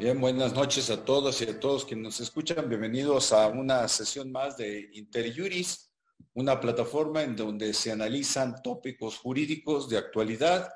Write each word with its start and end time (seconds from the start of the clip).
Bien, 0.00 0.18
buenas 0.18 0.54
noches 0.54 0.88
a 0.88 1.04
todos 1.04 1.42
y 1.42 1.44
a 1.44 1.60
todos 1.60 1.84
quienes 1.84 2.04
nos 2.04 2.20
escuchan. 2.20 2.70
Bienvenidos 2.70 3.34
a 3.34 3.48
una 3.48 3.86
sesión 3.86 4.32
más 4.32 4.56
de 4.56 4.88
Interjuris, 4.94 5.92
una 6.32 6.58
plataforma 6.58 7.22
en 7.22 7.36
donde 7.36 7.74
se 7.74 7.92
analizan 7.92 8.62
tópicos 8.62 9.18
jurídicos 9.18 9.90
de 9.90 9.98
actualidad. 9.98 10.70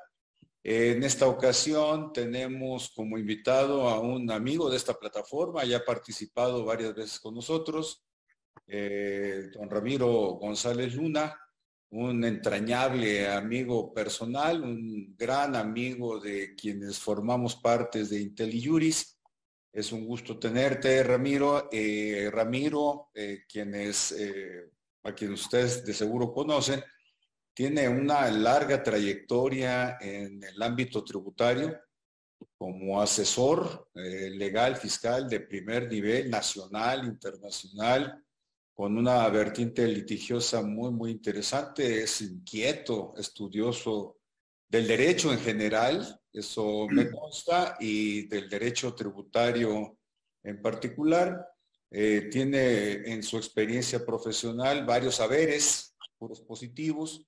En 0.63 1.01
esta 1.01 1.25
ocasión 1.25 2.13
tenemos 2.13 2.91
como 2.95 3.17
invitado 3.17 3.89
a 3.89 3.99
un 3.99 4.29
amigo 4.29 4.69
de 4.69 4.77
esta 4.77 4.93
plataforma, 4.93 5.65
ya 5.65 5.77
ha 5.77 5.83
participado 5.83 6.63
varias 6.63 6.93
veces 6.93 7.19
con 7.19 7.33
nosotros, 7.33 8.05
eh, 8.67 9.49
don 9.51 9.71
Ramiro 9.71 10.07
González 10.35 10.93
Luna, 10.93 11.35
un 11.89 12.23
entrañable 12.25 13.27
amigo 13.27 13.91
personal, 13.91 14.61
un 14.61 15.15
gran 15.17 15.55
amigo 15.55 16.19
de 16.19 16.53
quienes 16.53 16.99
formamos 16.99 17.55
parte 17.55 18.05
de 18.05 18.21
IntelliJuris 18.21 19.14
es 19.75 19.91
un 19.91 20.05
gusto 20.05 20.39
tenerte, 20.39 21.03
Ramiro. 21.03 21.67
Eh, 21.69 22.29
Ramiro, 22.31 23.09
eh, 23.13 23.43
quienes, 23.47 24.13
eh, 24.13 24.71
a 25.03 25.13
quien 25.13 25.33
ustedes 25.33 25.83
de 25.85 25.93
seguro 25.93 26.31
conocen, 26.31 26.81
tiene 27.53 27.89
una 27.89 28.31
larga 28.31 28.81
trayectoria 28.81 29.97
en 29.99 30.41
el 30.41 30.61
ámbito 30.61 31.03
tributario 31.03 31.77
como 32.57 33.01
asesor 33.01 33.89
legal 33.93 34.77
fiscal 34.77 35.27
de 35.27 35.41
primer 35.41 35.89
nivel, 35.89 36.29
nacional, 36.29 37.05
internacional, 37.05 38.23
con 38.73 38.97
una 38.97 39.27
vertiente 39.29 39.85
litigiosa 39.87 40.61
muy, 40.61 40.91
muy 40.91 41.11
interesante. 41.11 42.03
Es 42.03 42.21
inquieto, 42.21 43.13
estudioso 43.17 44.19
del 44.69 44.87
derecho 44.87 45.33
en 45.33 45.39
general, 45.39 46.21
eso 46.39 46.87
me 46.89 47.09
consta, 47.09 47.77
y 47.79 48.27
del 48.27 48.49
derecho 48.49 48.93
tributario 48.93 49.97
en 50.43 50.61
particular. 50.61 51.47
Eh, 51.91 52.29
tiene 52.31 53.09
en 53.11 53.23
su 53.23 53.37
experiencia 53.37 54.05
profesional 54.05 54.85
varios 54.85 55.15
saberes, 55.15 55.95
puros 56.17 56.41
positivos. 56.41 57.25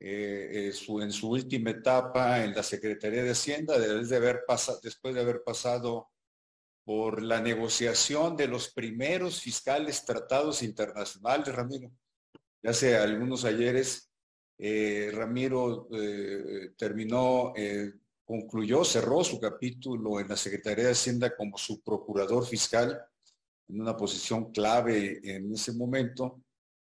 Eh, 0.00 0.68
eh, 0.68 0.72
en 1.00 1.12
su 1.12 1.30
última 1.30 1.70
etapa 1.70 2.44
en 2.44 2.54
la 2.54 2.62
Secretaría 2.62 3.22
de 3.22 3.30
Hacienda, 3.30 3.78
después 3.78 4.08
de 4.10 4.16
haber, 4.16 4.44
pasado, 4.46 4.80
después 4.82 5.14
de 5.14 5.20
haber 5.20 5.42
pasado 5.42 6.10
por 6.84 7.22
la 7.22 7.40
negociación 7.40 8.36
de 8.36 8.48
los 8.48 8.74
primeros 8.74 9.40
fiscales 9.40 10.04
tratados 10.04 10.62
internacionales, 10.62 11.54
Ramiro. 11.54 11.90
Hace 12.62 12.96
algunos 12.96 13.44
ayeres, 13.44 14.10
Ramiro 14.58 15.88
terminó 16.76 17.54
concluyó, 18.24 18.84
cerró 18.84 19.22
su 19.22 19.38
capítulo 19.38 20.20
en 20.20 20.28
la 20.28 20.36
Secretaría 20.36 20.86
de 20.86 20.92
Hacienda 20.92 21.36
como 21.36 21.58
su 21.58 21.82
procurador 21.82 22.46
fiscal, 22.46 23.00
en 23.68 23.80
una 23.80 23.96
posición 23.96 24.52
clave 24.52 25.20
en 25.22 25.52
ese 25.52 25.72
momento. 25.72 26.42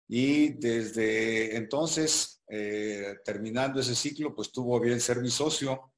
Y 0.07 0.53
desde 0.53 1.55
entonces, 1.55 2.41
eh, 2.47 3.15
terminando 3.23 3.79
ese 3.79 3.95
ciclo, 3.95 4.35
pues 4.35 4.51
tuvo 4.51 4.79
bien 4.79 5.01
ser 5.01 5.21
mi 5.21 5.29
socio. 5.29 5.91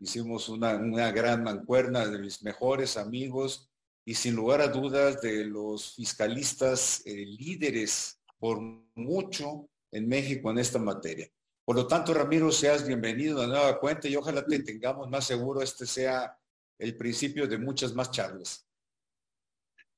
Hicimos 0.00 0.48
una, 0.48 0.72
gran 1.12 1.44
mancuerna 1.44 2.06
de 2.06 2.18
mis 2.18 2.42
mejores 2.42 2.96
amigos 2.96 3.70
y 4.04 4.14
sin 4.14 4.34
lugar 4.34 4.62
a 4.62 4.68
dudas 4.68 5.20
de 5.20 5.44
los 5.44 5.94
fiscalistas 5.94 7.02
eh, 7.04 7.26
líderes 7.26 8.18
por 8.38 8.60
mucho 8.94 9.68
en 9.92 10.08
México 10.08 10.50
en 10.50 10.58
esta 10.58 10.78
materia. 10.78 11.30
Por 11.70 11.76
lo 11.76 11.86
tanto, 11.86 12.12
Ramiro, 12.12 12.50
seas 12.50 12.84
bienvenido 12.84 13.40
a 13.40 13.46
nueva 13.46 13.78
cuenta 13.78 14.08
y 14.08 14.16
ojalá 14.16 14.44
te 14.44 14.58
tengamos 14.58 15.08
más 15.08 15.24
seguro, 15.24 15.62
este 15.62 15.86
sea 15.86 16.36
el 16.76 16.96
principio 16.96 17.46
de 17.46 17.58
muchas 17.58 17.94
más 17.94 18.10
charlas. 18.10 18.68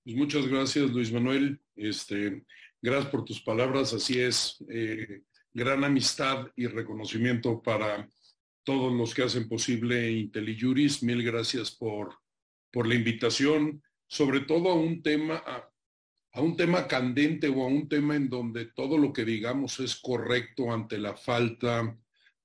Pues 0.05 0.15
muchas 0.15 0.47
gracias, 0.47 0.91
Luis 0.91 1.11
Manuel. 1.11 1.59
Este, 1.75 2.45
gracias 2.83 3.11
por 3.11 3.25
tus 3.25 3.41
palabras. 3.41 3.95
Así 3.95 4.21
es, 4.21 4.63
eh, 4.69 5.23
gran 5.55 5.83
amistad 5.83 6.47
y 6.57 6.67
reconocimiento 6.67 7.63
para 7.63 8.07
todos 8.65 8.93
los 8.93 9.15
que 9.15 9.23
hacen 9.23 9.49
posible 9.49 10.11
IntelliJuris. 10.11 11.03
Mil 11.03 11.23
gracias 11.23 11.71
por, 11.71 12.19
por 12.71 12.87
la 12.87 12.97
invitación, 12.97 13.83
sobre 14.07 14.41
todo 14.41 14.69
a 14.69 14.75
un 14.75 15.03
tema, 15.03 15.43
un 16.41 16.57
tema 16.57 16.89
candente 16.89 17.49
o 17.49 17.63
a 17.63 17.67
un 17.67 17.89
tema 17.89 18.17
en 18.17 18.31
donde 18.31 18.67
todo 18.67 18.97
lo 18.97 19.13
que 19.13 19.25
digamos 19.25 19.81
es 19.81 19.97
correcto 19.97 20.73
ante 20.73 20.99
la 20.99 21.15
falta 21.15 21.97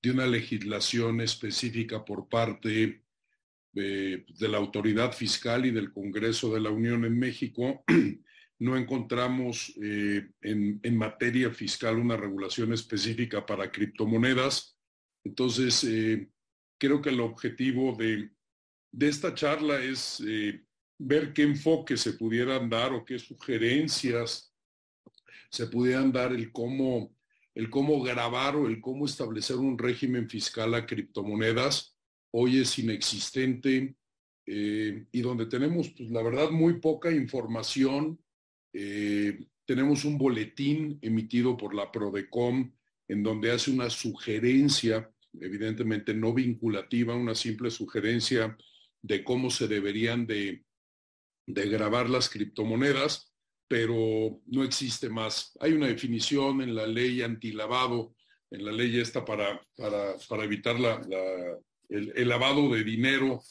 de 0.01 0.11
una 0.11 0.27
legislación 0.27 1.21
específica 1.21 2.03
por 2.03 2.27
parte 2.27 3.03
de, 3.71 4.25
la 4.39 4.57
autoridad 4.57 5.13
fiscal 5.13 5.65
y 5.65 5.71
del 5.71 5.91
Congreso 5.91 6.53
de 6.53 6.59
la 6.59 6.69
Unión 6.69 7.05
en 7.05 7.17
México, 7.17 7.83
no 8.59 8.75
encontramos 8.75 9.73
eh, 9.81 10.27
en, 10.41 10.97
materia 10.97 11.51
fiscal 11.51 11.97
una 11.97 12.17
regulación 12.17 12.73
específica 12.73 13.45
para 13.45 13.71
criptomonedas. 13.71 14.77
Entonces, 15.23 15.83
eh, 15.83 16.27
creo 16.79 17.01
que 17.01 17.09
el 17.09 17.19
objetivo 17.19 17.95
de, 17.95 18.31
esta 18.99 19.33
charla 19.33 19.81
es 19.83 20.23
eh, 20.27 20.65
ver 20.97 21.33
qué 21.33 21.43
enfoque 21.43 21.97
se 21.97 22.13
pudieran 22.13 22.69
dar 22.69 22.93
o 22.93 23.05
qué 23.05 23.19
sugerencias 23.19 24.53
se 25.49 25.67
pudieran 25.67 26.11
dar 26.11 26.33
el 26.33 26.51
cómo, 26.51 27.15
el 27.55 27.69
cómo 27.69 28.01
grabar 28.01 28.55
o 28.55 28.67
el 28.67 28.81
cómo 28.81 29.05
establecer 29.05 29.55
un 29.57 29.77
régimen 29.77 30.29
fiscal 30.29 30.73
a 30.73 30.85
criptomonedas. 30.85 31.95
Hoy 32.31 32.59
es 32.59 32.77
inexistente 32.79 33.95
eh, 34.45 35.05
y 35.11 35.21
donde 35.21 35.45
tenemos, 35.45 35.89
pues, 35.89 36.09
la 36.09 36.21
verdad, 36.21 36.49
muy 36.49 36.79
poca 36.79 37.11
información. 37.11 38.19
Eh, 38.73 39.47
tenemos 39.65 40.05
un 40.05 40.17
boletín 40.17 40.99
emitido 41.01 41.57
por 41.57 41.73
la 41.73 41.91
Prodecom 41.91 42.71
en 43.07 43.23
donde 43.23 43.51
hace 43.51 43.71
una 43.71 43.89
sugerencia, 43.89 45.09
evidentemente 45.39 46.13
no 46.13 46.33
vinculativa, 46.33 47.15
una 47.15 47.35
simple 47.35 47.71
sugerencia 47.71 48.57
de 49.01 49.23
cómo 49.23 49.49
se 49.49 49.67
deberían 49.67 50.27
de 50.27 50.65
de 51.47 51.69
grabar 51.69 52.09
las 52.09 52.29
criptomonedas, 52.29 53.33
pero 53.67 54.41
no 54.45 54.63
existe 54.63 55.09
más. 55.09 55.57
Hay 55.59 55.73
una 55.73 55.87
definición 55.87 56.61
en 56.61 56.75
la 56.75 56.85
ley 56.85 57.21
antilavado, 57.21 58.13
en 58.51 58.65
la 58.65 58.71
ley 58.71 58.99
esta 58.99 59.25
para, 59.25 59.61
para, 59.75 60.43
evitar 60.43 60.79
la, 60.79 61.01
el, 61.89 62.27
lavado 62.27 62.69
de 62.69 62.83
dinero 62.83 63.41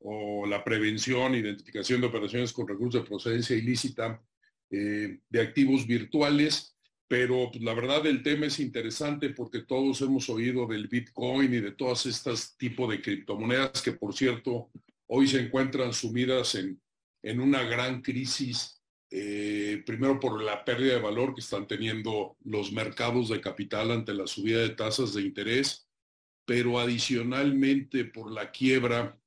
o 0.00 0.46
la 0.46 0.62
prevención, 0.62 1.34
identificación 1.34 2.00
de 2.00 2.06
operaciones 2.06 2.52
con 2.52 2.68
recursos 2.68 3.02
de 3.02 3.08
procedencia 3.08 3.56
ilícita 3.56 4.22
eh, 4.70 5.18
de 5.28 5.40
activos 5.40 5.86
virtuales, 5.86 6.76
pero 7.08 7.50
pues, 7.50 7.62
la 7.64 7.72
verdad 7.72 8.06
el 8.06 8.22
tema 8.22 8.46
es 8.46 8.60
interesante 8.60 9.30
porque 9.30 9.62
todos 9.62 10.00
hemos 10.02 10.28
oído 10.28 10.66
del 10.66 10.88
Bitcoin 10.88 11.54
y 11.54 11.60
de 11.60 11.72
todas 11.72 12.04
estas 12.06 12.56
tipos 12.56 12.90
de 12.90 13.00
criptomonedas 13.00 13.80
que 13.80 13.92
por 13.92 14.14
cierto 14.14 14.70
hoy 15.06 15.28
se 15.28 15.40
encuentran 15.40 15.92
sumidas 15.92 16.56
en, 16.56 16.80
en 17.26 17.40
una 17.40 17.64
gran 17.64 18.02
crisis, 18.02 18.80
eh, 19.10 19.82
primero 19.84 20.20
por 20.20 20.40
la 20.40 20.64
pérdida 20.64 20.94
de 20.94 21.00
valor 21.00 21.34
que 21.34 21.40
están 21.40 21.66
teniendo 21.66 22.36
los 22.44 22.70
mercados 22.70 23.30
de 23.30 23.40
capital 23.40 23.90
ante 23.90 24.14
la 24.14 24.28
subida 24.28 24.60
de 24.60 24.70
tasas 24.70 25.12
de 25.12 25.22
interés, 25.22 25.88
pero 26.44 26.78
adicionalmente 26.78 28.04
por 28.04 28.30
la 28.30 28.52
quiebra 28.52 29.18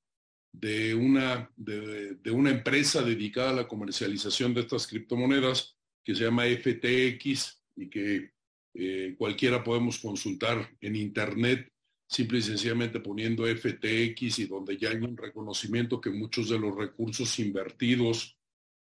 de 0.54 0.96
una, 0.96 1.52
de, 1.58 2.32
una 2.32 2.52
empresa 2.52 3.02
dedicada 3.02 3.50
a 3.50 3.56
la 3.56 3.68
comercialización 3.68 4.54
de 4.54 4.62
estas 4.62 4.88
criptomonedas 4.88 5.76
que 6.02 6.16
se 6.16 6.24
llama 6.24 6.46
FTX 6.46 7.62
y 7.76 7.90
que 7.90 8.32
eh, 8.76 9.16
cualquiera 9.18 9.62
podemos 9.62 10.00
consultar 10.00 10.70
en 10.80 10.96
internet 10.96 11.70
simple 12.10 12.40
y 12.40 12.42
sencillamente 12.42 13.00
poniendo 13.00 13.46
FTX 13.46 14.40
y 14.40 14.48
donde 14.48 14.78
ya 14.78 14.90
hay 14.90 14.98
un 14.98 15.16
reconocimiento 15.16 16.02
que 16.02 16.10
muchos 16.10 16.50
de 16.50 16.58
los 16.58 16.76
recursos 16.76 17.38
invertidos 17.38 18.36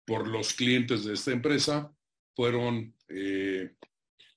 por 0.06 0.26
los 0.30 0.54
clientes 0.54 1.04
de 1.04 1.14
esta 1.14 1.32
empresa 1.32 1.94
fueron 2.34 2.96
eh, 3.10 3.76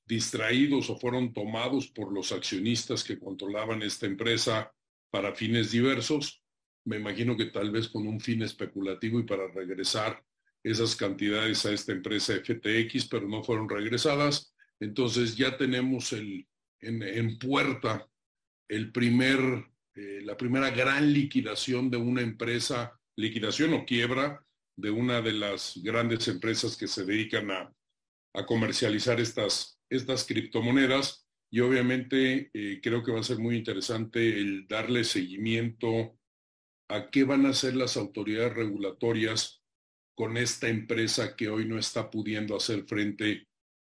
distraídos 0.04 0.90
o 0.90 0.98
fueron 0.98 1.32
tomados 1.32 1.86
por 1.86 2.12
los 2.12 2.32
accionistas 2.32 3.04
que 3.04 3.20
controlaban 3.20 3.80
esta 3.82 4.06
empresa 4.06 4.74
para 5.10 5.36
fines 5.36 5.70
diversos. 5.70 6.42
Me 6.84 6.96
imagino 6.96 7.36
que 7.36 7.46
tal 7.46 7.70
vez 7.70 7.88
con 7.88 8.08
un 8.08 8.18
fin 8.18 8.42
especulativo 8.42 9.20
y 9.20 9.22
para 9.22 9.46
regresar 9.52 10.20
esas 10.64 10.96
cantidades 10.96 11.64
a 11.64 11.72
esta 11.72 11.92
empresa 11.92 12.34
FTX, 12.34 13.06
pero 13.08 13.28
no 13.28 13.44
fueron 13.44 13.68
regresadas. 13.68 14.52
Entonces 14.80 15.36
ya 15.36 15.56
tenemos 15.56 16.12
el, 16.12 16.48
en, 16.80 17.04
en 17.04 17.38
puerta 17.38 18.09
el 18.70 18.92
primer, 18.92 19.40
eh, 19.96 20.20
la 20.22 20.36
primera 20.36 20.70
gran 20.70 21.12
liquidación 21.12 21.90
de 21.90 21.96
una 21.96 22.22
empresa, 22.22 22.96
liquidación 23.16 23.74
o 23.74 23.84
quiebra 23.84 24.46
de 24.76 24.90
una 24.92 25.20
de 25.20 25.32
las 25.32 25.74
grandes 25.82 26.28
empresas 26.28 26.76
que 26.76 26.86
se 26.86 27.04
dedican 27.04 27.50
a, 27.50 27.74
comercializar 28.46 29.18
estas, 29.18 29.80
estas 29.90 30.24
criptomonedas. 30.24 31.26
Y 31.52 31.58
obviamente 31.58 32.48
eh, 32.54 32.80
creo 32.80 33.02
que 33.02 33.10
va 33.10 33.18
a 33.18 33.24
ser 33.24 33.38
muy 33.38 33.56
interesante 33.56 34.38
el 34.38 34.68
darle 34.68 35.02
seguimiento 35.02 36.16
a 36.88 37.10
qué 37.10 37.24
van 37.24 37.44
a 37.46 37.48
hacer 37.48 37.74
las 37.74 37.96
autoridades 37.96 38.54
regulatorias 38.54 39.64
con 40.14 40.36
esta 40.36 40.68
empresa 40.68 41.34
que 41.34 41.48
hoy 41.48 41.64
no 41.64 41.76
está 41.76 42.08
pudiendo 42.08 42.56
hacer 42.56 42.84
frente 42.84 43.48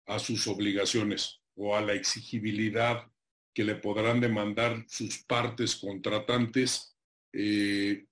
a 0.06 0.18
sus 0.18 0.46
obligaciones 0.48 1.40
o 1.54 1.74
a 1.74 1.80
la 1.80 1.94
exigibilidad 1.94 3.10
que 3.56 3.64
le 3.64 3.76
podrán 3.76 4.20
demandar 4.20 4.84
sus 4.86 5.24
partes 5.24 5.76
contratantes 5.76 6.94
eh, 7.32 8.04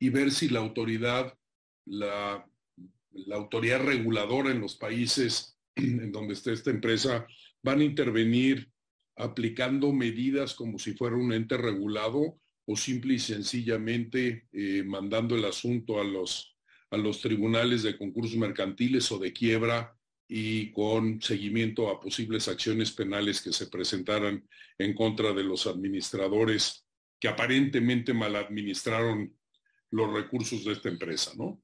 y 0.00 0.08
ver 0.08 0.32
si 0.32 0.48
la 0.48 0.58
autoridad, 0.58 1.32
la, 1.84 2.44
autoridad 3.32 3.84
reguladora 3.84 4.50
en 4.50 4.60
los 4.60 4.74
países 4.74 5.56
en 5.76 6.10
donde 6.10 6.34
esté 6.34 6.52
esta 6.52 6.70
empresa 6.70 7.24
van 7.62 7.78
a 7.78 7.84
intervenir 7.84 8.68
aplicando 9.14 9.92
medidas 9.92 10.54
como 10.54 10.76
si 10.80 10.94
fuera 10.94 11.14
un 11.14 11.32
ente 11.32 11.56
regulado 11.56 12.40
o 12.66 12.74
simple 12.74 13.14
y 13.14 13.20
sencillamente 13.20 14.48
eh, 14.50 14.82
mandando 14.82 15.36
el 15.36 15.44
asunto 15.44 16.00
a 16.00 16.04
los, 16.04 16.56
a 16.90 16.96
los 16.96 17.20
tribunales 17.20 17.84
de 17.84 17.96
concursos 17.96 18.36
mercantiles 18.36 19.12
o 19.12 19.20
de 19.20 19.32
quiebra 19.32 19.96
y 20.32 20.70
con 20.70 21.20
seguimiento 21.20 21.90
a 21.90 21.98
posibles 21.98 22.46
acciones 22.46 22.92
penales 22.92 23.40
que 23.40 23.52
se 23.52 23.66
presentaran 23.66 24.48
en 24.78 24.94
contra 24.94 25.32
de 25.32 25.42
los 25.42 25.66
administradores 25.66 26.86
que 27.18 27.26
aparentemente 27.26 28.14
maladministraron 28.14 29.36
los 29.90 30.12
recursos 30.12 30.64
de 30.64 30.74
esta 30.74 30.88
empresa, 30.88 31.32
¿no? 31.36 31.60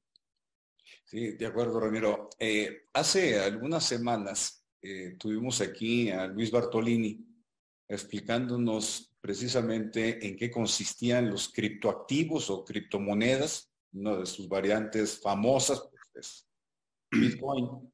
Sí, 1.05 1.31
de 1.31 1.45
acuerdo, 1.45 1.79
Ramiro. 1.79 2.29
Eh, 2.37 2.81
hace 2.91 3.39
algunas 3.39 3.85
semanas 3.85 4.65
eh, 4.81 5.15
tuvimos 5.17 5.61
aquí 5.61 6.11
a 6.11 6.27
Luis 6.27 6.51
Bartolini 6.51 7.25
explicándonos 7.87 9.15
precisamente 9.21 10.27
en 10.27 10.35
qué 10.35 10.51
consistían 10.51 11.29
los 11.29 11.53
criptoactivos 11.53 12.49
o 12.49 12.65
criptomonedas, 12.65 13.71
una 13.93 14.17
de 14.17 14.25
sus 14.25 14.49
variantes 14.49 15.21
famosas, 15.21 15.89
pues, 15.89 16.03
es 16.15 16.49
Bitcoin. 17.11 17.89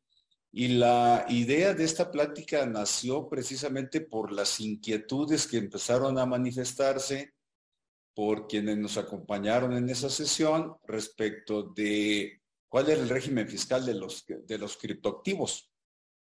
Y 0.56 0.68
la 0.68 1.26
idea 1.30 1.74
de 1.74 1.84
esta 1.84 2.12
plática 2.12 2.64
nació 2.68 3.28
precisamente 3.28 4.02
por 4.02 4.32
las 4.32 4.60
inquietudes 4.60 5.48
que 5.48 5.58
empezaron 5.58 6.20
a 6.20 6.28
manifestarse 6.28 7.34
por 8.14 8.48
quienes 8.48 8.78
nos 8.78 8.98
acompañaron 8.98 9.74
en 9.74 9.90
esa 9.90 10.12
sesión 10.12 10.76
respecto 10.86 11.64
de 11.64 12.40
cuál 12.70 12.88
era 12.88 13.02
el 13.02 13.10
régimen 13.10 13.48
fiscal 13.48 13.84
de 13.84 13.96
los, 13.96 14.26
de 14.28 14.58
los 14.60 14.78
criptoactivos. 14.78 15.72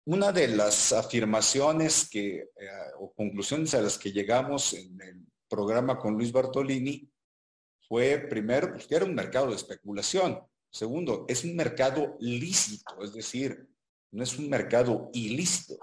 Una 0.07 0.33
de 0.33 0.49
las 0.49 0.95
afirmaciones 0.95 2.09
que, 2.09 2.37
eh, 2.37 2.69
o 2.99 3.13
conclusiones 3.13 3.75
a 3.75 3.83
las 3.83 3.99
que 3.99 4.11
llegamos 4.11 4.73
en 4.73 4.99
el 5.03 5.27
programa 5.51 5.99
con 5.99 6.15
Luis 6.15 6.33
Bartolini 6.33 7.07
fue, 7.87 8.17
primero, 8.21 8.73
pues, 8.73 8.87
que 8.87 8.95
era 8.95 9.05
un 9.05 9.15
mercado 9.15 9.49
de 9.49 9.57
especulación. 9.57 10.41
Segundo, 10.71 11.27
es 11.29 11.45
un 11.45 11.55
mercado 11.55 12.17
lícito, 12.21 13.03
es 13.03 13.13
decir, 13.13 13.69
no 14.15 14.23
es 14.23 14.39
un 14.39 14.49
mercado 14.49 15.11
ilícito. 15.13 15.79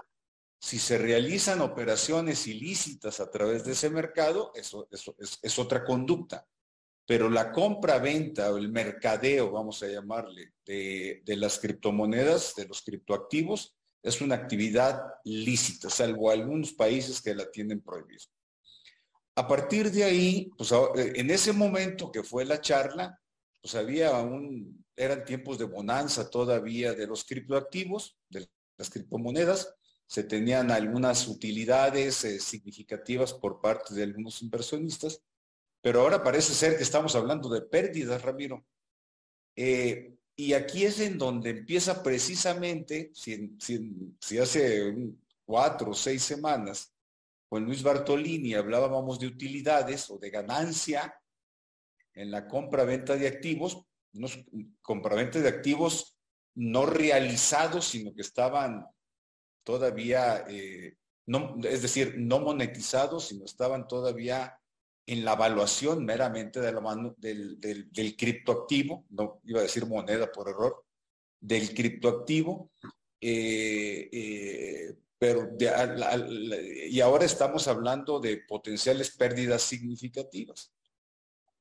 Si 0.58 0.78
se 0.78 0.96
realizan 0.96 1.60
operaciones 1.60 2.46
ilícitas 2.46 3.20
a 3.20 3.30
través 3.30 3.64
de 3.64 3.72
ese 3.72 3.90
mercado, 3.90 4.52
eso, 4.54 4.88
es, 4.90 5.38
es 5.42 5.58
otra 5.58 5.84
conducta. 5.84 6.46
Pero 7.04 7.28
la 7.28 7.50
compra-venta 7.50 8.52
o 8.52 8.58
el 8.58 8.70
mercadeo, 8.70 9.50
vamos 9.50 9.82
a 9.82 9.88
llamarle, 9.88 10.52
de, 10.64 11.22
de 11.24 11.36
las 11.36 11.58
criptomonedas, 11.58 12.54
de 12.54 12.66
los 12.66 12.82
criptoactivos, 12.82 13.76
es 14.02 14.20
una 14.20 14.34
actividad 14.34 15.00
lícita, 15.24 15.90
salvo 15.90 16.30
algunos 16.30 16.72
países 16.72 17.20
que 17.20 17.34
la 17.34 17.50
tienen 17.50 17.80
prohibida. 17.80 18.24
A 19.36 19.46
partir 19.46 19.90
de 19.90 20.04
ahí, 20.04 20.50
pues 20.56 20.72
en 20.96 21.30
ese 21.30 21.52
momento 21.52 22.10
que 22.10 22.22
fue 22.22 22.44
la 22.44 22.60
charla, 22.60 23.18
pues 23.60 23.74
había 23.74 24.12
un, 24.20 24.81
eran 25.02 25.24
tiempos 25.24 25.58
de 25.58 25.64
bonanza 25.64 26.30
todavía 26.30 26.94
de 26.94 27.06
los 27.06 27.24
criptoactivos, 27.24 28.16
de 28.28 28.48
las 28.76 28.90
criptomonedas, 28.90 29.74
se 30.06 30.24
tenían 30.24 30.70
algunas 30.70 31.26
utilidades 31.26 32.24
eh, 32.24 32.38
significativas 32.38 33.32
por 33.32 33.60
parte 33.60 33.94
de 33.94 34.02
algunos 34.02 34.42
inversionistas, 34.42 35.22
pero 35.80 36.00
ahora 36.00 36.22
parece 36.22 36.52
ser 36.54 36.76
que 36.76 36.82
estamos 36.82 37.14
hablando 37.16 37.48
de 37.48 37.62
pérdidas, 37.62 38.20
Ramiro. 38.22 38.64
Eh, 39.56 40.14
y 40.36 40.52
aquí 40.54 40.84
es 40.84 41.00
en 41.00 41.18
donde 41.18 41.50
empieza 41.50 42.02
precisamente, 42.02 43.10
si, 43.14 43.56
si, 43.58 44.38
hace 44.38 44.94
cuatro 45.44 45.90
o 45.90 45.94
seis 45.94 46.22
semanas, 46.22 46.92
con 47.48 47.64
Luis 47.64 47.82
Bartolini 47.82 48.54
hablábamos 48.54 49.18
de 49.18 49.26
utilidades 49.26 50.10
o 50.10 50.18
de 50.18 50.30
ganancia 50.30 51.14
en 52.14 52.30
la 52.30 52.46
compra-venta 52.46 53.16
de 53.16 53.28
activos, 53.28 53.84
compra-venta 54.82 55.40
de 55.40 55.48
activos 55.48 56.18
no 56.54 56.86
realizados, 56.86 57.86
sino 57.86 58.14
que 58.14 58.22
estaban 58.22 58.86
todavía, 59.64 60.44
eh, 60.48 60.96
es 61.64 61.82
decir, 61.82 62.16
no 62.18 62.40
monetizados, 62.40 63.28
sino 63.28 63.44
estaban 63.44 63.86
todavía 63.86 64.58
en 65.06 65.24
la 65.24 65.32
evaluación 65.32 66.04
meramente 66.04 66.60
de 66.60 66.72
la 66.72 66.80
mano 66.80 67.14
del, 67.18 67.58
criptoactivo, 68.16 69.04
no 69.10 69.40
iba 69.44 69.60
a 69.60 69.64
decir 69.64 69.86
moneda 69.86 70.30
por 70.30 70.48
error, 70.48 70.84
del 71.40 71.74
criptoactivo, 71.74 72.70
eh, 73.20 74.08
eh, 74.12 74.94
pero 75.18 75.56
y 76.88 77.00
ahora 77.00 77.24
estamos 77.24 77.68
hablando 77.68 78.18
de 78.18 78.38
potenciales 78.38 79.16
pérdidas 79.16 79.62
significativas. 79.62 80.72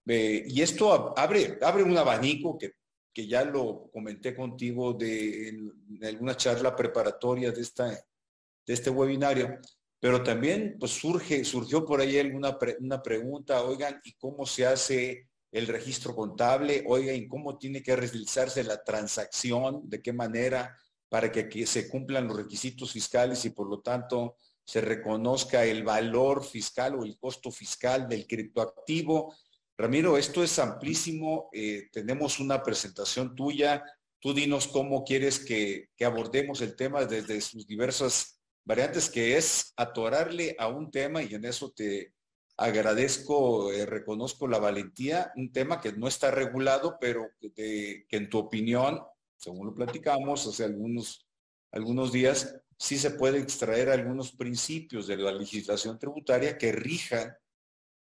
Eh, 0.07 0.43
y 0.47 0.61
esto 0.61 1.17
abre, 1.17 1.57
abre 1.61 1.83
un 1.83 1.97
abanico 1.97 2.57
que, 2.57 2.73
que 3.13 3.27
ya 3.27 3.43
lo 3.43 3.89
comenté 3.91 4.35
contigo 4.35 4.93
de, 4.93 5.49
en, 5.49 5.71
alguna 6.03 6.35
charla 6.35 6.75
preparatoria 6.75 7.51
de, 7.51 7.61
esta, 7.61 7.89
de 7.89 8.73
este 8.73 8.89
webinario, 8.89 9.59
pero 9.99 10.23
también 10.23 10.77
pues 10.79 10.91
surge, 10.91 11.43
surgió 11.43 11.85
por 11.85 12.01
ahí 12.01 12.17
alguna 12.17 12.57
una 12.79 13.03
pregunta, 13.03 13.63
oigan, 13.63 14.01
¿y 14.03 14.13
cómo 14.13 14.45
se 14.45 14.65
hace 14.65 15.29
el 15.51 15.67
registro 15.67 16.15
contable? 16.15 16.83
Oigan, 16.87 17.15
¿y 17.15 17.27
cómo 17.27 17.57
tiene 17.57 17.83
que 17.83 17.95
realizarse 17.95 18.63
la 18.63 18.83
transacción? 18.83 19.81
¿De 19.89 20.01
qué 20.01 20.13
manera? 20.13 20.75
Para 21.09 21.31
que, 21.31 21.49
que 21.49 21.65
se 21.67 21.89
cumplan 21.89 22.27
los 22.27 22.37
requisitos 22.37 22.93
fiscales 22.93 23.43
y 23.45 23.49
por 23.49 23.67
lo 23.67 23.81
tanto 23.81 24.37
se 24.63 24.79
reconozca 24.79 25.65
el 25.65 25.83
valor 25.83 26.45
fiscal 26.45 26.95
o 26.95 27.03
el 27.03 27.17
costo 27.17 27.51
fiscal 27.51 28.07
del 28.07 28.25
criptoactivo. 28.25 29.35
Ramiro, 29.81 30.15
esto 30.15 30.43
es 30.43 30.59
amplísimo. 30.59 31.49
Eh, 31.51 31.89
tenemos 31.91 32.39
una 32.39 32.61
presentación 32.61 33.35
tuya. 33.35 33.83
Tú 34.19 34.31
dinos 34.31 34.67
cómo 34.67 35.03
quieres 35.03 35.43
que, 35.43 35.89
abordemos 36.05 36.61
el 36.61 36.75
tema 36.75 37.05
desde 37.05 37.41
sus 37.41 37.65
diversas 37.65 38.39
variantes 38.63 39.09
que 39.09 39.37
es 39.37 39.73
atorarle 39.75 40.55
a 40.59 40.67
un 40.67 40.91
tema 40.91 41.23
y 41.23 41.33
en 41.33 41.45
eso 41.45 41.71
te 41.71 42.13
agradezco, 42.57 43.71
eh, 43.71 43.87
reconozco 43.87 44.47
la 44.47 44.59
valentía, 44.59 45.31
un 45.35 45.51
tema 45.51 45.81
que 45.81 45.93
no 45.93 46.07
está 46.07 46.29
regulado, 46.29 46.97
pero 47.01 47.29
que 47.55 48.05
en 48.11 48.29
tu 48.29 48.37
opinión, 48.37 49.01
según 49.35 49.65
lo 49.65 49.73
platicamos 49.73 50.45
hace 50.45 50.63
algunos, 50.63 51.25
algunos 51.71 52.11
días, 52.11 52.55
sí 52.77 52.99
se 52.99 53.09
puede 53.09 53.39
extraer 53.39 53.89
algunos 53.89 54.31
principios 54.31 55.07
de 55.07 55.17
la 55.17 55.31
legislación 55.31 55.97
tributaria 55.97 56.55
que 56.59 56.71
rijan 56.71 57.35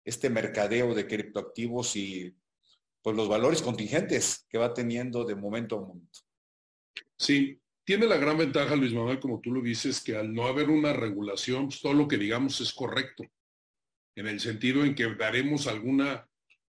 este 0.04 0.30
mercadeo 0.30 0.94
de 0.94 1.08
criptoactivos 1.08 1.96
y 1.96 2.36
pues 3.02 3.16
los 3.16 3.28
valores 3.28 3.62
contingentes 3.62 4.46
que 4.50 4.58
va 4.58 4.74
teniendo 4.74 5.26
de 5.26 5.36
momento 5.36 5.78
a 5.78 5.82
momento. 5.82 6.20
Sí, 7.18 7.60
tiene 7.84 8.08
la 8.08 8.18
gran 8.18 8.38
ventaja, 8.38 8.76
Luis 8.76 8.94
Manuel, 8.94 9.20
como 9.20 9.42
tú 9.42 9.52
lo 9.52 9.62
dices, 9.62 10.02
que 10.02 10.16
al 10.16 10.34
no 10.34 10.48
haber 10.48 10.70
una 10.70 10.94
regulación, 10.94 11.68
pues, 11.68 11.82
todo 11.82 11.94
lo 11.94 12.08
que 12.08 12.18
digamos 12.18 12.62
es 12.62 12.74
correcto, 12.74 13.24
en 14.16 14.28
el 14.28 14.40
sentido 14.40 14.86
en 14.86 14.96
que 14.96 15.14
daremos 15.16 15.68
alguna 15.68 16.28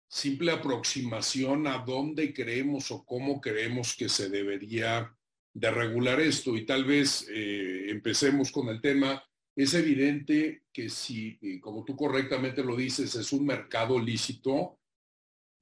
simple 0.08 0.52
aproximación 0.52 1.68
a 1.68 1.80
dónde 1.80 2.34
creemos 2.34 2.92
o 2.92 3.04
cómo 3.06 3.42
creemos 3.42 3.96
que 3.96 4.10
se 4.10 4.30
debería 4.30 5.16
de 5.54 5.72
regular 5.72 6.20
esto. 6.20 6.56
Y 6.56 6.66
tal 6.66 6.86
vez 6.86 7.28
eh, 7.30 7.86
empecemos 7.90 8.52
con 8.52 8.70
el 8.70 8.82
tema. 8.82 9.24
Es 9.56 9.74
evidente 9.74 10.64
que 10.72 10.90
si, 10.90 11.38
eh, 11.42 11.60
como 11.60 11.84
tú 11.84 11.96
correctamente 11.96 12.64
lo 12.64 12.76
dices, 12.76 13.16
es 13.16 13.34
un 13.34 13.46
mercado 13.46 14.00
lícito, 14.00 14.80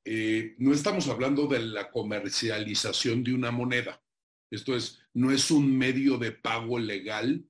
eh, 0.06 0.56
no 0.60 0.74
estamos 0.74 1.08
hablando 1.08 1.48
de 1.48 1.60
la 1.60 1.90
comercialización 1.90 3.24
de 3.24 3.34
una 3.34 3.52
moneda. 3.52 4.02
Esto 4.52 4.76
es, 4.76 5.00
no 5.14 5.32
es 5.32 5.52
un 5.52 5.78
medio 5.78 6.18
de 6.18 6.32
pago 6.32 6.80
legal 6.80 7.46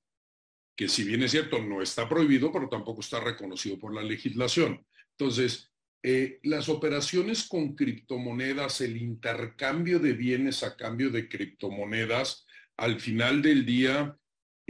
que 0.79 0.87
si 0.87 1.03
bien 1.03 1.21
es 1.23 1.31
cierto 1.31 1.61
no 1.61 1.81
está 1.81 2.07
prohibido, 2.07 2.53
pero 2.53 2.69
tampoco 2.69 3.01
está 3.01 3.19
reconocido 3.19 3.77
por 3.77 3.93
la 3.93 4.01
legislación. 4.01 4.85
Entonces, 5.17 5.69
eh, 6.03 6.39
las 6.43 6.69
operaciones 6.69 7.49
con 7.49 7.75
criptomonedas, 7.75 8.79
el 8.79 8.95
intercambio 8.95 9.99
de 9.99 10.13
bienes 10.13 10.63
a 10.63 10.77
cambio 10.77 11.09
de 11.09 11.27
criptomonedas, 11.27 12.45
al 12.77 13.01
final 13.01 13.41
del 13.41 13.65
día 13.65 14.17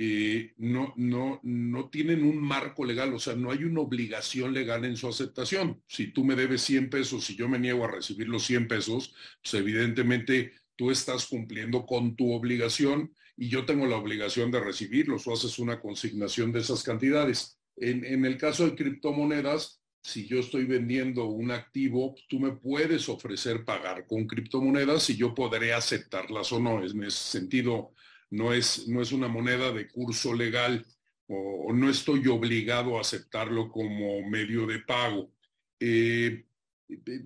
eh, 0.01 0.53
no, 0.59 0.93
no, 0.95 1.41
no 1.43 1.89
tienen 1.89 2.23
un 2.23 2.37
marco 2.37 2.85
legal, 2.85 3.13
o 3.13 3.19
sea, 3.19 3.35
no 3.35 3.51
hay 3.51 3.65
una 3.65 3.81
obligación 3.81 4.53
legal 4.53 4.85
en 4.85 4.95
su 4.95 5.09
aceptación. 5.09 5.83
Si 5.87 6.13
tú 6.13 6.23
me 6.23 6.37
debes 6.37 6.61
100 6.61 6.89
pesos 6.89 7.29
y 7.29 7.35
yo 7.35 7.49
me 7.49 7.59
niego 7.59 7.83
a 7.83 7.91
recibir 7.91 8.29
los 8.29 8.45
100 8.45 8.69
pesos, 8.69 9.13
pues 9.43 9.55
evidentemente 9.55 10.53
tú 10.77 10.89
estás 10.89 11.27
cumpliendo 11.27 11.85
con 11.85 12.15
tu 12.15 12.31
obligación 12.31 13.13
y 13.35 13.49
yo 13.49 13.65
tengo 13.65 13.87
la 13.87 13.97
obligación 13.97 14.51
de 14.51 14.61
recibirlos 14.61 15.27
o 15.27 15.33
haces 15.33 15.59
una 15.59 15.81
consignación 15.81 16.53
de 16.53 16.61
esas 16.61 16.81
cantidades. 16.81 17.59
En, 17.75 18.05
en 18.05 18.23
el 18.23 18.37
caso 18.37 18.69
de 18.69 18.75
criptomonedas, 18.75 19.81
si 20.01 20.25
yo 20.27 20.39
estoy 20.39 20.63
vendiendo 20.63 21.25
un 21.25 21.51
activo, 21.51 22.15
tú 22.29 22.39
me 22.39 22.53
puedes 22.53 23.09
ofrecer 23.09 23.65
pagar 23.65 24.07
con 24.07 24.27
criptomonedas 24.27 25.09
y 25.09 25.17
yo 25.17 25.35
podré 25.35 25.73
aceptarlas 25.73 26.53
o 26.53 26.59
no. 26.61 26.81
En 26.81 27.03
ese 27.03 27.37
sentido, 27.37 27.91
no 28.31 28.53
es, 28.53 28.87
no 28.87 29.01
es 29.01 29.11
una 29.11 29.27
moneda 29.27 29.71
de 29.71 29.87
curso 29.87 30.33
legal 30.33 30.85
o, 31.27 31.71
no 31.73 31.89
estoy 31.89 32.27
obligado 32.27 32.97
a 32.97 33.01
aceptarlo 33.01 33.71
como 33.71 34.27
medio 34.27 34.65
de 34.65 34.79
pago. 34.79 35.31
Eh, 35.79 36.45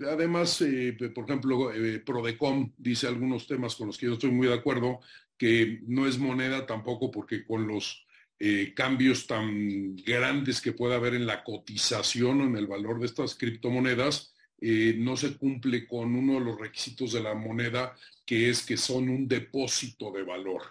además, 0.10 0.62
eh, 0.62 0.98
por 1.16 1.26
ejemplo, 1.26 1.74
eh, 1.74 2.00
Prodecom 2.00 2.74
dice 2.78 3.08
algunos 3.08 3.48
temas 3.48 3.76
con 3.76 3.88
los 3.88 3.98
que 3.98 4.08
yo 4.08 4.14
estoy 4.14 4.32
muy 4.32 4.48
de 4.48 4.56
acuerdo, 4.56 5.00
que 5.38 5.80
no 5.88 6.06
es 6.06 6.20
moneda 6.20 6.66
tampoco 6.66 7.10
porque 7.12 7.46
con 7.46 7.68
los 7.68 8.06
cambios 8.76 9.26
tan 9.26 9.96
grandes 9.96 10.60
que 10.60 10.74
puede 10.74 10.96
haber 10.96 11.14
en 11.14 11.26
la 11.26 11.46
cotización 11.46 12.42
o 12.42 12.44
en 12.44 12.58
el 12.58 12.68
valor 12.68 13.00
de 13.00 13.06
estas 13.06 13.36
criptomonedas, 13.36 14.34
no 14.60 15.16
se 15.16 15.38
cumple 15.38 15.88
con 15.88 16.14
uno 16.14 16.34
de 16.34 16.40
los 16.42 16.60
requisitos 16.60 17.14
de 17.14 17.24
la 17.24 17.36
moneda, 17.36 17.96
que 18.26 18.50
es 18.50 18.66
que 18.66 18.76
son 18.76 19.08
un 19.08 19.30
depósito 19.30 20.12
de 20.12 20.24
valor 20.24 20.64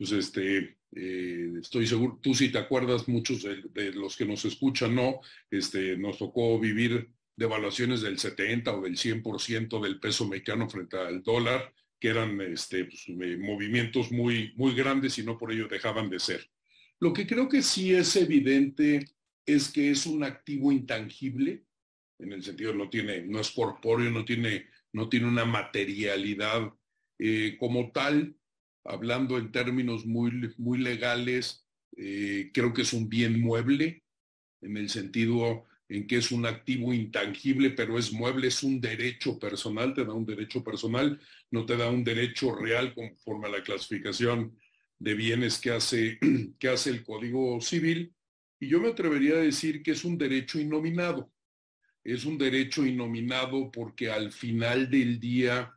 pues 0.00 0.12
este, 0.12 0.78
eh, 0.96 1.52
estoy 1.60 1.86
seguro, 1.86 2.18
tú 2.22 2.34
si 2.34 2.50
te 2.50 2.56
acuerdas, 2.56 3.06
muchos 3.06 3.42
de, 3.42 3.92
los 3.92 4.16
que 4.16 4.24
nos 4.24 4.46
escuchan, 4.46 4.94
¿no? 4.94 5.20
Este, 5.50 5.94
nos 5.98 6.16
tocó 6.16 6.58
vivir 6.58 7.10
devaluaciones 7.36 8.00
del 8.00 8.18
70 8.18 8.78
o 8.78 8.80
del 8.80 8.96
100% 8.96 9.78
del 9.78 10.00
peso 10.00 10.26
mexicano 10.26 10.70
frente 10.70 10.96
al 10.96 11.22
dólar, 11.22 11.74
que 12.00 12.08
eran 12.08 12.40
este, 12.40 12.86
pues, 12.86 13.04
eh, 13.10 13.36
movimientos 13.36 14.10
muy, 14.10 14.54
muy 14.56 14.74
grandes 14.74 15.18
y 15.18 15.22
no 15.22 15.36
por 15.36 15.52
ello 15.52 15.68
dejaban 15.68 16.08
de 16.08 16.18
ser. 16.18 16.50
Lo 16.98 17.12
que 17.12 17.26
creo 17.26 17.46
que 17.46 17.60
sí 17.60 17.92
es 17.92 18.16
evidente 18.16 19.06
es 19.44 19.70
que 19.70 19.90
es 19.90 20.06
un 20.06 20.24
activo 20.24 20.72
intangible, 20.72 21.66
en 22.18 22.32
el 22.32 22.42
sentido 22.42 22.72
no 22.72 22.88
tiene, 22.88 23.20
no 23.26 23.38
es 23.38 23.50
corpóreo, 23.50 24.10
no 24.10 24.24
tiene, 24.24 24.64
no 24.94 25.10
tiene 25.10 25.26
una 25.26 25.44
materialidad 25.44 26.72
eh, 27.18 27.58
como 27.60 27.92
tal, 27.92 28.34
hablando 28.84 29.38
en 29.38 29.52
términos 29.52 30.06
muy, 30.06 30.52
muy 30.58 30.78
legales, 30.78 31.66
eh, 31.96 32.50
creo 32.52 32.72
que 32.72 32.82
es 32.82 32.92
un 32.92 33.08
bien 33.08 33.40
mueble, 33.40 34.04
en 34.62 34.76
el 34.76 34.88
sentido 34.90 35.64
en 35.88 36.06
que 36.06 36.18
es 36.18 36.30
un 36.30 36.46
activo 36.46 36.94
intangible, 36.94 37.70
pero 37.70 37.98
es 37.98 38.12
mueble, 38.12 38.46
es 38.46 38.62
un 38.62 38.80
derecho 38.80 39.38
personal, 39.38 39.92
te 39.92 40.04
da 40.04 40.12
un 40.14 40.24
derecho 40.24 40.62
personal, 40.62 41.20
no 41.50 41.66
te 41.66 41.76
da 41.76 41.90
un 41.90 42.04
derecho 42.04 42.54
real 42.54 42.94
conforme 42.94 43.48
a 43.48 43.50
la 43.50 43.62
clasificación 43.62 44.56
de 45.00 45.14
bienes 45.14 45.58
que 45.58 45.72
hace, 45.72 46.18
que 46.58 46.68
hace 46.68 46.90
el 46.90 47.02
Código 47.02 47.60
Civil. 47.60 48.14
Y 48.60 48.68
yo 48.68 48.80
me 48.80 48.88
atrevería 48.88 49.34
a 49.34 49.38
decir 49.38 49.82
que 49.82 49.92
es 49.92 50.04
un 50.04 50.16
derecho 50.16 50.60
innominado. 50.60 51.32
Es 52.04 52.24
un 52.24 52.38
derecho 52.38 52.86
innominado 52.86 53.70
porque 53.72 54.10
al 54.10 54.30
final 54.30 54.88
del 54.90 55.18
día 55.18 55.74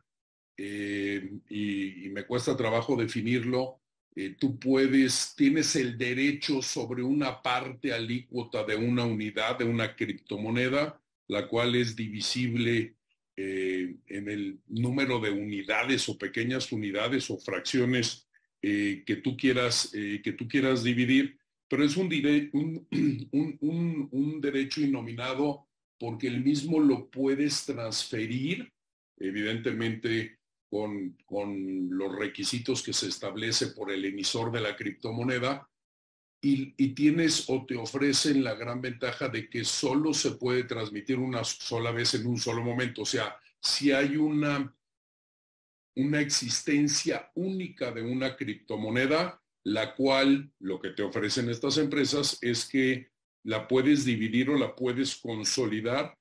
eh, 0.56 1.30
y, 1.48 2.08
me 2.10 2.24
cuesta 2.24 2.56
trabajo 2.56 2.96
definirlo, 2.96 3.80
eh, 4.14 4.36
tú 4.38 4.58
puedes, 4.58 5.34
tienes 5.36 5.74
el 5.74 5.98
derecho 5.98 6.62
sobre 6.62 7.02
una 7.02 7.42
parte 7.42 7.92
alícuota 7.92 8.62
de 8.64 8.76
una 8.76 9.04
unidad, 9.04 9.58
de 9.58 9.64
una 9.64 9.96
criptomoneda, 9.96 11.00
la 11.26 11.48
cual 11.48 11.74
es 11.74 11.96
divisible 11.96 12.94
eh, 13.36 13.96
en 14.06 14.30
el 14.30 14.60
número 14.68 15.18
de 15.18 15.30
unidades 15.30 16.08
o 16.08 16.16
pequeñas 16.16 16.70
unidades 16.70 17.28
o 17.30 17.38
fracciones 17.38 18.28
que, 18.62 19.20
tú 19.22 19.36
quieras, 19.36 19.90
que 19.92 20.32
tú 20.38 20.48
quieras 20.48 20.82
dividir, 20.82 21.36
pero 21.68 21.84
es 21.84 21.98
un, 21.98 22.08
un, 23.30 24.40
derecho 24.40 24.80
innominado 24.80 25.66
porque 25.98 26.28
el 26.28 26.42
mismo 26.42 26.80
lo 26.80 27.10
puedes 27.10 27.66
transferir 27.66 28.72
evidentemente 29.18 30.38
con, 31.28 31.88
los 31.90 32.16
requisitos 32.16 32.82
que 32.82 32.92
se 32.92 33.06
establece 33.06 33.68
por 33.68 33.92
el 33.92 34.04
emisor 34.04 34.50
de 34.50 34.60
la 34.60 34.74
criptomoneda 34.74 35.68
y, 36.42 36.72
tienes 36.94 37.48
o 37.48 37.64
te 37.64 37.76
ofrecen 37.76 38.42
la 38.42 38.54
gran 38.54 38.80
ventaja 38.80 39.28
de 39.28 39.48
que 39.48 39.64
solo 39.64 40.12
se 40.12 40.32
puede 40.32 40.64
transmitir 40.64 41.18
una 41.18 41.44
sola 41.44 41.92
vez 41.92 42.14
en 42.14 42.26
un 42.26 42.38
solo 42.38 42.62
momento. 42.62 43.02
O 43.02 43.06
sea, 43.06 43.38
si 43.60 43.92
hay 43.92 44.16
una, 44.16 44.76
una 45.94 46.20
existencia 46.20 47.30
única 47.36 47.92
de 47.92 48.02
una 48.02 48.36
criptomoneda, 48.36 49.40
la 49.62 49.94
cual 49.94 50.52
lo 50.58 50.80
que 50.80 50.90
te 50.90 51.02
ofrecen 51.02 51.48
estas 51.48 51.78
empresas 51.78 52.36
es 52.42 52.66
que 52.68 53.10
la 53.44 53.68
puedes 53.68 54.04
dividir 54.04 54.50
o 54.50 54.58
la 54.58 54.74
puedes 54.74 55.16
consolidar 55.16 56.18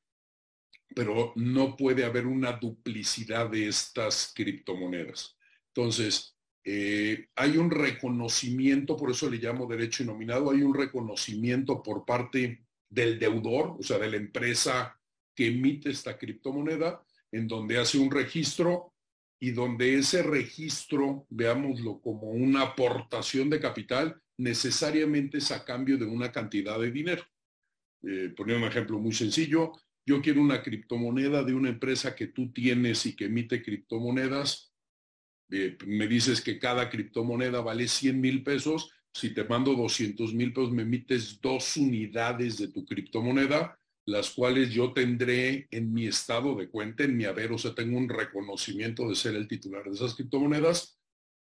pero 0.96 1.34
no 1.36 1.76
puede 1.76 2.06
haber 2.06 2.26
una 2.28 2.54
duplicidad 2.54 3.50
de 3.50 3.68
estas 3.68 4.32
criptomonedas. 4.36 5.38
Entonces, 5.68 6.36
eh, 6.64 7.28
hay 7.36 7.58
un 7.58 7.70
reconocimiento, 7.70 8.96
por 8.96 9.12
eso 9.12 9.30
le 9.30 9.38
llamo 9.38 9.68
derecho 9.68 10.04
nominado, 10.06 10.52
hay 10.52 10.62
un 10.62 10.74
reconocimiento 10.74 11.84
por 11.84 12.06
parte 12.06 12.66
del 12.90 13.20
deudor, 13.20 13.76
o 13.80 13.84
sea, 13.84 13.98
de 13.98 14.12
la 14.12 14.18
empresa 14.18 14.98
que 15.36 15.48
emite 15.48 15.90
esta 15.90 16.18
criptomoneda, 16.18 17.04
en 17.32 17.48
donde 17.48 17.80
hace 17.80 17.98
un 17.98 18.12
registro 18.12 18.94
y 19.40 19.52
donde 19.52 19.98
ese 19.98 20.24
registro, 20.24 21.26
veámoslo 21.30 22.00
como 22.00 22.30
una 22.30 22.62
aportación 22.62 23.50
de 23.50 23.60
capital, 23.60 24.22
necesariamente 24.38 25.40
es 25.40 25.52
a 25.52 25.66
cambio 25.66 25.98
de 25.98 26.06
una 26.06 26.32
cantidad 26.32 26.80
de 26.80 26.92
dinero. 26.92 27.24
Eh, 28.04 28.34
poniendo 28.36 28.66
un 28.66 28.72
ejemplo 28.72 29.00
muy 29.00 29.14
sencillo, 29.14 29.74
yo 30.06 30.22
quiero 30.22 30.42
una 30.42 30.62
criptomoneda 30.62 31.44
de 31.44 31.54
una 31.54 31.70
empresa 31.70 32.16
que 32.16 32.28
tú 32.28 32.52
tienes 32.52 33.06
y 33.06 33.16
que 33.16 33.26
emite 33.26 33.64
criptomonedas, 33.64 34.74
eh, 35.50 35.78
me 35.86 36.08
dices 36.08 36.42
que 36.42 36.60
cada 36.60 36.90
criptomoneda 36.90 37.62
vale 37.62 37.88
100 37.88 38.20
mil 38.20 38.44
pesos, 38.44 38.92
si 39.14 39.34
te 39.34 39.44
mando 39.44 39.76
200 39.76 40.34
mil 40.34 40.52
pesos, 40.54 40.72
me 40.72 40.82
emites 40.82 41.40
dos 41.40 41.78
unidades 41.78 42.58
de 42.58 42.70
tu 42.70 42.86
criptomoneda, 42.86 43.78
las 44.06 44.32
cuales 44.32 44.72
yo 44.72 44.92
tendré 44.92 45.68
en 45.72 45.94
mi 45.94 46.08
estado 46.08 46.56
de 46.56 46.68
cuenta, 46.68 47.04
en 47.04 47.16
mi 47.16 47.26
haber, 47.26 47.52
o 47.52 47.58
sea, 47.58 47.74
tengo 47.74 47.98
un 47.98 48.10
reconocimiento 48.10 49.08
de 49.08 49.16
ser 49.16 49.36
el 49.36 49.48
titular 49.48 49.84
de 49.84 49.92
esas 49.92 50.16
criptomonedas 50.16 51.00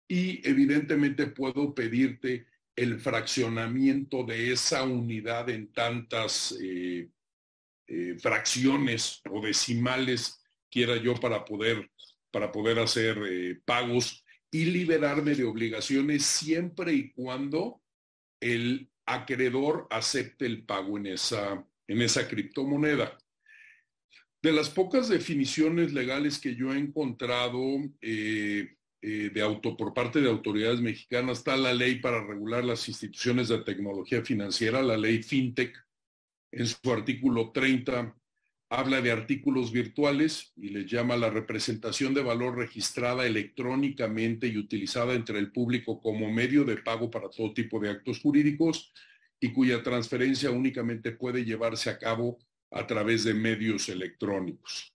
y 0.08 0.46
evidentemente 0.48 1.26
puedo 1.26 1.74
pedirte 1.74 2.46
el 2.76 3.00
fraccionamiento 3.00 4.24
de 4.24 4.52
esa 4.52 4.84
unidad 4.84 5.48
en 5.50 5.72
tantas 5.72 6.56
eh, 6.62 7.08
eh, 7.88 8.16
fracciones 8.18 9.22
o 9.30 9.40
decimales 9.40 10.42
quiera 10.68 10.96
yo 10.96 11.14
para 11.14 11.44
poder, 11.44 11.88
para 12.32 12.50
poder 12.50 12.80
hacer 12.80 13.16
eh, 13.28 13.60
pagos 13.64 14.24
y 14.50 14.64
liberarme 14.64 15.36
de 15.36 15.44
obligaciones 15.44 16.24
siempre 16.24 16.92
y 16.92 17.12
cuando 17.12 17.80
el 18.40 18.90
acreedor 19.06 19.86
acepte 19.90 20.46
el 20.46 20.64
pago 20.64 20.98
en 20.98 21.06
esa, 21.06 21.64
en 21.86 22.02
esa 22.02 22.26
criptomoneda. 22.26 23.16
De 24.42 24.52
las 24.52 24.68
pocas 24.68 25.08
definiciones 25.08 25.92
legales 25.92 26.40
que 26.40 26.56
yo 26.56 26.74
he 26.74 26.78
encontrado 26.78 27.60
eh, 28.00 28.68
de 29.00 29.42
auto, 29.42 29.76
por 29.76 29.94
parte 29.94 30.20
de 30.20 30.28
autoridades 30.28 30.80
mexicanas 30.80 31.38
está 31.38 31.56
la 31.56 31.72
ley 31.72 32.00
para 32.00 32.26
regular 32.26 32.64
las 32.64 32.88
instituciones 32.88 33.46
de 33.46 33.58
tecnología 33.58 34.24
financiera, 34.24 34.82
la 34.82 34.96
ley 34.96 35.22
FinTech, 35.22 35.85
en 36.56 36.66
su 36.66 36.90
artículo 36.90 37.52
30 37.52 38.16
habla 38.70 39.02
de 39.02 39.12
artículos 39.12 39.70
virtuales 39.70 40.52
y 40.56 40.70
les 40.70 40.86
llama 40.90 41.16
la 41.16 41.28
representación 41.28 42.14
de 42.14 42.22
valor 42.22 42.56
registrada 42.56 43.26
electrónicamente 43.26 44.46
y 44.46 44.56
utilizada 44.56 45.14
entre 45.14 45.38
el 45.38 45.52
público 45.52 46.00
como 46.00 46.32
medio 46.32 46.64
de 46.64 46.78
pago 46.78 47.10
para 47.10 47.28
todo 47.28 47.52
tipo 47.52 47.78
de 47.78 47.90
actos 47.90 48.20
jurídicos 48.20 48.90
y 49.38 49.52
cuya 49.52 49.82
transferencia 49.82 50.50
únicamente 50.50 51.12
puede 51.12 51.44
llevarse 51.44 51.90
a 51.90 51.98
cabo 51.98 52.38
a 52.70 52.86
través 52.86 53.24
de 53.24 53.34
medios 53.34 53.90
electrónicos. 53.90 54.94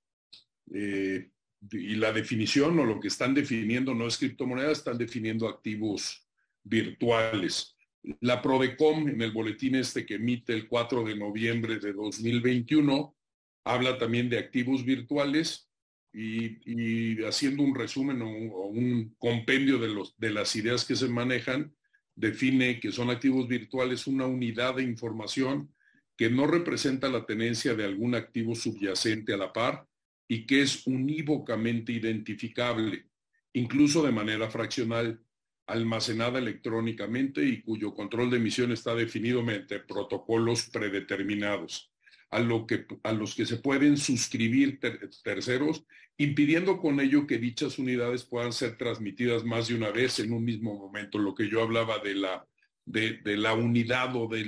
Eh, 0.73 1.29
y 1.71 1.95
la 1.95 2.11
definición 2.11 2.79
o 2.79 2.85
lo 2.85 2.99
que 2.99 3.09
están 3.09 3.35
definiendo 3.35 3.93
no 3.93 4.07
es 4.07 4.17
criptomonedas, 4.17 4.79
están 4.79 4.97
definiendo 4.97 5.47
activos 5.47 6.27
virtuales. 6.63 7.75
La 8.21 8.41
Prodecom, 8.41 9.09
en 9.09 9.21
el 9.21 9.31
boletín 9.31 9.75
este 9.75 10.05
que 10.05 10.15
emite 10.15 10.53
el 10.53 10.67
4 10.67 11.03
de 11.03 11.15
noviembre 11.15 11.79
de 11.79 11.93
2021, 11.93 13.15
habla 13.63 13.97
también 13.97 14.29
de 14.29 14.39
activos 14.39 14.83
virtuales 14.83 15.69
y, 16.13 17.21
haciendo 17.23 17.63
un 17.63 17.75
resumen 17.75 18.21
o 18.21 18.27
un, 18.27 19.15
compendio 19.17 19.77
de, 19.77 20.31
las 20.31 20.55
ideas 20.55 20.83
que 20.83 20.95
se 20.95 21.07
manejan, 21.07 21.73
define 22.15 22.79
que 22.79 22.91
son 22.91 23.09
activos 23.09 23.47
virtuales 23.47 24.07
una 24.07 24.25
unidad 24.25 24.75
de 24.75 24.83
información 24.83 25.73
que 26.17 26.29
no 26.29 26.47
representa 26.47 27.07
la 27.09 27.25
tenencia 27.25 27.73
de 27.75 27.85
algún 27.85 28.15
activo 28.15 28.55
subyacente 28.55 29.33
a 29.33 29.37
la 29.37 29.53
par 29.53 29.87
y 30.27 30.45
que 30.45 30.61
es 30.61 30.85
unívocamente 30.85 31.93
identificable, 31.93 33.07
incluso 33.53 34.03
de 34.03 34.11
manera 34.11 34.49
fraccional, 34.49 35.19
almacenada 35.67 36.39
electrónicamente 36.39 37.43
y 37.45 37.61
cuyo 37.61 37.93
control 37.93 38.29
de 38.29 38.37
emisión 38.37 38.71
está 38.71 38.95
definido 38.95 39.43
mediante 39.43 39.79
protocolos 39.79 40.69
predeterminados, 40.69 41.91
a, 42.29 42.39
lo 42.39 42.65
que, 42.65 42.85
a 43.03 43.11
los 43.11 43.35
que 43.35 43.45
se 43.45 43.57
pueden 43.57 43.97
suscribir 43.97 44.79
terceros, 45.23 45.85
impidiendo 46.17 46.79
con 46.79 46.99
ello 46.99 47.25
que 47.27 47.37
dichas 47.37 47.79
unidades 47.79 48.23
puedan 48.23 48.53
ser 48.53 48.77
transmitidas 48.77 49.43
más 49.43 49.67
de 49.67 49.75
una 49.75 49.91
vez 49.91 50.19
en 50.19 50.33
un 50.33 50.43
mismo 50.43 50.75
momento, 50.75 51.17
lo 51.17 51.33
que 51.33 51.49
yo 51.49 51.61
hablaba 51.61 51.99
de 51.99 52.15
la, 52.15 52.45
de, 52.85 53.19
la 53.37 53.53
unidad 53.53 54.15
o 54.15 54.27
de 54.27 54.45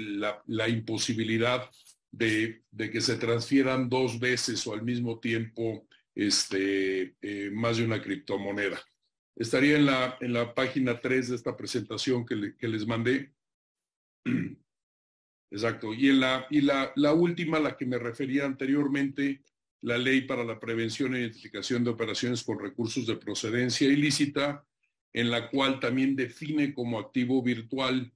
la, 0.47 0.69
imposibilidad 0.69 1.69
de, 2.11 2.61
que 2.77 3.01
se 3.01 3.17
transfieran 3.17 3.89
dos 3.89 4.19
veces 4.19 4.65
o 4.67 4.73
al 4.73 4.83
mismo 4.83 5.19
tiempo 5.19 5.87
este, 6.15 7.15
eh, 7.21 7.49
más 7.51 7.77
de 7.77 7.85
una 7.85 8.01
criptomoneda. 8.01 8.81
Estaría 9.35 9.77
en 9.77 9.85
la, 9.85 10.17
en 10.21 10.33
la 10.33 10.53
página 10.53 10.99
3 10.99 11.29
de 11.29 11.35
esta 11.35 11.57
presentación 11.57 12.25
que, 12.25 12.55
que 12.57 12.67
les 12.67 12.85
mandé. 12.85 13.33
Exacto. 15.51 15.93
Y, 15.93 16.09
en 16.09 16.19
la, 16.19 16.47
y 16.49 16.61
la, 16.61 16.91
la, 16.95 17.13
última, 17.13 17.59
la 17.59 17.77
que 17.77 17.85
me 17.85 17.97
refería 17.97 18.45
anteriormente, 18.45 19.41
la 19.81 19.97
ley 19.97 20.21
para 20.21 20.43
la 20.43 20.59
prevención 20.59 21.13
e 21.13 21.21
identificación 21.21 21.83
de 21.83 21.91
operaciones 21.91 22.43
con 22.43 22.59
recursos 22.59 23.05
de 23.05 23.17
procedencia 23.17 23.87
ilícita, 23.87 24.65
en 25.11 25.29
la 25.29 25.49
cual 25.49 25.79
también 25.79 26.15
define 26.15 26.73
como 26.73 26.99
activo 26.99 27.43
virtual 27.43 28.11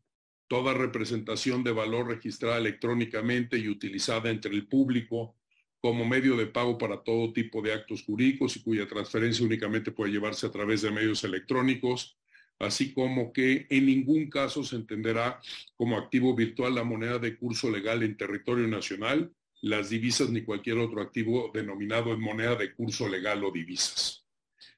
toda 0.48 0.74
representación 0.74 1.64
de 1.64 1.72
valor 1.72 2.08
registrada 2.08 2.58
electrónicamente 2.58 3.58
y 3.58 3.68
utilizada 3.68 4.30
entre 4.30 4.52
el 4.54 4.68
público 4.68 5.36
como 5.82 6.06
medio 6.06 6.36
de 6.36 6.48
pago 6.48 6.78
para 6.78 7.04
todo 7.04 7.34
tipo 7.34 7.62
de 7.62 7.74
actos 7.74 8.04
jurídicos 8.04 8.56
y 8.56 8.62
cuya 8.62 8.88
transferencia 8.88 9.46
únicamente 9.46 9.92
puede 9.92 10.12
llevarse 10.12 10.48
a 10.48 10.52
través 10.52 10.82
de 10.82 10.92
medios 10.92 11.24
electrónicos, 11.24 12.18
así 12.60 12.94
como 12.94 13.32
que 13.32 13.68
en 13.70 13.86
ningún 13.86 14.30
caso 14.30 14.64
se 14.64 14.76
entenderá 14.76 15.40
como 15.76 15.98
activo 15.98 16.36
virtual 16.36 16.76
la 16.76 16.84
moneda 16.84 17.20
de 17.20 17.38
curso 17.38 17.70
legal 17.70 18.04
en 18.04 18.18
territorio 18.18 18.68
nacional, 18.68 19.32
las 19.62 19.90
divisas 19.90 20.30
ni 20.30 20.42
cualquier 20.42 20.78
otro 20.80 21.02
activo 21.02 21.52
denominado 21.54 22.14
en 22.14 22.22
moneda 22.22 22.56
de 22.56 22.74
curso 22.74 23.08
legal 23.08 23.44
o 23.44 23.52
divisas. 23.52 24.26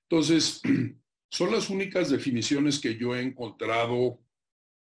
Entonces, 0.04 0.62
son 1.30 1.52
las 1.52 1.70
únicas 1.70 2.10
definiciones 2.10 2.80
que 2.80 2.98
yo 2.98 3.16
he 3.16 3.22
encontrado 3.22 4.20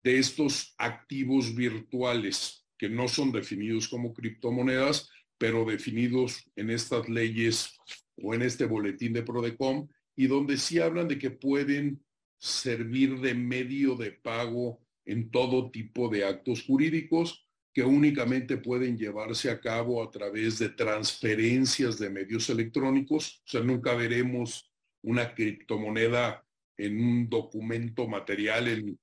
de 0.03 0.19
estos 0.19 0.74
activos 0.77 1.55
virtuales 1.55 2.65
que 2.77 2.89
no 2.89 3.07
son 3.07 3.31
definidos 3.31 3.88
como 3.88 4.13
criptomonedas, 4.13 5.10
pero 5.44 5.66
definidos 5.66 6.50
en 6.56 6.70
estas 6.70 7.10
leyes 7.10 7.78
o 8.16 8.34
en 8.34 8.44
este 8.44 8.64
boletín 8.64 9.12
de 9.12 9.24
Prodecom, 9.24 9.90
y 10.16 10.28
donde 10.28 10.56
sí 10.56 10.80
hablan 10.80 11.10
de 11.10 11.20
que 11.20 11.32
pueden 11.32 12.02
servir 12.38 13.20
de 13.20 13.34
medio 13.34 13.98
de 13.98 14.14
pago 14.14 14.80
en 15.04 15.32
todo 15.32 15.70
tipo 15.70 16.08
de 16.08 16.24
actos 16.24 16.64
jurídicos 16.64 17.46
que 17.74 17.84
únicamente 17.84 18.56
pueden 18.56 18.98
llevarse 18.98 19.52
a 19.52 19.60
cabo 19.60 20.02
a 20.02 20.10
través 20.10 20.60
de 20.60 20.70
transferencias 20.70 22.00
de 22.00 22.10
medios 22.10 22.50
electrónicos. 22.50 23.44
O 23.46 23.50
sea, 23.50 23.60
nunca 23.60 23.96
veremos 23.96 24.72
una 25.02 25.36
criptomoneda 25.36 26.42
en 26.78 27.04
un 27.04 27.30
documento 27.30 28.08
material, 28.08 28.70
en, 28.70 28.98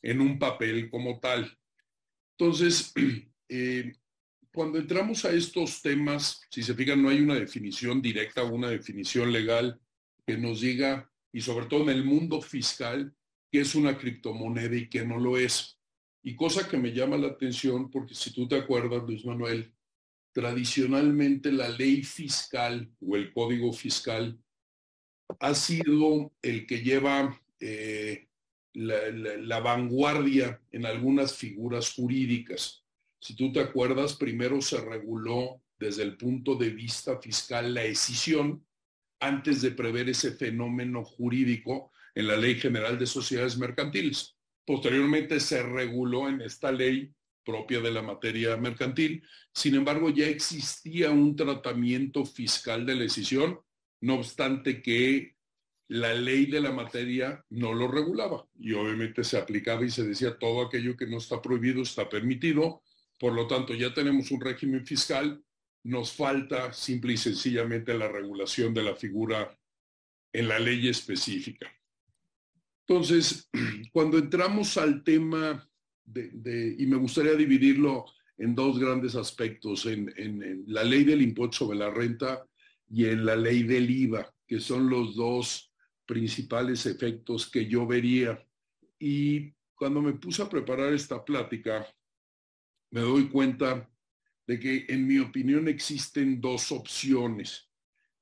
en 0.00 0.20
un 0.22 0.38
papel 0.38 0.88
como 0.88 1.20
tal. 1.20 1.54
Entonces, 2.38 2.90
eh, 3.50 3.92
cuando 4.54 4.78
entramos 4.78 5.24
a 5.24 5.32
estos 5.32 5.82
temas, 5.82 6.40
si 6.48 6.62
se 6.62 6.74
fijan, 6.74 7.02
no 7.02 7.08
hay 7.08 7.20
una 7.20 7.34
definición 7.34 8.00
directa 8.00 8.44
o 8.44 8.54
una 8.54 8.70
definición 8.70 9.32
legal 9.32 9.80
que 10.26 10.38
nos 10.38 10.60
diga, 10.60 11.10
y 11.32 11.40
sobre 11.40 11.66
todo 11.66 11.82
en 11.82 11.90
el 11.90 12.04
mundo 12.04 12.40
fiscal, 12.40 13.12
qué 13.50 13.60
es 13.60 13.74
una 13.74 13.98
criptomoneda 13.98 14.76
y 14.76 14.88
qué 14.88 15.04
no 15.04 15.18
lo 15.18 15.36
es. 15.36 15.78
Y 16.22 16.36
cosa 16.36 16.68
que 16.68 16.78
me 16.78 16.92
llama 16.92 17.16
la 17.16 17.28
atención, 17.28 17.90
porque 17.90 18.14
si 18.14 18.32
tú 18.32 18.46
te 18.46 18.56
acuerdas, 18.56 19.02
Luis 19.02 19.24
Manuel, 19.26 19.74
tradicionalmente 20.32 21.50
la 21.50 21.68
ley 21.68 22.02
fiscal 22.02 22.90
o 23.00 23.16
el 23.16 23.32
código 23.32 23.72
fiscal 23.72 24.38
ha 25.40 25.54
sido 25.54 26.32
el 26.42 26.66
que 26.66 26.78
lleva 26.78 27.40
eh, 27.58 28.28
la, 28.74 29.60
vanguardia 29.60 30.60
en 30.70 30.86
algunas 30.86 31.36
figuras 31.36 31.92
jurídicas. 31.92 32.83
Si 33.24 33.34
tú 33.34 33.50
te 33.50 33.60
acuerdas, 33.60 34.16
primero 34.16 34.60
se 34.60 34.78
reguló 34.82 35.62
desde 35.78 36.02
el 36.02 36.18
punto 36.18 36.56
de 36.56 36.68
vista 36.68 37.18
fiscal 37.22 37.72
la 37.72 37.82
escisión 37.82 38.66
antes 39.18 39.62
de 39.62 39.70
prever 39.70 40.10
ese 40.10 40.32
fenómeno 40.32 41.02
jurídico 41.02 41.90
en 42.14 42.26
la 42.26 42.36
Ley 42.36 42.56
General 42.56 42.98
de 42.98 43.06
Sociedades 43.06 43.56
Mercantiles. 43.56 44.36
Posteriormente 44.66 45.40
se 45.40 45.62
reguló 45.62 46.28
en 46.28 46.42
esta 46.42 46.70
ley 46.70 47.14
propia 47.46 47.80
de 47.80 47.92
la 47.92 48.02
materia 48.02 48.58
mercantil. 48.58 49.22
Sin 49.54 49.74
embargo, 49.74 50.10
ya 50.10 50.26
existía 50.26 51.10
un 51.10 51.34
tratamiento 51.34 52.26
fiscal 52.26 52.84
de 52.84 52.94
la 52.94 53.04
escisión, 53.04 53.58
no 54.02 54.16
obstante 54.16 54.82
que 54.82 55.34
la 55.88 56.12
ley 56.12 56.44
de 56.44 56.60
la 56.60 56.72
materia 56.72 57.42
no 57.48 57.72
lo 57.72 57.88
regulaba 57.88 58.46
y 58.58 58.74
obviamente 58.74 59.24
se 59.24 59.38
aplicaba 59.38 59.82
y 59.82 59.90
se 59.90 60.02
decía 60.02 60.38
todo 60.38 60.66
aquello 60.66 60.94
que 60.94 61.06
no 61.06 61.16
está 61.16 61.40
prohibido 61.40 61.80
está 61.80 62.06
permitido 62.06 62.82
por 63.18 63.32
lo 63.32 63.46
tanto, 63.46 63.74
ya 63.74 63.92
tenemos 63.94 64.30
un 64.30 64.40
régimen 64.40 64.84
fiscal, 64.84 65.42
nos 65.84 66.12
falta 66.12 66.72
simple 66.72 67.12
y 67.12 67.16
sencillamente 67.16 67.96
la 67.96 68.08
regulación 68.08 68.72
de 68.72 68.82
la 68.82 68.94
figura 68.94 69.56
en 70.32 70.48
la 70.48 70.58
ley 70.58 70.88
específica. 70.88 71.70
Entonces, 72.86 73.48
cuando 73.92 74.18
entramos 74.18 74.76
al 74.76 75.02
tema 75.04 75.68
de, 76.04 76.76
y 76.78 76.86
me 76.86 76.96
gustaría 76.96 77.34
dividirlo 77.34 78.04
en 78.36 78.54
dos 78.54 78.78
grandes 78.78 79.14
aspectos, 79.14 79.86
en, 79.86 80.12
en, 80.16 80.64
la 80.66 80.82
ley 80.84 81.04
del 81.04 81.22
impuesto 81.22 81.58
sobre 81.58 81.78
la 81.78 81.90
renta 81.90 82.44
y 82.90 83.06
en 83.06 83.24
la 83.24 83.36
ley 83.36 83.62
del 83.62 83.88
IVA, 83.88 84.34
que 84.46 84.60
son 84.60 84.90
los 84.90 85.14
dos 85.14 85.72
principales 86.04 86.84
efectos 86.86 87.50
que 87.50 87.66
yo 87.66 87.86
vería. 87.86 88.44
Y 88.98 89.52
cuando 89.74 90.02
me 90.02 90.14
puse 90.14 90.42
a 90.42 90.48
preparar 90.48 90.92
esta 90.92 91.24
plática, 91.24 91.86
me 92.94 93.00
doy 93.00 93.28
cuenta 93.28 93.90
de 94.46 94.60
que 94.60 94.86
en 94.88 95.04
mi 95.04 95.18
opinión 95.18 95.66
existen 95.66 96.40
dos 96.40 96.70
opciones, 96.70 97.68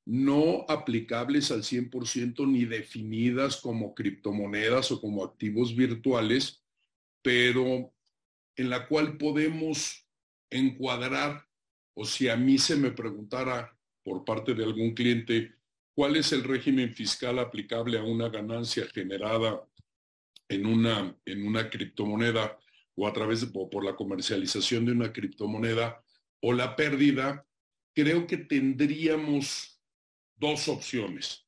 no 0.06 0.64
aplicables 0.66 1.50
al 1.50 1.62
100% 1.62 2.48
ni 2.48 2.64
definidas 2.64 3.58
como 3.58 3.94
criptomonedas 3.94 4.90
o 4.90 4.98
como 4.98 5.24
activos 5.24 5.76
virtuales, 5.76 6.64
pero 7.20 7.92
en 8.56 8.70
la 8.70 8.88
cual 8.88 9.18
podemos 9.18 10.08
encuadrar, 10.48 11.46
o 11.92 12.06
si 12.06 12.30
a 12.30 12.36
mí 12.36 12.56
se 12.56 12.74
me 12.76 12.92
preguntara 12.92 13.78
por 14.02 14.24
parte 14.24 14.54
de 14.54 14.64
algún 14.64 14.94
cliente, 14.94 15.52
cuál 15.92 16.16
es 16.16 16.32
el 16.32 16.44
régimen 16.44 16.94
fiscal 16.94 17.38
aplicable 17.38 17.98
a 17.98 18.04
una 18.04 18.30
ganancia 18.30 18.86
generada 18.86 19.68
en 20.48 20.64
una, 20.64 21.14
en 21.26 21.46
una 21.46 21.68
criptomoneda 21.68 22.58
o 22.94 23.06
a 23.06 23.12
través 23.12 23.40
de, 23.40 23.46
por 23.46 23.84
la 23.84 23.94
comercialización 23.94 24.84
de 24.84 24.92
una 24.92 25.12
criptomoneda 25.12 26.02
o 26.40 26.52
la 26.52 26.76
pérdida, 26.76 27.46
creo 27.94 28.26
que 28.26 28.36
tendríamos 28.38 29.80
dos 30.36 30.68
opciones. 30.68 31.46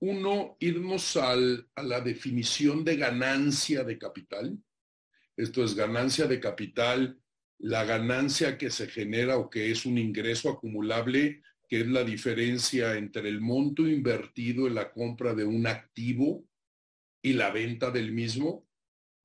Uno, 0.00 0.56
irnos 0.58 1.16
al, 1.16 1.68
a 1.76 1.82
la 1.82 2.00
definición 2.00 2.84
de 2.84 2.96
ganancia 2.96 3.84
de 3.84 3.98
capital. 3.98 4.58
Esto 5.36 5.64
es 5.64 5.74
ganancia 5.74 6.26
de 6.26 6.40
capital, 6.40 7.20
la 7.58 7.84
ganancia 7.84 8.58
que 8.58 8.70
se 8.70 8.88
genera 8.88 9.38
o 9.38 9.48
que 9.48 9.70
es 9.70 9.86
un 9.86 9.96
ingreso 9.96 10.50
acumulable, 10.50 11.42
que 11.68 11.80
es 11.80 11.86
la 11.86 12.02
diferencia 12.02 12.96
entre 12.96 13.28
el 13.28 13.40
monto 13.40 13.86
invertido 13.88 14.66
en 14.66 14.74
la 14.74 14.92
compra 14.92 15.34
de 15.34 15.44
un 15.44 15.66
activo 15.66 16.44
y 17.22 17.34
la 17.34 17.50
venta 17.50 17.90
del 17.92 18.12
mismo 18.12 18.66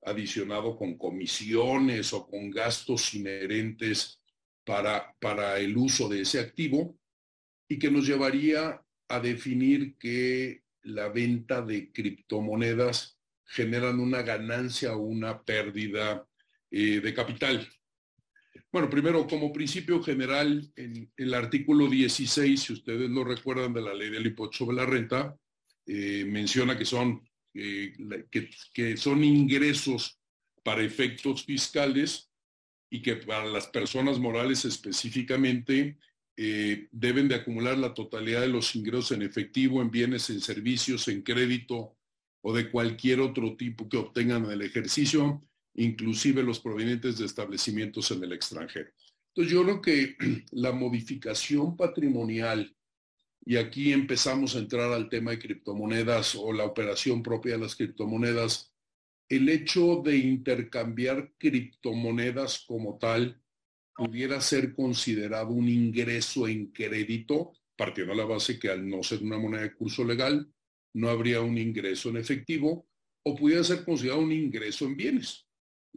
adicionado 0.07 0.77
con 0.77 0.97
comisiones 0.97 2.13
o 2.13 2.27
con 2.27 2.49
gastos 2.49 3.13
inherentes 3.13 4.21
para, 4.63 5.13
para 5.19 5.59
el 5.59 5.75
uso 5.77 6.07
de 6.07 6.21
ese 6.21 6.39
activo 6.39 6.97
y 7.67 7.77
que 7.77 7.91
nos 7.91 8.07
llevaría 8.07 8.81
a 9.09 9.19
definir 9.19 9.97
que 9.97 10.63
la 10.83 11.09
venta 11.09 11.61
de 11.61 11.91
criptomonedas 11.91 13.19
generan 13.45 13.99
una 13.99 14.21
ganancia 14.21 14.95
o 14.95 15.01
una 15.01 15.41
pérdida 15.43 16.25
eh, 16.71 16.99
de 17.01 17.13
capital. 17.13 17.67
Bueno, 18.71 18.89
primero, 18.89 19.25
como 19.27 19.53
principio 19.53 20.01
general, 20.03 20.71
en, 20.75 21.11
el 21.15 21.33
artículo 21.33 21.87
16, 21.87 22.61
si 22.61 22.73
ustedes 22.73 23.09
lo 23.09 23.23
recuerdan 23.23 23.73
de 23.73 23.81
la 23.81 23.93
ley 23.93 24.09
del 24.09 24.27
impuesto 24.27 24.57
sobre 24.57 24.77
la 24.77 24.85
renta, 24.85 25.35
eh, 25.85 26.25
menciona 26.25 26.77
que 26.77 26.85
son 26.85 27.26
que, 28.73 28.97
son 28.97 29.23
ingresos 29.23 30.19
para 30.63 30.83
efectos 30.83 31.43
fiscales 31.43 32.29
y 32.89 33.01
que 33.01 33.15
para 33.15 33.45
las 33.45 33.67
personas 33.67 34.19
morales 34.19 34.65
específicamente 34.65 35.97
eh, 36.35 36.87
deben 36.91 37.27
de 37.27 37.35
acumular 37.35 37.77
la 37.77 37.93
totalidad 37.93 38.41
de 38.41 38.47
los 38.47 38.75
ingresos 38.75 39.11
en 39.11 39.23
efectivo, 39.23 39.81
en 39.81 39.89
bienes, 39.89 40.29
en 40.29 40.39
servicios, 40.39 41.07
en 41.07 41.23
crédito 41.23 41.97
o 42.41 42.53
de 42.53 42.69
cualquier 42.69 43.19
otro 43.19 43.57
tipo 43.57 43.89
que 43.89 43.97
obtengan 43.97 44.45
en 44.45 44.51
el 44.51 44.61
ejercicio, 44.61 45.41
inclusive 45.73 46.43
los 46.43 46.59
provenientes 46.59 47.17
de 47.17 47.25
establecimientos 47.25 48.11
en 48.11 48.23
el 48.23 48.33
extranjero. 48.33 48.91
Entonces 49.29 49.53
yo 49.53 49.63
creo 49.63 49.81
que 49.81 50.15
la 50.51 50.71
modificación 50.71 51.75
patrimonial, 51.75 52.75
y 53.49 53.55
aquí 53.55 53.93
empezamos 53.93 54.55
a 54.55 54.59
entrar 54.59 54.91
al 54.91 55.07
tema 55.07 55.31
de 55.31 55.39
criptomonedas 55.39 56.35
o 56.35 56.51
la 56.51 56.65
operación 56.65 57.23
propia 57.23 57.53
de 57.53 57.59
las 57.59 57.77
criptomonedas, 57.77 58.73
el 59.29 59.47
hecho 59.47 60.01
de 60.03 60.17
intercambiar 60.17 61.31
criptomonedas 61.37 62.65
como 62.67 62.97
tal 62.97 63.41
pudiera 63.95 64.41
ser 64.41 64.75
considerado 64.75 65.51
un 65.51 65.69
ingreso 65.69 66.45
en 66.45 66.73
crédito, 66.73 67.53
partiendo 67.77 68.11
de 68.11 68.17
la 68.17 68.25
base 68.25 68.59
que 68.59 68.69
al 68.69 68.85
no 68.85 69.01
ser 69.01 69.23
una 69.23 69.37
moneda 69.37 69.61
de 69.61 69.75
curso 69.75 70.03
legal, 70.03 70.51
no 70.95 71.07
habría 71.07 71.39
un 71.39 71.57
ingreso 71.57 72.09
en 72.09 72.17
efectivo, 72.17 72.85
o 73.23 73.33
pudiera 73.33 73.63
ser 73.63 73.85
considerado 73.85 74.23
un 74.23 74.33
ingreso 74.33 74.83
en 74.83 74.97
bienes. 74.97 75.47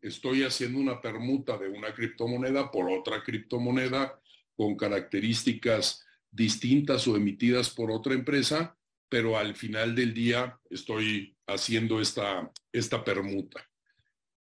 Estoy 0.01 0.45
haciendo 0.45 0.79
una 0.79 1.01
permuta 1.01 1.59
de 1.59 1.69
una 1.69 1.93
criptomoneda 1.93 2.71
por 2.71 2.89
otra 2.89 3.25
criptomoneda 3.25 4.21
con 4.55 4.77
características 4.77 6.07
distintas 6.31 7.07
o 7.09 7.17
emitidas 7.17 7.71
por 7.71 7.91
otra 7.91 8.15
empresa, 8.15 8.77
pero 9.09 9.37
al 9.37 9.57
final 9.57 9.95
del 9.95 10.15
día 10.15 10.59
estoy 10.71 11.37
haciendo 11.47 12.01
esta, 12.01 12.51
esta 12.73 13.05
permuta. 13.05 13.69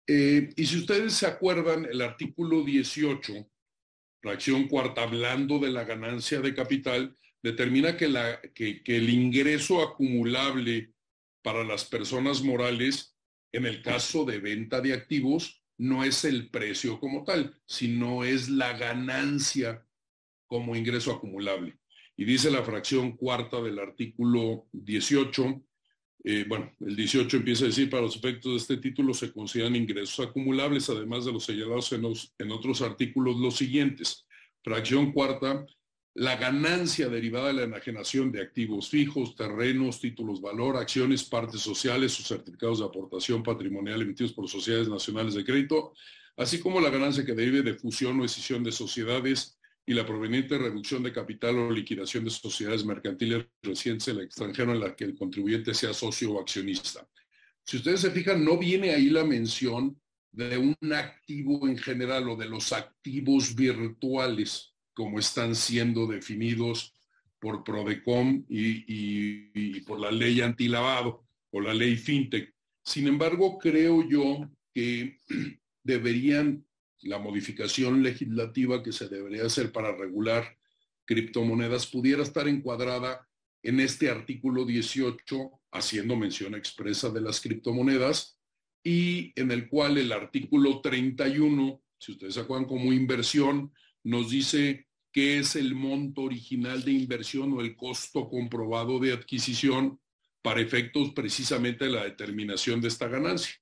Eh, 0.08 0.50
y 0.56 0.66
si 0.66 0.78
ustedes 0.78 1.14
se 1.14 1.26
acuerdan, 1.26 1.86
el 1.86 2.02
artículo 2.02 2.64
18, 2.64 3.34
fracción 4.22 4.68
cuarta, 4.68 5.04
hablando 5.04 5.60
de 5.60 5.72
la 5.72 5.84
ganancia 5.84 6.42
de 6.42 6.54
capital, 6.54 7.18
determina 7.42 7.98
que, 7.98 8.08
la, 8.08 8.42
que, 8.54 8.84
que 8.84 8.98
el 8.98 9.10
ingreso 9.10 9.82
acumulable 9.82 10.94
para 11.42 11.64
las 11.64 11.86
personas 11.86 12.44
morales, 12.44 13.16
en 13.52 13.66
el 13.66 13.82
caso 13.82 14.26
de 14.26 14.40
venta 14.40 14.82
de 14.82 14.94
activos, 14.94 15.64
no 15.80 16.04
es 16.04 16.26
el 16.26 16.50
precio 16.50 17.00
como 17.00 17.24
tal, 17.24 17.58
sino 17.66 18.24
es 18.24 18.50
la 18.50 18.78
ganancia 18.78 19.86
como 20.48 20.76
ingreso 20.76 21.12
acumulable. 21.12 21.79
Y 22.20 22.26
dice 22.26 22.52
la 22.52 22.64
fracción 22.64 23.14
cuarta 23.14 23.62
del 23.62 23.80
artículo 23.80 24.68
18, 24.74 25.64
eh, 26.26 26.44
bueno, 26.50 26.70
el 26.82 26.94
18 26.94 27.38
empieza 27.38 27.64
a 27.64 27.68
decir, 27.68 27.90
para 27.90 28.02
los 28.02 28.18
efectos 28.18 28.52
de 28.52 28.58
este 28.58 28.76
título 28.76 29.14
se 29.14 29.32
consideran 29.32 29.78
ingresos 29.78 30.28
acumulables, 30.28 30.90
además 30.90 31.24
de 31.24 31.32
los 31.32 31.46
señalados 31.46 31.94
en, 31.94 32.04
en 32.40 32.52
otros 32.52 32.82
artículos 32.82 33.38
los 33.38 33.56
siguientes. 33.56 34.26
Fracción 34.62 35.14
cuarta, 35.14 35.66
la 36.14 36.36
ganancia 36.36 37.08
derivada 37.08 37.48
de 37.48 37.54
la 37.54 37.64
enajenación 37.64 38.34
de 38.34 38.42
activos 38.42 38.90
fijos, 38.90 39.38
terrenos, 39.38 40.02
títulos 40.02 40.42
valor, 40.42 40.76
acciones, 40.76 41.24
partes 41.24 41.62
sociales 41.62 42.20
o 42.20 42.24
certificados 42.24 42.80
de 42.80 42.86
aportación 42.86 43.44
patrimonial 43.44 44.02
emitidos 44.02 44.34
por 44.34 44.50
sociedades 44.50 44.90
nacionales 44.90 45.36
de 45.36 45.46
crédito, 45.46 45.94
así 46.36 46.60
como 46.60 46.82
la 46.82 46.90
ganancia 46.90 47.26
que 47.26 47.34
derive 47.34 47.62
de 47.62 47.76
fusión 47.76 48.20
o 48.20 48.26
escisión 48.26 48.62
de 48.62 48.74
sociedades 48.74 49.59
y 49.90 49.94
la 49.96 50.06
proveniente 50.06 50.56
reducción 50.56 51.02
de 51.02 51.12
capital 51.12 51.58
o 51.58 51.72
liquidación 51.72 52.24
de 52.24 52.30
sociedades 52.30 52.86
mercantiles 52.86 53.48
residentes 53.64 54.08
en 54.10 54.18
el 54.18 54.26
extranjero 54.26 54.72
en 54.72 54.82
la 54.82 54.96
que 54.96 55.04
el 55.04 55.16
contribuyente 55.16 55.74
sea 55.74 55.96
socio 55.96 56.32
o 56.32 56.40
accionista. 56.40 57.10
Si 57.64 57.78
ustedes 57.78 58.02
se 58.02 58.12
fijan, 58.12 58.46
no 58.46 58.60
viene 58.60 58.92
ahí 58.92 59.10
la 59.10 59.24
mención 59.24 60.00
de 60.32 60.60
un 60.60 60.94
activo 60.94 61.68
en 61.68 61.76
general 61.76 62.30
o 62.30 62.36
de 62.36 62.46
los 62.46 62.72
activos 62.72 63.56
virtuales 63.56 64.76
como 64.94 65.18
están 65.18 65.56
siendo 65.56 66.06
definidos 66.06 66.94
por 67.40 67.64
Prodecom 67.64 68.46
y, 68.48 68.86
y 68.88 69.80
por 69.82 70.00
la 70.00 70.12
ley 70.12 70.42
antilavado 70.42 71.26
o 71.50 71.62
la 71.62 71.74
ley 71.74 71.96
FinTech. 71.98 72.54
Sin 72.84 73.08
embargo, 73.08 73.58
creo 73.58 74.08
yo 74.08 74.52
que 74.72 75.18
deberían 75.84 76.64
la 77.02 77.20
modificación 77.20 78.04
legislativa 78.04 78.84
que 78.84 78.92
se 78.92 79.08
debería 79.08 79.46
hacer 79.46 79.72
para 79.72 79.96
regular 79.96 80.58
criptomonedas 81.06 81.88
pudiera 81.88 82.24
estar 82.24 82.48
encuadrada 82.48 83.28
en 83.64 83.80
este 83.80 84.10
artículo 84.10 84.66
18, 84.66 85.52
haciendo 85.72 86.16
mención 86.16 86.56
expresa 86.56 87.10
de 87.10 87.22
las 87.22 87.42
criptomonedas, 87.42 88.38
y 88.84 89.34
en 89.36 89.52
el 89.52 89.68
cual 89.70 89.98
el 89.98 90.12
artículo 90.12 90.82
31, 90.82 91.82
si 91.98 92.12
ustedes 92.14 92.36
se 92.36 92.42
acuerdan 92.42 92.68
como 92.68 92.94
inversión, 92.94 93.74
nos 94.04 94.30
dice 94.30 94.88
qué 95.12 95.40
es 95.40 95.56
el 95.56 95.76
monto 95.76 96.22
original 96.22 96.84
de 96.84 96.92
inversión 96.92 97.54
o 97.54 97.62
el 97.62 97.76
costo 97.76 98.30
comprobado 98.30 99.00
de 99.00 99.12
adquisición 99.12 100.00
para 100.42 100.62
efectos 100.62 101.12
precisamente 101.14 101.86
de 101.86 101.92
la 101.92 102.04
determinación 102.04 102.80
de 102.80 102.88
esta 102.88 103.08
ganancia. 103.08 103.56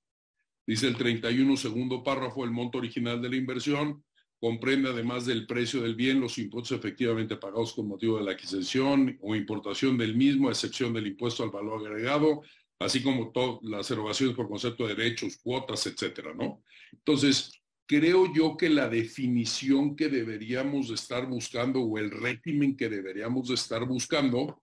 Dice 0.68 0.88
el 0.88 0.98
31 0.98 1.56
segundo 1.56 2.04
párrafo, 2.04 2.44
el 2.44 2.52
monto 2.52 2.78
original 2.78 3.22
de 3.22 3.30
la 3.30 3.38
inversión 3.38 4.04
comprende 4.40 4.90
además 4.90 5.26
del 5.26 5.48
precio 5.48 5.82
del 5.82 5.96
bien 5.96 6.20
los 6.20 6.38
impuestos 6.38 6.78
efectivamente 6.78 7.38
pagados 7.38 7.74
con 7.74 7.88
motivo 7.88 8.18
de 8.18 8.26
la 8.26 8.32
adquisición 8.32 9.18
o 9.22 9.34
importación 9.34 9.98
del 9.98 10.16
mismo, 10.16 10.50
a 10.50 10.52
excepción 10.52 10.94
del 10.94 11.08
impuesto 11.08 11.44
al 11.44 11.52
valor 11.52 11.88
agregado, 11.88 12.42
así 12.80 13.02
como 13.02 13.32
todas 13.32 13.60
las 13.64 13.90
erogaciones 13.90 14.36
por 14.36 14.50
concepto 14.50 14.86
de 14.86 14.94
derechos, 14.94 15.38
cuotas, 15.38 15.88
etcétera, 15.88 16.34
¿no? 16.36 16.62
Entonces, 16.92 17.52
creo 17.88 18.32
yo 18.36 18.58
que 18.58 18.70
la 18.70 18.90
definición 18.90 19.96
que 19.96 20.10
deberíamos 20.10 20.92
estar 20.92 21.26
buscando 21.28 21.82
o 21.82 21.98
el 21.98 22.12
régimen 22.12 22.76
que 22.76 22.90
deberíamos 22.90 23.50
estar 23.50 23.86
buscando 23.86 24.62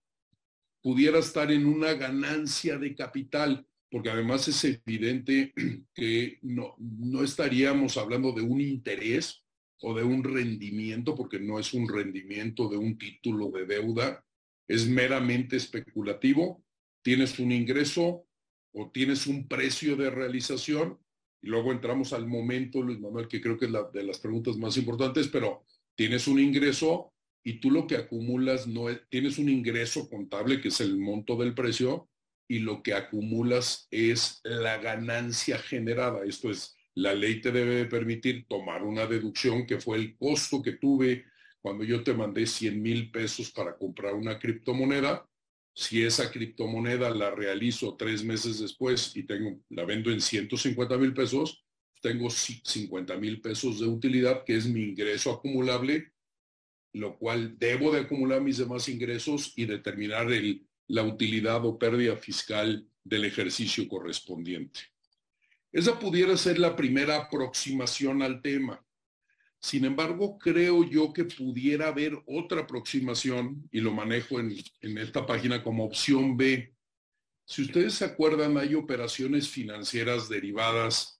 pudiera 0.81 1.17
estar 1.17 1.51
en 1.51 1.65
una 1.65 1.95
ganancia 1.95 2.77
de 2.77 2.93
capital 2.93 3.65
porque 3.91 4.09
además 4.09 4.47
es 4.47 4.63
evidente 4.63 5.53
que 5.93 6.39
no, 6.41 6.75
no 6.79 7.23
estaríamos 7.23 7.97
hablando 7.97 8.31
de 8.31 8.41
un 8.41 8.61
interés 8.61 9.43
o 9.81 9.93
de 9.93 10.03
un 10.03 10.23
rendimiento, 10.23 11.15
porque 11.15 11.39
no 11.39 11.59
es 11.59 11.73
un 11.73 11.87
rendimiento 11.87 12.69
de 12.69 12.77
un 12.77 12.97
título 12.97 13.51
de 13.51 13.65
deuda, 13.65 14.25
es 14.67 14.87
meramente 14.87 15.57
especulativo. 15.57 16.63
Tienes 17.03 17.37
un 17.39 17.51
ingreso 17.51 18.25
o 18.73 18.89
tienes 18.91 19.27
un 19.27 19.47
precio 19.47 19.95
de 19.95 20.09
realización 20.09 20.99
y 21.41 21.47
luego 21.47 21.71
entramos 21.71 22.13
al 22.13 22.27
momento, 22.27 22.81
Luis 22.81 22.99
Manuel, 22.99 23.27
que 23.27 23.39
creo 23.39 23.57
que 23.57 23.65
es 23.65 23.71
la 23.71 23.83
de 23.83 24.03
las 24.03 24.17
preguntas 24.19 24.57
más 24.57 24.77
importantes, 24.77 25.27
pero 25.27 25.63
tienes 25.95 26.27
un 26.27 26.39
ingreso 26.39 27.13
y 27.43 27.59
tú 27.59 27.69
lo 27.69 27.85
que 27.85 27.97
acumulas 27.97 28.65
no 28.65 28.89
es, 28.89 29.01
tienes 29.09 29.37
un 29.37 29.49
ingreso 29.49 30.09
contable 30.09 30.59
que 30.59 30.69
es 30.69 30.81
el 30.81 30.97
monto 30.97 31.37
del 31.37 31.53
precio 31.53 32.09
y 32.47 32.59
lo 32.59 32.83
que 32.83 32.93
acumulas 32.93 33.87
es 33.91 34.41
la 34.43 34.77
ganancia 34.77 35.57
generada. 35.57 36.23
Esto 36.25 36.51
es, 36.51 36.75
la 36.93 37.13
ley 37.13 37.41
te 37.41 37.51
debe 37.51 37.85
permitir 37.85 38.45
tomar 38.47 38.83
una 38.83 39.05
deducción 39.05 39.65
que 39.65 39.79
fue 39.79 39.97
el 39.97 40.15
costo 40.17 40.61
que 40.61 40.73
tuve 40.73 41.25
cuando 41.61 41.83
yo 41.83 42.03
te 42.03 42.13
mandé 42.13 42.45
100 42.45 42.81
mil 42.81 43.11
pesos 43.11 43.51
para 43.51 43.75
comprar 43.75 44.13
una 44.13 44.37
criptomoneda. 44.37 45.27
Si 45.73 46.03
esa 46.03 46.31
criptomoneda 46.31 47.09
la 47.09 47.31
realizo 47.31 47.95
tres 47.97 48.23
meses 48.23 48.59
después 48.59 49.15
y 49.15 49.23
tengo, 49.23 49.59
la 49.69 49.83
vendo 49.83 50.11
en 50.11 50.21
150 50.21 50.97
mil 50.97 51.13
pesos, 51.13 51.65
tengo 52.01 52.29
50 52.29 53.17
mil 53.17 53.41
pesos 53.41 53.79
de 53.79 53.87
utilidad, 53.87 54.43
que 54.45 54.55
es 54.55 54.67
mi 54.67 54.83
ingreso 54.83 55.31
acumulable, 55.31 56.13
lo 56.93 57.17
cual 57.17 57.57
debo 57.57 57.91
de 57.91 58.01
acumular 58.01 58.41
mis 58.41 58.57
demás 58.57 58.87
ingresos 58.87 59.53
y 59.55 59.65
determinar 59.65 60.31
el, 60.31 60.65
la 60.87 61.03
utilidad 61.03 61.65
o 61.65 61.77
pérdida 61.77 62.15
fiscal 62.15 62.87
del 63.03 63.25
ejercicio 63.25 63.87
correspondiente. 63.87 64.81
Esa 65.71 65.99
pudiera 65.99 66.37
ser 66.37 66.57
la 66.59 66.75
primera 66.75 67.17
aproximación 67.17 68.21
al 68.21 68.41
tema. 68.41 68.81
Sin 69.59 69.83
embargo, 69.83 70.37
creo 70.37 70.83
yo 70.83 71.11
que 71.11 71.25
pudiera 71.25 71.87
haber 71.87 72.17
otra 72.27 72.61
aproximación, 72.61 73.67
y 73.71 73.81
lo 73.81 73.91
manejo 73.91 74.39
en, 74.39 74.55
en 74.81 74.97
esta 74.97 75.25
página 75.25 75.63
como 75.63 75.83
opción 75.85 76.37
B. 76.37 76.73
Si 77.45 77.63
ustedes 77.63 77.95
se 77.95 78.05
acuerdan, 78.05 78.57
hay 78.57 78.75
operaciones 78.75 79.49
financieras 79.49 80.29
derivadas 80.29 81.19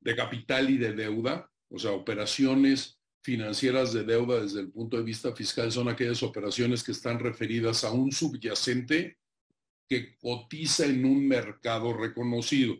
de 0.00 0.14
capital 0.14 0.70
y 0.70 0.78
de 0.78 0.92
deuda, 0.92 1.50
o 1.68 1.78
sea, 1.78 1.92
operaciones 1.92 2.99
financieras 3.22 3.92
de 3.92 4.04
deuda 4.04 4.42
desde 4.42 4.60
el 4.60 4.70
punto 4.70 4.96
de 4.96 5.02
vista 5.02 5.34
fiscal 5.34 5.70
son 5.70 5.88
aquellas 5.88 6.22
operaciones 6.22 6.82
que 6.82 6.92
están 6.92 7.18
referidas 7.18 7.84
a 7.84 7.92
un 7.92 8.12
subyacente 8.12 9.18
que 9.88 10.16
cotiza 10.18 10.86
en 10.86 11.04
un 11.04 11.26
mercado 11.26 11.92
reconocido. 11.92 12.76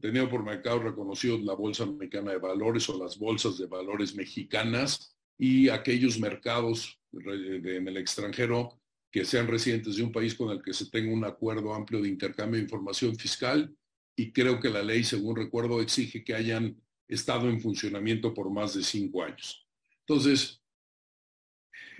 Tenido 0.00 0.28
por 0.28 0.44
mercado 0.44 0.80
reconocido 0.80 1.38
la 1.38 1.54
Bolsa 1.54 1.86
Mexicana 1.86 2.32
de 2.32 2.38
Valores 2.38 2.88
o 2.88 2.98
las 2.98 3.18
bolsas 3.18 3.58
de 3.58 3.66
valores 3.66 4.14
mexicanas 4.14 5.16
y 5.38 5.68
aquellos 5.68 6.18
mercados 6.18 7.00
en 7.12 7.88
el 7.88 7.96
extranjero 7.96 8.80
que 9.10 9.24
sean 9.24 9.46
residentes 9.46 9.96
de 9.96 10.02
un 10.02 10.10
país 10.10 10.34
con 10.34 10.50
el 10.50 10.62
que 10.62 10.72
se 10.72 10.90
tenga 10.90 11.12
un 11.12 11.24
acuerdo 11.24 11.72
amplio 11.72 12.02
de 12.02 12.08
intercambio 12.08 12.56
de 12.56 12.64
información 12.64 13.14
fiscal 13.16 13.72
y 14.16 14.32
creo 14.32 14.60
que 14.60 14.70
la 14.70 14.82
ley, 14.82 15.04
según 15.04 15.36
recuerdo, 15.36 15.80
exige 15.80 16.24
que 16.24 16.34
hayan 16.34 16.80
estado 17.08 17.48
en 17.48 17.60
funcionamiento 17.60 18.32
por 18.32 18.50
más 18.50 18.74
de 18.74 18.82
cinco 18.82 19.22
años. 19.22 19.63
Entonces, 20.06 20.62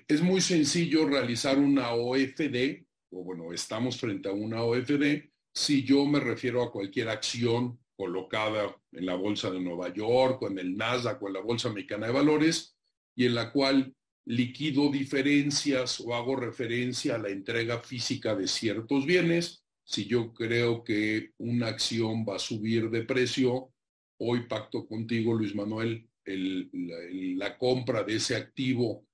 es 0.06 0.20
muy 0.20 0.40
sencillo 0.40 1.06
realizar 1.06 1.58
una 1.58 1.92
OFD, 1.92 2.84
o 3.10 3.24
bueno, 3.24 3.52
estamos 3.52 3.98
frente 3.98 4.28
a 4.28 4.32
una 4.32 4.62
OFD, 4.62 5.30
si 5.54 5.84
yo 5.84 6.04
me 6.04 6.20
refiero 6.20 6.62
a 6.62 6.70
cualquier 6.70 7.08
acción 7.08 7.78
colocada 7.96 8.76
en 8.92 9.06
la 9.06 9.14
Bolsa 9.14 9.50
de 9.50 9.60
Nueva 9.60 9.92
York 9.94 10.42
o 10.42 10.48
en 10.48 10.58
el 10.58 10.76
Nasdaq 10.76 11.22
o 11.22 11.28
en 11.28 11.34
la 11.34 11.40
Bolsa 11.40 11.72
Mexicana 11.72 12.08
de 12.08 12.12
Valores, 12.12 12.76
y 13.16 13.26
en 13.26 13.34
la 13.34 13.52
cual 13.52 13.94
liquido 14.26 14.90
diferencias 14.90 16.00
o 16.00 16.14
hago 16.14 16.36
referencia 16.36 17.14
a 17.14 17.18
la 17.18 17.28
entrega 17.28 17.80
física 17.80 18.34
de 18.34 18.48
ciertos 18.48 19.06
bienes. 19.06 19.64
Si 19.86 20.06
yo 20.06 20.32
creo 20.32 20.82
que 20.82 21.30
una 21.38 21.68
acción 21.68 22.24
va 22.28 22.36
a 22.36 22.40
subir 22.40 22.90
de 22.90 23.02
precio, 23.02 23.70
hoy 24.18 24.46
pacto 24.46 24.86
contigo, 24.86 25.34
Luis 25.34 25.54
Manuel, 25.54 26.08
la, 26.26 27.58
compra 27.58 28.02
de 28.02 28.16
ese 28.16 28.36
activo 28.36 29.06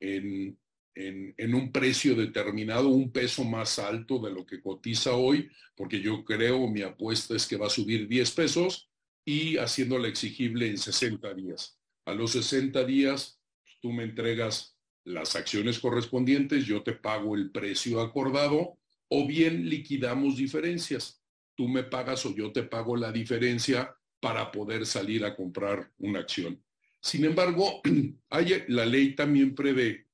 en, 0.00 0.58
en, 0.94 1.54
un 1.54 1.72
precio 1.72 2.14
determinado, 2.14 2.88
un 2.88 3.12
peso 3.12 3.44
más 3.44 3.78
alto 3.78 4.18
de 4.18 4.32
lo 4.32 4.46
que 4.46 4.60
cotiza 4.60 5.14
hoy, 5.14 5.48
porque 5.74 6.00
yo 6.00 6.24
creo, 6.24 6.68
mi 6.68 6.82
apuesta 6.82 7.34
es 7.34 7.46
que 7.46 7.56
va 7.56 7.66
a 7.66 7.70
subir 7.70 8.08
10 8.08 8.30
pesos 8.32 8.90
y 9.24 9.56
haciéndola 9.56 10.08
exigible 10.08 10.68
en 10.68 10.78
60 10.78 11.34
días. 11.34 11.78
A 12.04 12.14
los 12.14 12.32
60 12.32 12.84
días 12.84 13.40
tú 13.80 13.92
me 13.92 14.04
entregas 14.04 14.76
las 15.04 15.34
acciones 15.34 15.78
correspondientes, 15.78 16.64
yo 16.64 16.82
te 16.82 16.92
pago 16.92 17.34
el 17.34 17.50
precio 17.50 18.00
acordado 18.00 18.78
o 19.08 19.26
bien 19.26 19.68
liquidamos 19.68 20.36
diferencias. 20.36 21.22
Tú 21.56 21.68
me 21.68 21.82
pagas 21.82 22.24
o 22.24 22.34
yo 22.34 22.52
te 22.52 22.62
pago 22.62 22.96
la 22.96 23.12
diferencia 23.12 23.94
para 24.22 24.52
poder 24.52 24.86
salir 24.86 25.24
a 25.24 25.34
comprar 25.34 25.90
una 25.98 26.20
acción. 26.20 26.62
Sin 27.00 27.24
embargo, 27.24 27.82
hay, 28.30 28.64
la 28.68 28.86
ley 28.86 29.16
también 29.16 29.54
prevé 29.54 30.06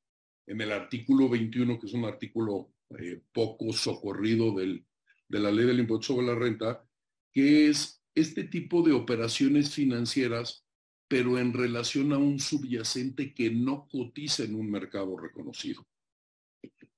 en 0.47 0.61
el 0.63 0.73
artículo 0.73 1.29
21, 1.29 1.79
que 1.79 1.87
es 1.87 1.93
un 1.93 2.07
artículo 2.07 2.73
eh, 2.99 3.21
poco 3.33 3.71
socorrido 3.73 4.55
del, 4.55 4.83
de 5.29 5.39
la 5.39 5.51
ley 5.51 5.67
del 5.67 5.81
impuesto 5.81 6.15
sobre 6.15 6.29
la 6.29 6.35
renta, 6.35 6.83
que 7.31 7.69
es 7.69 8.03
este 8.15 8.45
tipo 8.45 8.83
de 8.83 8.93
operaciones 8.93 9.75
financieras 9.75 10.65
pero 11.09 11.39
en 11.39 11.55
relación 11.55 12.13
a 12.13 12.19
un 12.19 12.39
subyacente 12.39 13.33
que 13.33 13.51
no 13.51 13.89
cotiza 13.89 14.45
en 14.45 14.55
un 14.55 14.71
mercado 14.71 15.17
reconocido. 15.17 15.87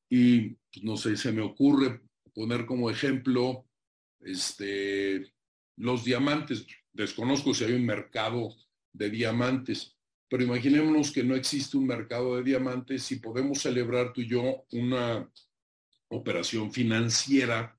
Y 0.09 0.41
pues, 0.51 0.83
no 0.83 0.97
sé, 0.97 1.17
se 1.17 1.31
me 1.31 1.43
ocurre 1.43 2.01
poner 2.35 2.67
como 2.67 2.91
ejemplo 2.91 3.65
este, 4.21 5.33
los 5.77 6.05
diamantes. 6.05 6.67
Desconozco 6.93 7.55
si 7.55 7.65
hay 7.65 7.73
un 7.73 7.87
mercado 7.87 8.55
de 8.93 9.11
diamantes, 9.11 9.97
pero 10.29 10.45
imaginémonos 10.45 11.11
que 11.11 11.25
no 11.25 11.35
existe 11.35 11.77
un 11.77 11.87
mercado 11.87 12.37
de 12.37 12.43
diamantes 12.43 13.11
y 13.13 13.17
podemos 13.17 13.61
celebrar 13.61 14.13
tú 14.13 14.21
y 14.21 14.29
yo 14.29 14.65
una 14.73 15.29
operación 16.09 16.73
financiera 16.73 17.79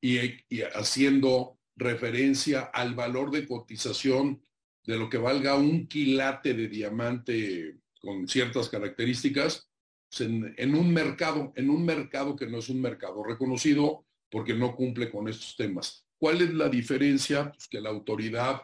y, 0.00 0.62
haciendo 0.74 1.58
referencia 1.76 2.62
al 2.62 2.94
valor 2.94 3.30
de 3.30 3.46
cotización 3.46 4.42
de 4.84 4.98
lo 4.98 5.08
que 5.08 5.16
valga 5.16 5.56
un 5.56 5.86
quilate 5.86 6.54
de 6.54 6.68
diamante 6.68 7.78
con 8.00 8.26
ciertas 8.26 8.68
características 8.68 9.70
pues, 10.10 10.28
en, 10.28 10.74
un 10.74 10.92
mercado, 10.92 11.52
en 11.56 11.70
un 11.70 11.84
mercado 11.84 12.36
que 12.36 12.46
no 12.46 12.58
es 12.58 12.68
un 12.68 12.80
mercado 12.80 13.22
reconocido 13.22 14.04
porque 14.30 14.54
no 14.54 14.74
cumple 14.74 15.10
con 15.10 15.28
estos 15.28 15.56
temas. 15.56 16.06
¿Cuál 16.22 16.40
es 16.40 16.54
la 16.54 16.68
diferencia? 16.68 17.50
Pues 17.50 17.66
que 17.66 17.80
la 17.80 17.90
autoridad 17.90 18.62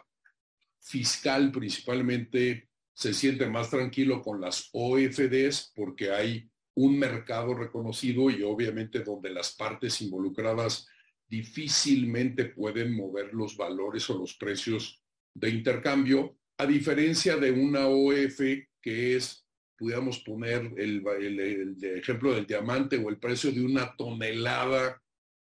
fiscal 0.79 1.51
principalmente 1.51 2.69
se 2.93 3.13
siente 3.13 3.49
más 3.49 3.69
tranquilo 3.69 4.21
con 4.21 4.39
las 4.39 4.69
OFDs 4.71 5.73
porque 5.75 6.09
hay 6.09 6.49
un 6.75 6.97
mercado 6.97 7.53
reconocido 7.53 8.29
y 8.29 8.43
obviamente 8.43 9.01
donde 9.01 9.31
las 9.31 9.57
partes 9.57 10.01
involucradas 10.01 10.87
difícilmente 11.27 12.45
pueden 12.45 12.95
mover 12.95 13.33
los 13.33 13.57
valores 13.57 14.09
o 14.09 14.17
los 14.17 14.35
precios 14.35 15.03
de 15.33 15.49
intercambio, 15.49 16.37
a 16.59 16.65
diferencia 16.65 17.35
de 17.35 17.51
una 17.51 17.87
OF 17.87 18.39
que 18.81 19.17
es, 19.17 19.45
pudiéramos 19.77 20.19
poner 20.19 20.75
el, 20.77 21.75
ejemplo 21.81 22.33
del 22.33 22.47
diamante 22.47 22.95
o 22.95 23.09
el 23.09 23.17
precio 23.17 23.51
de 23.51 23.65
una 23.65 23.97
tonelada 23.97 25.03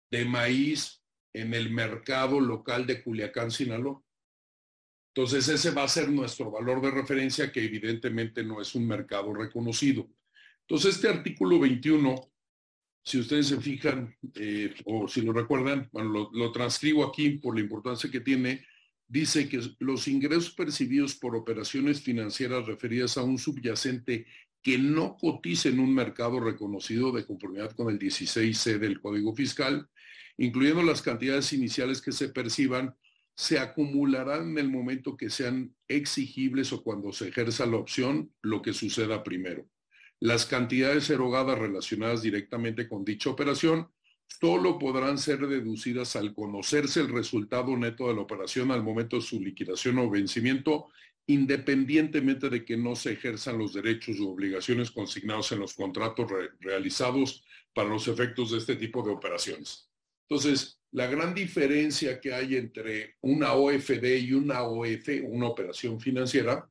de 0.09 0.23
maíz 0.23 1.01
en 1.35 1.53
el 1.53 1.69
mercado 1.69 2.39
local 2.39 2.87
de 2.87 3.03
Culiacán, 3.03 3.51
Sinaloa. 3.51 4.01
Entonces 5.13 5.47
ese 5.49 5.71
va 5.71 5.83
a 5.83 5.87
ser 5.87 6.09
nuestro 6.09 6.49
valor 6.49 6.81
de 6.81 6.91
referencia 6.91 7.51
que 7.51 7.63
evidentemente 7.63 8.43
no 8.43 8.61
es 8.61 8.73
un 8.73 8.87
mercado 8.87 9.33
reconocido. 9.33 10.09
Entonces 10.61 10.95
este 10.95 11.09
artículo 11.09 11.59
21, 11.59 12.15
si 13.03 13.19
ustedes 13.19 13.47
se 13.47 13.59
fijan 13.59 14.15
eh, 14.33 14.73
o 14.85 15.07
si 15.07 15.21
lo 15.21 15.33
recuerdan, 15.33 15.89
bueno, 15.91 16.29
lo 16.31 16.51
transcribo 16.53 17.03
aquí 17.03 17.31
por 17.31 17.55
la 17.55 17.61
importancia 17.61 18.09
que 18.09 18.21
tiene, 18.21 18.65
dice 19.07 19.47
que 19.49 19.61
los 19.79 20.07
ingresos 20.07 20.51
percibidos 20.51 21.15
por 21.15 21.35
operaciones 21.35 22.01
financieras 22.01 22.65
referidas 22.65 23.17
a 23.17 23.23
un 23.23 23.37
subyacente 23.37 24.25
que 24.65 24.79
no 24.79 25.15
cotice 25.15 25.69
en 25.69 25.79
un 25.79 25.93
mercado 25.93 26.39
reconocido 26.39 27.11
de 27.11 27.23
conformidad 27.23 27.73
con 27.73 27.87
el 27.87 27.99
16C 27.99 28.79
del 28.79 28.99
Código 28.99 29.35
Fiscal, 29.35 29.87
incluyendo 30.37 30.81
las 30.81 31.03
cantidades 31.03 31.53
iniciales 31.53 32.01
que 32.01 32.11
se 32.11 32.29
perciban, 32.29 32.95
se 33.35 33.59
acumularán 33.59 34.49
en 34.49 34.57
el 34.57 34.71
momento 34.71 35.17
que 35.17 35.29
sean 35.29 35.75
exigibles 35.87 36.73
o 36.73 36.81
cuando 36.81 37.13
se 37.13 37.27
ejerza 37.27 37.67
la 37.67 37.77
opción, 37.77 38.33
lo 38.41 38.63
que 38.63 38.73
suceda 38.73 39.23
primero. 39.23 39.69
Las 40.19 40.47
cantidades 40.47 41.11
erogadas 41.11 41.59
relacionadas 41.59 42.23
directamente 42.23 42.89
con 42.89 43.05
dicha 43.05 43.29
operación 43.29 43.89
solo 44.25 44.79
podrán 44.79 45.19
ser 45.19 45.45
deducidas 45.45 46.15
al 46.15 46.33
conocerse 46.33 47.01
el 47.01 47.09
resultado 47.09 47.77
neto 47.77 48.07
de 48.07 48.15
la 48.15 48.21
operación 48.21 48.71
al 48.71 48.81
momento 48.81 49.17
de 49.17 49.21
su 49.21 49.39
liquidación 49.39 49.99
o 49.99 50.09
vencimiento, 50.09 50.87
independientemente 51.27 52.49
de 52.49 52.63
que 52.63 52.77
no 52.77 52.95
se 52.95 53.13
ejerzan 53.13 53.57
los 53.57 53.73
derechos 53.73 54.19
u 54.19 54.29
obligaciones 54.29 54.91
consignados 54.91 55.51
en 55.51 55.59
los 55.59 55.73
contratos 55.73 56.29
realizados 56.59 57.43
para 57.73 57.89
los 57.89 58.07
efectos 58.07 58.51
de 58.51 58.59
este 58.59 58.75
tipo 58.75 59.03
de 59.03 59.11
operaciones. 59.11 59.89
Entonces, 60.29 60.79
la 60.91 61.07
gran 61.07 61.33
diferencia 61.33 62.19
que 62.19 62.33
hay 62.33 62.55
entre 62.55 63.15
una 63.21 63.53
OFD 63.53 64.17
y 64.19 64.33
una 64.33 64.63
OF, 64.63 65.09
una 65.23 65.47
operación 65.47 65.99
financiera, 65.99 66.69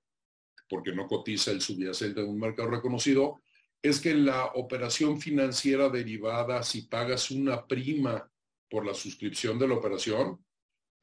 porque 0.69 0.93
no 0.93 1.07
cotiza 1.07 1.51
el 1.51 1.61
subyacente 1.61 2.21
de 2.21 2.27
un 2.27 2.39
mercado 2.39 2.71
reconocido, 2.71 3.43
es 3.83 4.01
que 4.01 4.13
en 4.13 4.25
la 4.25 4.47
operación 4.55 5.21
financiera 5.21 5.91
derivada, 5.91 6.63
si 6.63 6.83
pagas 6.83 7.31
una 7.31 7.67
prima 7.67 8.31
por 8.71 8.87
la 8.87 8.95
suscripción 8.95 9.59
de 9.59 9.69
la 9.69 9.75
operación, 9.75 10.43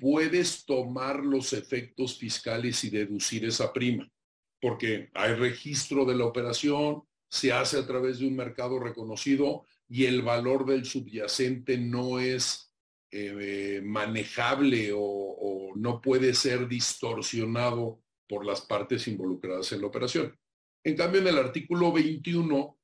puedes 0.02 0.66
tomar 0.66 1.24
los 1.24 1.54
efectos 1.54 2.18
fiscales 2.18 2.84
y 2.84 2.90
deducir 2.90 3.46
esa 3.46 3.72
prima, 3.72 4.12
porque 4.60 5.12
hay 5.14 5.36
registro 5.36 6.06
de 6.06 6.16
la 6.16 6.26
operación, 6.26 7.04
se 7.30 7.54
hace 7.54 7.78
a 7.78 7.86
través 7.86 8.18
de 8.18 8.28
un 8.28 8.36
mercado 8.36 8.80
reconocido 8.80 9.64
y 9.88 10.06
el 10.06 10.24
valor 10.24 10.66
del 10.66 10.86
subyacente 10.86 11.78
no 11.78 12.20
es 12.20 12.74
eh, 13.12 13.80
manejable 13.84 14.92
o, 14.92 15.00
o 15.00 15.76
no 15.76 16.02
puede 16.02 16.34
ser 16.34 16.68
distorsionado 16.68 18.02
por 18.28 18.44
las 18.44 18.62
partes 18.62 19.08
involucradas 19.08 19.72
en 19.72 19.82
la 19.82 19.88
operación. 19.88 20.36
En 20.84 20.96
cambio, 20.96 21.22
en 21.22 21.28
el 21.28 21.38
artículo 21.38 21.92
21, 21.92 22.76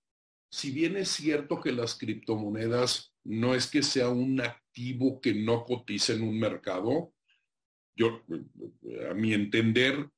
si 0.51 0.69
bien 0.69 0.97
es 0.97 1.09
cierto 1.09 1.59
que 1.59 1.71
las 1.71 1.97
criptomonedas 1.97 3.15
no 3.27 3.53
es 3.53 3.67
que 3.67 3.83
sea 3.83 4.09
un 4.09 4.39
activo 4.41 5.19
que 5.19 5.33
no 5.33 5.65
cotiza 5.65 6.13
en 6.13 6.23
un 6.23 6.39
mercado, 6.39 7.13
yo, 7.95 8.23
a 9.09 9.13
mi 9.13 9.33
entender, 9.33 10.09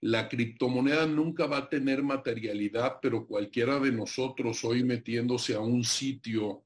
la 0.00 0.28
criptomoneda 0.28 1.06
nunca 1.06 1.46
va 1.46 1.58
a 1.58 1.68
tener 1.68 2.02
materialidad, 2.02 2.98
pero 3.00 3.26
cualquiera 3.26 3.80
de 3.80 3.90
nosotros 3.90 4.64
hoy 4.64 4.84
metiéndose 4.84 5.54
a 5.54 5.60
un 5.60 5.82
sitio 5.82 6.64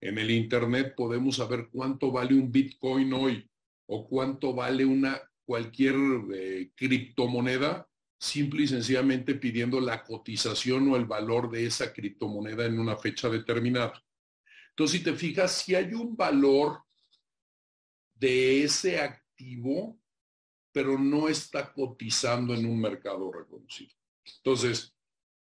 en 0.00 0.18
el 0.18 0.30
Internet 0.30 0.94
podemos 0.96 1.36
saber 1.36 1.68
cuánto 1.72 2.12
vale 2.12 2.34
un 2.34 2.52
Bitcoin 2.52 3.12
hoy 3.12 3.50
o 3.86 4.06
cuánto 4.06 4.54
vale 4.54 4.84
una 4.84 5.20
cualquier 5.44 5.96
eh, 6.34 6.70
criptomoneda 6.74 7.88
simple 8.18 8.62
y 8.62 8.68
sencillamente 8.68 9.34
pidiendo 9.34 9.80
la 9.80 10.04
cotización 10.04 10.88
o 10.90 10.96
el 10.96 11.04
valor 11.04 11.50
de 11.50 11.66
esa 11.66 11.92
criptomoneda 11.92 12.64
en 12.66 12.78
una 12.78 12.96
fecha 12.96 13.28
determinada. 13.28 14.02
Entonces, 14.74 14.98
si 14.98 15.04
te 15.04 15.14
fijas, 15.14 15.52
si 15.52 15.76
hay 15.76 15.94
un 15.94 16.16
valor 16.16 16.82
de 18.14 18.64
ese 18.64 18.98
activo, 18.98 20.00
pero 20.72 20.98
no 20.98 21.28
está 21.28 21.72
cotizando 21.72 22.52
en 22.54 22.66
un 22.66 22.80
mercado 22.80 23.30
reconocido. 23.30 23.94
Entonces, 24.38 24.92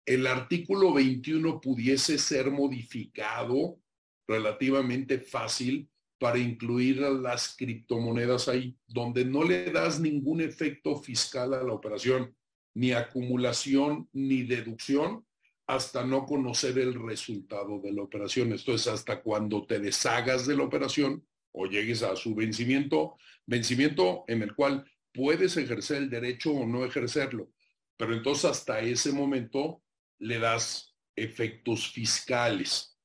el 0.07 0.27
artículo 0.27 0.95
21 0.95 1.61
pudiese 1.61 2.17
ser 2.17 2.51
modificado 2.51 3.79
relativamente 4.27 5.19
fácil 5.19 5.91
para 6.19 6.39
incluir 6.39 7.05
a 7.05 7.11
las 7.11 7.55
criptomonedas 7.55 8.49
ahí, 8.49 8.79
donde 8.87 9.27
no 9.27 9.45
le 9.45 9.71
das 9.71 10.01
ningún 10.01 10.41
efecto 10.41 10.97
fiscal 10.97 11.53
a 11.53 11.63
la 11.63 11.75
operación, 11.75 12.35
ni 12.75 12.93
acumulación 12.93 14.09
ni 14.15 14.45
deducción, 14.45 15.28
hasta 15.69 16.03
no 16.03 16.25
conocer 16.25 16.79
el 16.79 16.95
resultado 16.95 17.79
de 17.79 17.93
la 17.93 18.03
operación. 18.03 18.55
Esto 18.55 18.73
es 18.73 18.87
hasta 18.87 19.21
cuando 19.21 19.67
te 19.67 19.79
deshagas 19.79 20.47
de 20.47 20.57
la 20.57 20.65
operación 20.65 21.25
o 21.53 21.67
llegues 21.67 22.03
a 22.03 22.17
su 22.17 22.35
vencimiento, 22.35 23.17
vencimiento 23.45 24.25
en 24.29 24.43
el 24.43 24.55
cual 24.55 24.91
puedes 25.13 25.59
ejercer 25.59 25.99
el 25.99 26.11
derecho 26.11 26.53
o 26.53 26.67
no 26.67 26.87
ejercerlo. 26.87 27.53
Pero 27.99 28.15
entonces 28.15 28.47
hasta 28.47 28.81
ese 28.81 29.13
momento 29.13 29.83
le 30.19 30.39
das 30.39 30.97
efectos 31.15 31.91
fiscales. 31.91 32.99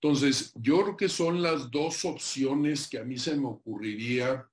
Entonces, 0.00 0.52
yo 0.54 0.82
creo 0.82 0.96
que 0.96 1.08
son 1.08 1.42
las 1.42 1.68
dos 1.70 2.04
opciones 2.04 2.86
que 2.88 2.98
a 2.98 3.04
mí 3.04 3.18
se 3.18 3.34
me 3.34 3.46
ocurriría 3.46 4.48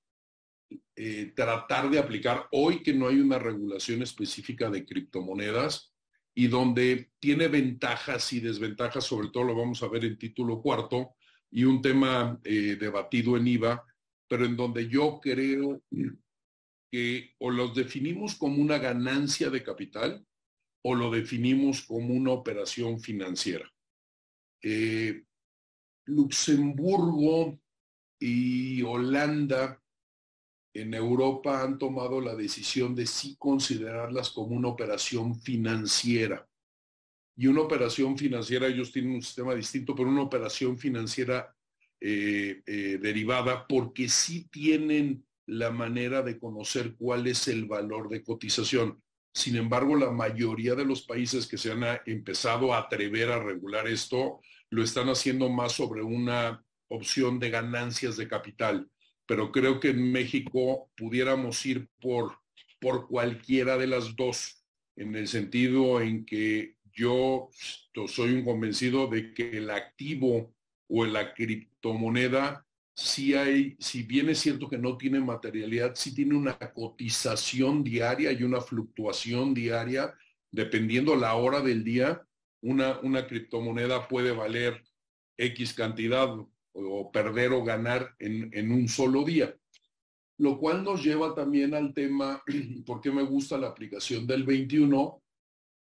eh, 0.95 1.31
tratar 1.35 1.91
de 1.91 1.99
aplicar 1.99 2.47
hoy 2.51 2.81
que 2.81 2.93
no 2.93 3.07
hay 3.07 3.19
una 3.19 3.37
regulación 3.37 4.01
específica 4.01 4.69
de 4.71 4.83
criptomonedas 4.83 5.90
y 6.33 6.47
donde 6.47 7.11
tiene 7.19 7.47
ventajas 7.47 8.31
y 8.33 8.39
desventajas, 8.39 9.03
sobre 9.03 9.29
todo 9.29 9.43
lo 9.43 9.55
vamos 9.55 9.83
a 9.83 9.87
ver 9.87 10.05
en 10.05 10.17
título 10.17 10.61
cuarto 10.61 11.15
y 11.49 11.63
un 11.65 11.81
tema 11.81 12.39
eh, 12.43 12.77
debatido 12.79 13.35
en 13.35 13.47
IVA, 13.47 13.85
pero 14.27 14.45
en 14.45 14.55
donde 14.55 14.87
yo 14.87 15.19
creo 15.21 15.81
que 16.91 17.35
o 17.39 17.49
los 17.49 17.75
definimos 17.75 18.35
como 18.35 18.61
una 18.61 18.77
ganancia 18.77 19.49
de 19.49 19.63
capital 19.63 20.25
o 20.83 20.95
lo 20.95 21.11
definimos 21.11 21.83
como 21.83 22.13
una 22.13 22.31
operación 22.31 22.99
financiera. 22.99 23.69
Eh, 24.63 25.23
Luxemburgo 26.05 27.59
y 28.19 28.81
Holanda 28.83 29.80
en 30.73 30.93
Europa 30.93 31.61
han 31.61 31.77
tomado 31.77 32.21
la 32.21 32.35
decisión 32.35 32.95
de 32.95 33.05
sí 33.05 33.35
considerarlas 33.37 34.29
como 34.29 34.55
una 34.55 34.69
operación 34.69 35.39
financiera. 35.41 36.47
Y 37.35 37.47
una 37.47 37.61
operación 37.61 38.17
financiera, 38.17 38.67
ellos 38.67 38.91
tienen 38.91 39.15
un 39.15 39.21
sistema 39.21 39.55
distinto, 39.55 39.95
pero 39.95 40.09
una 40.09 40.21
operación 40.21 40.77
financiera 40.77 41.53
eh, 41.99 42.61
eh, 42.65 42.99
derivada 43.01 43.67
porque 43.67 44.09
sí 44.09 44.47
tienen 44.49 45.25
la 45.45 45.71
manera 45.71 46.21
de 46.21 46.39
conocer 46.39 46.95
cuál 46.95 47.27
es 47.27 47.47
el 47.47 47.65
valor 47.65 48.09
de 48.09 48.23
cotización. 48.23 49.01
Sin 49.33 49.55
embargo, 49.55 49.95
la 49.95 50.11
mayoría 50.11 50.75
de 50.75 50.85
los 50.85 51.03
países 51.03 51.47
que 51.47 51.57
se 51.57 51.71
han 51.71 51.83
empezado 52.05 52.73
a 52.73 52.79
atrever 52.79 53.31
a 53.31 53.43
regular 53.43 53.87
esto 53.87 54.41
lo 54.69 54.83
están 54.83 55.09
haciendo 55.09 55.49
más 55.49 55.73
sobre 55.73 56.01
una 56.01 56.63
opción 56.89 57.39
de 57.39 57.49
ganancias 57.49 58.17
de 58.17 58.27
capital. 58.27 58.89
Pero 59.25 59.51
creo 59.51 59.79
que 59.79 59.89
en 59.89 60.11
México 60.11 60.89
pudiéramos 60.95 61.65
ir 61.65 61.87
por, 61.99 62.37
por 62.79 63.07
cualquiera 63.07 63.77
de 63.77 63.87
las 63.87 64.15
dos, 64.15 64.63
en 64.95 65.15
el 65.15 65.27
sentido 65.27 66.01
en 66.01 66.25
que 66.25 66.75
yo 66.93 67.49
soy 68.07 68.33
un 68.33 68.43
convencido 68.43 69.07
de 69.07 69.33
que 69.33 69.57
el 69.57 69.69
activo 69.69 70.53
o 70.87 71.05
la 71.05 71.33
criptomoneda 71.33 72.65
si 73.01 73.33
hay, 73.33 73.75
si 73.79 74.03
bien 74.03 74.29
es 74.29 74.39
cierto 74.39 74.69
que 74.69 74.77
no 74.77 74.97
tiene 74.97 75.19
materialidad, 75.19 75.95
sí 75.95 76.13
tiene 76.13 76.35
una 76.35 76.57
cotización 76.57 77.83
diaria 77.83 78.31
y 78.31 78.43
una 78.43 78.61
fluctuación 78.61 79.53
diaria, 79.53 80.13
dependiendo 80.51 81.15
la 81.15 81.35
hora 81.35 81.61
del 81.61 81.83
día, 81.83 82.21
una, 82.61 82.99
una 82.99 83.25
criptomoneda 83.25 84.07
puede 84.07 84.31
valer 84.31 84.83
X 85.37 85.73
cantidad 85.73 86.35
o, 86.73 87.11
perder 87.11 87.51
o 87.51 87.63
ganar 87.63 88.15
en, 88.19 88.49
en 88.53 88.71
un 88.71 88.87
solo 88.87 89.23
día. 89.23 89.55
Lo 90.37 90.57
cual 90.57 90.83
nos 90.83 91.03
lleva 91.03 91.35
también 91.35 91.73
al 91.73 91.93
tema, 91.93 92.43
¿por 92.85 93.01
qué 93.01 93.11
me 93.11 93.23
gusta 93.23 93.57
la 93.57 93.67
aplicación 93.67 94.25
del 94.25 94.43
21? 94.43 95.21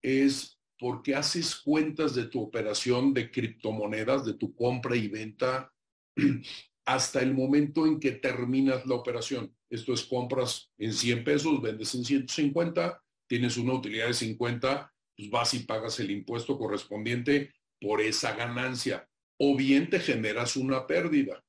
Es 0.03 0.59
porque 0.79 1.14
haces 1.14 1.57
cuentas 1.57 2.14
de 2.14 2.27
tu 2.27 2.40
operación 2.40 3.12
de 3.12 3.31
criptomonedas, 3.31 4.24
de 4.24 4.35
tu 4.35 4.55
compra 4.55 4.96
y 4.96 5.09
venta 5.09 5.72
hasta 6.87 7.20
el 7.20 7.35
momento 7.35 7.87
en 7.87 8.01
que 8.01 8.12
terminas 8.12 8.87
la 8.87 8.94
operación. 8.94 9.55
Esto 9.68 9.92
es 9.92 10.05
compras 10.05 10.72
en 10.79 10.92
100 10.92 11.24
pesos, 11.24 11.61
vendes 11.61 11.94
en 11.94 12.05
150, 12.05 13.03
tienes 13.29 13.57
una 13.59 13.74
utilidad 13.74 14.07
de 14.07 14.14
50, 14.14 14.92
pues 15.16 15.31
vas 15.31 15.53
y 15.55 15.61
pagas 15.61 16.01
el 16.01 16.11
impuesto 16.11 16.57
correspondiente 16.57 17.53
por 17.81 18.01
esa 18.01 18.35
ganancia. 18.35 19.07
O 19.38 19.57
bien 19.57 19.88
te 19.88 20.01
generas 20.01 20.57
una 20.57 20.87
pérdida. 20.87 21.42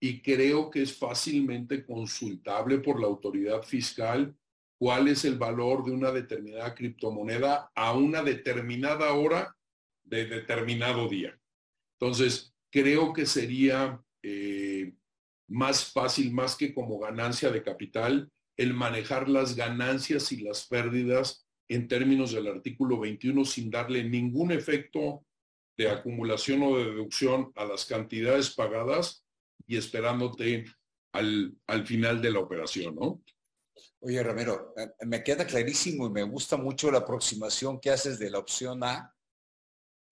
Y 0.00 0.22
creo 0.22 0.70
que 0.70 0.82
es 0.82 0.96
fácilmente 0.96 1.84
consultable 1.84 2.78
por 2.78 3.00
la 3.00 3.06
autoridad 3.06 3.62
fiscal 3.62 4.34
cuál 4.78 5.08
es 5.08 5.26
el 5.26 5.36
valor 5.36 5.84
de 5.84 5.92
una 5.92 6.10
determinada 6.10 6.74
criptomoneda 6.74 7.70
a 7.74 7.92
una 7.92 8.22
determinada 8.22 9.12
hora 9.12 9.54
de 10.04 10.24
determinado 10.24 11.06
día. 11.06 11.38
Entonces, 11.98 12.54
creo 12.70 13.12
que 13.12 13.26
sería 13.26 14.02
eh, 14.22 14.94
más 15.48 15.92
fácil, 15.92 16.32
más 16.32 16.56
que 16.56 16.72
como 16.72 16.98
ganancia 16.98 17.50
de 17.50 17.62
capital, 17.62 18.30
el 18.56 18.72
manejar 18.72 19.28
las 19.28 19.54
ganancias 19.54 20.32
y 20.32 20.40
las 20.40 20.66
pérdidas 20.66 21.46
en 21.68 21.86
términos 21.86 22.32
del 22.32 22.48
artículo 22.48 22.98
21 23.00 23.44
sin 23.44 23.70
darle 23.70 24.04
ningún 24.04 24.50
efecto 24.50 25.24
de 25.80 25.90
acumulación 25.90 26.62
o 26.62 26.76
de 26.76 26.84
deducción 26.84 27.52
a 27.56 27.64
las 27.64 27.84
cantidades 27.84 28.50
pagadas 28.50 29.24
y 29.66 29.76
esperándote 29.76 30.64
al, 31.12 31.54
al 31.66 31.86
final 31.86 32.20
de 32.20 32.30
la 32.30 32.40
operación, 32.40 32.96
¿no? 32.96 33.22
Oye, 34.00 34.22
Ramiro, 34.22 34.74
me 35.06 35.22
queda 35.22 35.46
clarísimo 35.46 36.06
y 36.06 36.10
me 36.10 36.22
gusta 36.22 36.56
mucho 36.56 36.90
la 36.90 36.98
aproximación 36.98 37.80
que 37.80 37.90
haces 37.90 38.18
de 38.18 38.30
la 38.30 38.38
opción 38.38 38.82
A 38.82 39.14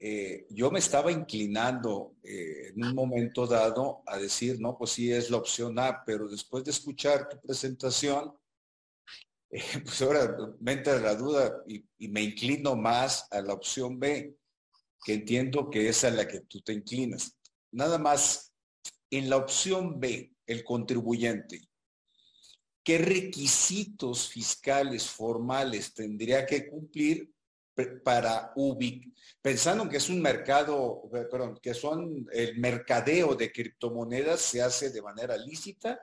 eh, 0.00 0.46
yo 0.50 0.70
me 0.70 0.78
estaba 0.78 1.10
inclinando 1.10 2.14
eh, 2.22 2.68
en 2.68 2.84
un 2.84 2.94
momento 2.94 3.48
dado 3.48 4.02
a 4.06 4.16
decir, 4.16 4.60
no, 4.60 4.78
pues 4.78 4.92
sí 4.92 5.12
es 5.12 5.28
la 5.28 5.38
opción 5.38 5.76
A, 5.78 6.04
pero 6.04 6.28
después 6.28 6.62
de 6.64 6.70
escuchar 6.70 7.28
tu 7.28 7.40
presentación, 7.40 8.32
eh, 9.50 9.60
pues 9.84 10.00
ahora 10.02 10.36
me 10.60 10.72
entra 10.72 11.00
la 11.00 11.16
duda 11.16 11.64
y, 11.66 11.84
me 12.08 12.22
inclino 12.22 12.76
más 12.76 13.26
a 13.32 13.40
la 13.40 13.54
opción 13.54 13.98
B, 13.98 14.36
que 15.04 15.14
entiendo 15.14 15.70
que 15.70 15.88
es 15.88 16.04
a 16.04 16.10
la 16.10 16.26
que 16.26 16.40
tú 16.40 16.60
te 16.60 16.72
inclinas. 16.72 17.36
Nada 17.70 17.98
más, 17.98 18.52
en 19.10 19.30
la 19.30 19.36
opción 19.36 20.00
B, 20.00 20.32
el 20.46 20.64
contribuyente, 20.64 21.68
¿qué 22.82 22.98
requisitos 22.98 24.28
fiscales 24.28 25.06
formales 25.08 25.94
tendría 25.94 26.46
que 26.46 26.68
cumplir 26.68 27.30
para 28.02 28.52
UBIC, 28.56 29.12
pensando 29.40 29.88
que 29.88 29.98
es 29.98 30.08
un 30.08 30.20
mercado, 30.20 31.02
perdón, 31.10 31.58
que 31.62 31.74
son 31.74 32.26
el 32.32 32.58
mercadeo 32.58 33.34
de 33.34 33.52
criptomonedas 33.52 34.40
se 34.40 34.62
hace 34.62 34.90
de 34.90 35.02
manera 35.02 35.36
lícita 35.36 36.00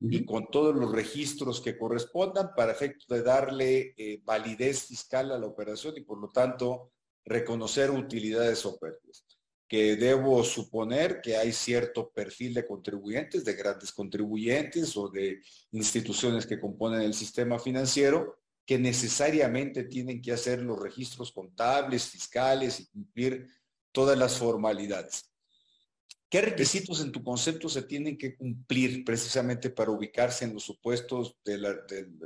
y 0.00 0.24
con 0.24 0.50
todos 0.50 0.74
los 0.74 0.92
registros 0.92 1.60
que 1.60 1.76
correspondan 1.76 2.54
para 2.54 2.72
efecto 2.72 3.12
de 3.12 3.22
darle 3.22 3.94
eh, 3.96 4.20
validez 4.24 4.84
fiscal 4.86 5.32
a 5.32 5.38
la 5.38 5.46
operación 5.46 5.94
y 5.96 6.02
por 6.02 6.18
lo 6.18 6.28
tanto 6.28 6.92
reconocer 7.24 7.90
utilidades 7.90 8.64
o 8.66 8.78
pérdidas. 8.78 9.24
Que 9.68 9.94
debo 9.94 10.42
suponer 10.42 11.20
que 11.20 11.36
hay 11.36 11.52
cierto 11.52 12.10
perfil 12.10 12.54
de 12.54 12.66
contribuyentes, 12.66 13.44
de 13.44 13.54
grandes 13.54 13.92
contribuyentes 13.92 14.96
o 14.96 15.08
de 15.08 15.40
instituciones 15.70 16.44
que 16.44 16.58
componen 16.58 17.02
el 17.02 17.14
sistema 17.14 17.58
financiero 17.58 18.40
que 18.70 18.78
necesariamente 18.78 19.82
tienen 19.82 20.22
que 20.22 20.30
hacer 20.30 20.62
los 20.62 20.78
registros 20.78 21.32
contables, 21.32 22.08
fiscales 22.08 22.78
y 22.78 22.86
cumplir 22.86 23.48
todas 23.90 24.16
las 24.16 24.38
formalidades. 24.38 25.28
¿Qué 26.28 26.40
requisitos 26.40 27.00
en 27.00 27.10
tu 27.10 27.24
concepto 27.24 27.68
se 27.68 27.82
tienen 27.82 28.16
que 28.16 28.36
cumplir 28.36 29.04
precisamente 29.04 29.70
para 29.70 29.90
ubicarse 29.90 30.44
en 30.44 30.54
los 30.54 30.62
supuestos 30.62 31.36
de 31.44 31.58
la 31.58 31.76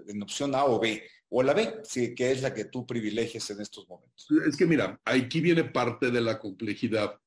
en 0.06 0.22
opción 0.22 0.54
A 0.54 0.66
o 0.66 0.78
B? 0.78 1.02
O 1.28 1.42
la 1.42 1.54
B, 1.54 1.82
que 2.16 2.30
es 2.30 2.42
la 2.42 2.54
que 2.54 2.66
tú 2.66 2.86
privilegias 2.86 3.50
en 3.50 3.60
estos 3.60 3.88
momentos. 3.88 4.26
Es 4.46 4.56
que 4.56 4.66
mira, 4.66 5.00
aquí 5.04 5.40
viene 5.40 5.64
parte 5.64 6.10
de 6.10 6.20
la 6.20 6.38
complejidad. 6.38 7.18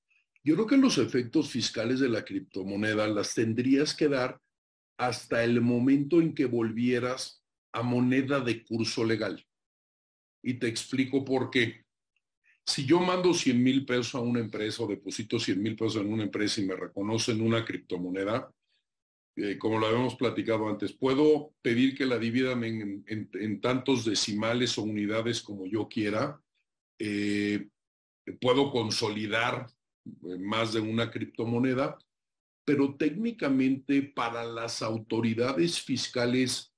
Yo 0.43 0.55
creo 0.55 0.67
que 0.67 0.77
los 0.77 0.97
efectos 0.97 1.49
fiscales 1.49 1.99
de 1.99 2.07
la 2.07 2.23
criptomoneda 2.23 3.07
las 3.07 3.33
tendrías 3.33 3.93
que 3.93 4.07
dar 4.07 4.39
hasta 4.97 5.43
el 5.43 5.61
momento 5.61 6.21
en 6.21 6.33
que 6.33 6.45
volvieras 6.45 7.43
a 7.73 7.83
moneda 7.83 8.39
de 8.39 8.63
curso 8.63 9.03
legal. 9.03 9.45
Y 10.41 10.55
te 10.55 10.67
explico 10.67 11.25
por 11.25 11.49
qué. 11.49 11.85
Si 12.65 12.85
yo 12.85 12.99
mando 12.99 13.33
100 13.33 13.63
mil 13.63 13.85
pesos 13.85 14.15
a 14.15 14.19
una 14.19 14.39
empresa 14.39 14.83
o 14.83 14.87
deposito 14.87 15.39
100 15.39 15.61
mil 15.61 15.75
pesos 15.75 15.97
en 15.97 16.11
una 16.11 16.23
empresa 16.23 16.61
y 16.61 16.65
me 16.65 16.75
reconocen 16.75 17.41
una 17.41 17.63
criptomoneda, 17.63 18.51
eh, 19.37 19.57
como 19.57 19.79
lo 19.79 19.87
habíamos 19.87 20.15
platicado 20.15 20.67
antes, 20.67 20.93
puedo 20.93 21.53
pedir 21.61 21.95
que 21.95 22.05
la 22.05 22.17
dividan 22.17 22.63
en, 22.63 23.61
tantos 23.61 24.03
decimales 24.03 24.77
o 24.77 24.83
unidades 24.83 25.41
como 25.41 25.65
yo 25.65 25.87
quiera. 25.87 26.41
Eh, 26.99 27.69
puedo 28.41 28.71
consolidar 28.71 29.67
eh, 30.05 30.37
más 30.39 30.73
de 30.73 30.81
una 30.81 31.09
criptomoneda 31.09 31.97
pero 32.67 32.95
técnicamente 32.95 34.01
para 34.03 34.43
las 34.43 34.81
autoridades 34.81 35.79
fiscales, 35.81 36.73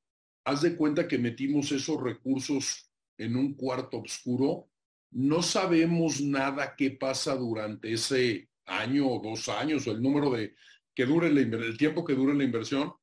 haz 0.46 0.62
de 0.62 0.76
cuenta 0.76 1.08
que 1.08 1.18
metimos 1.18 1.72
esos 1.72 2.00
recursos 2.00 2.92
en 3.18 3.36
un 3.36 3.56
cuarto 3.56 3.98
oscuro, 3.98 4.70
no 5.10 5.42
sabemos 5.42 6.22
nada 6.22 6.76
qué 6.78 6.92
pasa 6.92 7.36
durante 7.36 7.92
ese 7.92 8.52
año 8.68 9.08
o 9.08 9.20
dos 9.20 9.50
años 9.50 9.88
o 9.88 9.92
el 9.92 10.00
número 10.00 10.30
de 10.30 10.54
que 11.00 11.06
dure 11.06 11.28
el 11.28 11.78
tiempo 11.78 12.04
que 12.04 12.14
dure 12.14 12.36
la 12.36 12.44
inversión. 12.44 12.94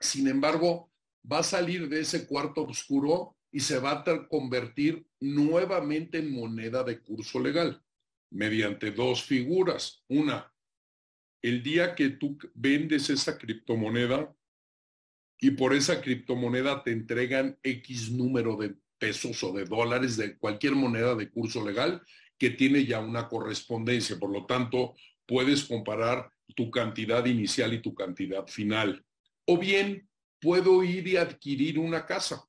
Sin 0.00 0.28
embargo, 0.28 0.90
va 1.30 1.40
a 1.40 1.42
salir 1.42 1.86
de 1.90 2.00
ese 2.00 2.26
cuarto 2.26 2.62
oscuro 2.62 3.36
y 3.50 3.60
se 3.60 3.78
va 3.78 4.02
a 4.06 4.28
convertir 4.28 5.06
nuevamente 5.20 6.20
en 6.20 6.32
moneda 6.32 6.82
de 6.82 7.02
curso 7.02 7.38
legal 7.38 7.84
mediante 8.30 8.92
dos 8.92 9.24
figuras. 9.24 10.02
Una, 10.08 10.50
el 11.42 11.62
día 11.62 11.94
que 11.94 12.08
tú 12.08 12.38
vendes 12.54 13.10
esa 13.10 13.36
criptomoneda 13.36 14.34
y 15.38 15.50
por 15.50 15.74
esa 15.74 16.00
criptomoneda 16.00 16.82
te 16.82 16.92
entregan 16.92 17.58
X 17.62 18.10
número 18.10 18.56
de 18.56 18.74
pesos 18.96 19.44
o 19.44 19.52
de 19.52 19.66
dólares 19.66 20.16
de 20.16 20.38
cualquier 20.38 20.76
moneda 20.76 21.14
de 21.14 21.28
curso 21.28 21.62
legal 21.62 22.00
que 22.38 22.48
tiene 22.48 22.86
ya 22.86 23.00
una 23.00 23.28
correspondencia. 23.28 24.18
Por 24.18 24.30
lo 24.30 24.46
tanto, 24.46 24.94
puedes 25.26 25.64
comparar 25.64 26.32
tu 26.54 26.70
cantidad 26.70 27.24
inicial 27.26 27.72
y 27.74 27.82
tu 27.82 27.94
cantidad 27.94 28.46
final. 28.46 29.04
O 29.46 29.58
bien, 29.58 30.08
puedo 30.40 30.82
ir 30.82 31.06
y 31.08 31.16
adquirir 31.16 31.78
una 31.78 32.04
casa 32.04 32.44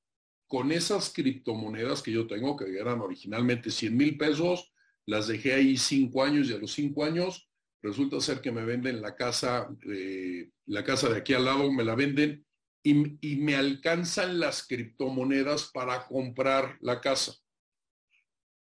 con 0.48 0.72
esas 0.72 1.12
criptomonedas 1.12 2.02
que 2.02 2.12
yo 2.12 2.28
tengo, 2.28 2.56
que 2.56 2.78
eran 2.78 3.02
originalmente 3.02 3.72
100 3.72 3.98
mil 3.98 4.18
pesos, 4.18 4.72
las 5.06 5.28
dejé 5.28 5.54
ahí 5.54 5.78
cinco 5.78 6.24
años 6.24 6.50
y 6.50 6.54
a 6.54 6.58
los 6.58 6.72
cinco 6.74 7.04
años 7.04 7.50
resulta 7.82 8.20
ser 8.22 8.40
que 8.40 8.52
me 8.52 8.64
venden 8.64 9.02
la 9.02 9.16
casa, 9.16 9.68
eh, 9.92 10.50
la 10.68 10.84
casa 10.84 11.10
de 11.10 11.18
aquí 11.18 11.34
al 11.34 11.46
lado, 11.46 11.72
me 11.72 11.84
la 11.84 11.96
venden 11.96 12.46
y, 12.82 13.18
y 13.20 13.36
me 13.38 13.56
alcanzan 13.56 14.40
las 14.40 14.66
criptomonedas 14.66 15.70
para 15.74 16.06
comprar 16.06 16.78
la 16.82 17.02
casa. 17.02 17.34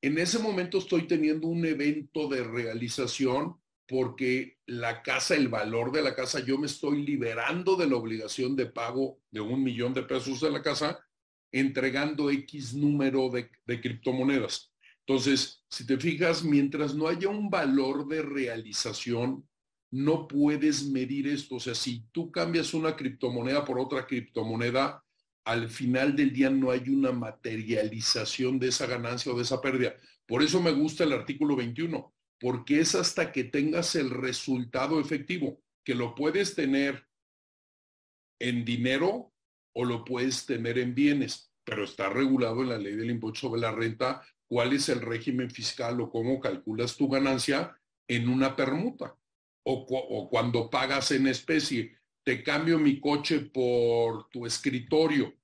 En 0.03 0.19
ese 0.19 0.39
momento 0.39 0.79
estoy 0.79 1.07
teniendo 1.07 1.49
un 1.49 1.67
evento 1.67 2.29
de 2.29 2.45
realización 2.45 3.60
porque 3.91 4.57
la 4.67 5.03
casa, 5.03 5.35
el 5.35 5.49
valor 5.49 5.91
de 5.91 6.01
la 6.01 6.15
casa, 6.15 6.39
yo 6.39 6.57
me 6.57 6.69
estoy 6.69 7.03
liberando 7.05 7.75
de 7.75 7.89
la 7.89 7.97
obligación 7.97 8.55
de 8.55 8.67
pago 8.67 9.19
de 9.33 9.41
un 9.41 9.65
millón 9.65 9.93
de 9.95 10.05
pesos 10.05 10.41
de 10.41 10.49
la 10.49 10.63
casa 10.63 11.05
entregando 11.51 12.31
X 12.31 12.73
número 12.73 13.29
de, 13.31 13.51
criptomonedas. 13.81 14.73
Entonces, 15.01 15.65
si 15.69 15.85
te 15.85 15.99
fijas, 15.99 16.45
mientras 16.45 16.95
no 16.95 17.09
haya 17.09 17.29
un 17.29 17.51
valor 17.51 18.07
de 18.07 18.23
realización, 18.23 19.45
no 19.91 20.29
puedes 20.29 20.89
medir 20.89 21.27
esto. 21.27 21.57
O 21.57 21.61
sea, 21.61 21.75
si 21.75 22.05
tú 22.13 22.31
cambias 22.31 22.75
una 22.75 22.95
criptomoneda 22.95 23.65
por 23.65 23.81
otra 23.81 24.07
criptomoneda, 24.07 25.03
al 25.45 25.69
final 25.69 26.15
del 26.15 26.33
día 26.33 26.49
no 26.49 26.71
hay 26.71 26.89
una 26.91 27.11
materialización 27.11 28.61
de 28.61 28.69
esa 28.69 28.87
ganancia 28.87 29.33
o 29.33 29.37
de 29.37 29.43
esa 29.43 29.61
pérdida. 29.61 29.97
Por 30.29 30.45
eso 30.45 30.63
me 30.63 30.71
gusta 30.71 31.03
el 31.03 31.13
artículo 31.13 31.57
21, 31.57 32.15
porque 32.41 32.81
es 32.81 32.95
hasta 32.95 33.31
que 33.33 33.45
tengas 33.45 33.95
el 33.95 34.11
resultado 34.11 34.99
efectivo, 34.99 35.63
que 35.85 35.95
lo 35.95 36.15
puedes 36.15 36.55
tener 36.55 37.07
en 38.41 38.65
dinero 38.65 39.33
o 39.75 39.85
lo 39.85 40.05
puedes 40.05 40.47
tener 40.47 40.79
en 40.79 40.95
bienes, 40.95 41.53
pero 41.65 41.85
está 41.85 42.09
regulado 42.09 42.63
en 42.63 42.71
la 42.71 42.79
ley 42.79 42.97
del 42.97 43.11
impuesto 43.11 43.41
sobre 43.41 43.61
la 43.61 43.73
renta 43.73 44.27
cuál 44.49 44.73
es 44.73 44.89
el 44.89 45.01
régimen 45.01 45.51
fiscal 45.51 46.01
o 46.01 46.11
cómo 46.11 46.41
calculas 46.41 46.97
tu 46.97 47.09
ganancia 47.09 47.79
en 48.09 48.29
una 48.29 48.57
permuta. 48.57 49.17
O, 49.63 49.87
o 49.89 50.31
cuando 50.31 50.71
pagas 50.71 51.13
en 51.13 51.27
especie, 51.27 51.95
te 52.25 52.43
cambio 52.43 52.79
mi 52.79 52.99
coche 52.99 53.41
por 53.41 54.29
tu 54.31 54.47
escritorio. 54.47 55.35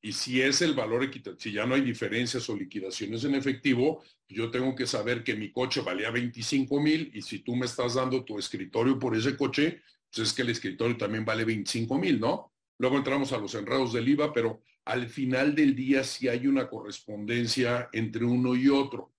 Y 0.00 0.12
si 0.12 0.40
es 0.40 0.62
el 0.62 0.74
valor 0.74 1.02
equitativo, 1.02 1.40
si 1.40 1.52
ya 1.52 1.66
no 1.66 1.74
hay 1.74 1.80
diferencias 1.80 2.48
o 2.48 2.56
liquidaciones 2.56 3.24
en 3.24 3.34
efectivo, 3.34 4.02
yo 4.28 4.50
tengo 4.50 4.74
que 4.74 4.86
saber 4.86 5.24
que 5.24 5.34
mi 5.34 5.50
coche 5.50 5.80
valía 5.80 6.10
25 6.10 6.80
mil 6.80 7.10
y 7.14 7.22
si 7.22 7.40
tú 7.40 7.56
me 7.56 7.66
estás 7.66 7.94
dando 7.94 8.24
tu 8.24 8.38
escritorio 8.38 8.98
por 8.98 9.16
ese 9.16 9.36
coche, 9.36 9.82
pues 10.10 10.28
es 10.28 10.32
que 10.32 10.42
el 10.42 10.50
escritorio 10.50 10.96
también 10.96 11.24
vale 11.24 11.44
25 11.44 11.98
mil, 11.98 12.20
¿no? 12.20 12.52
Luego 12.78 12.96
entramos 12.96 13.32
a 13.32 13.38
los 13.38 13.54
enredos 13.54 13.92
del 13.92 14.08
IVA, 14.08 14.32
pero 14.32 14.62
al 14.84 15.08
final 15.08 15.54
del 15.54 15.74
día 15.74 16.04
sí 16.04 16.28
hay 16.28 16.46
una 16.46 16.68
correspondencia 16.68 17.88
entre 17.92 18.24
uno 18.24 18.54
y 18.54 18.68
otro. 18.68 19.12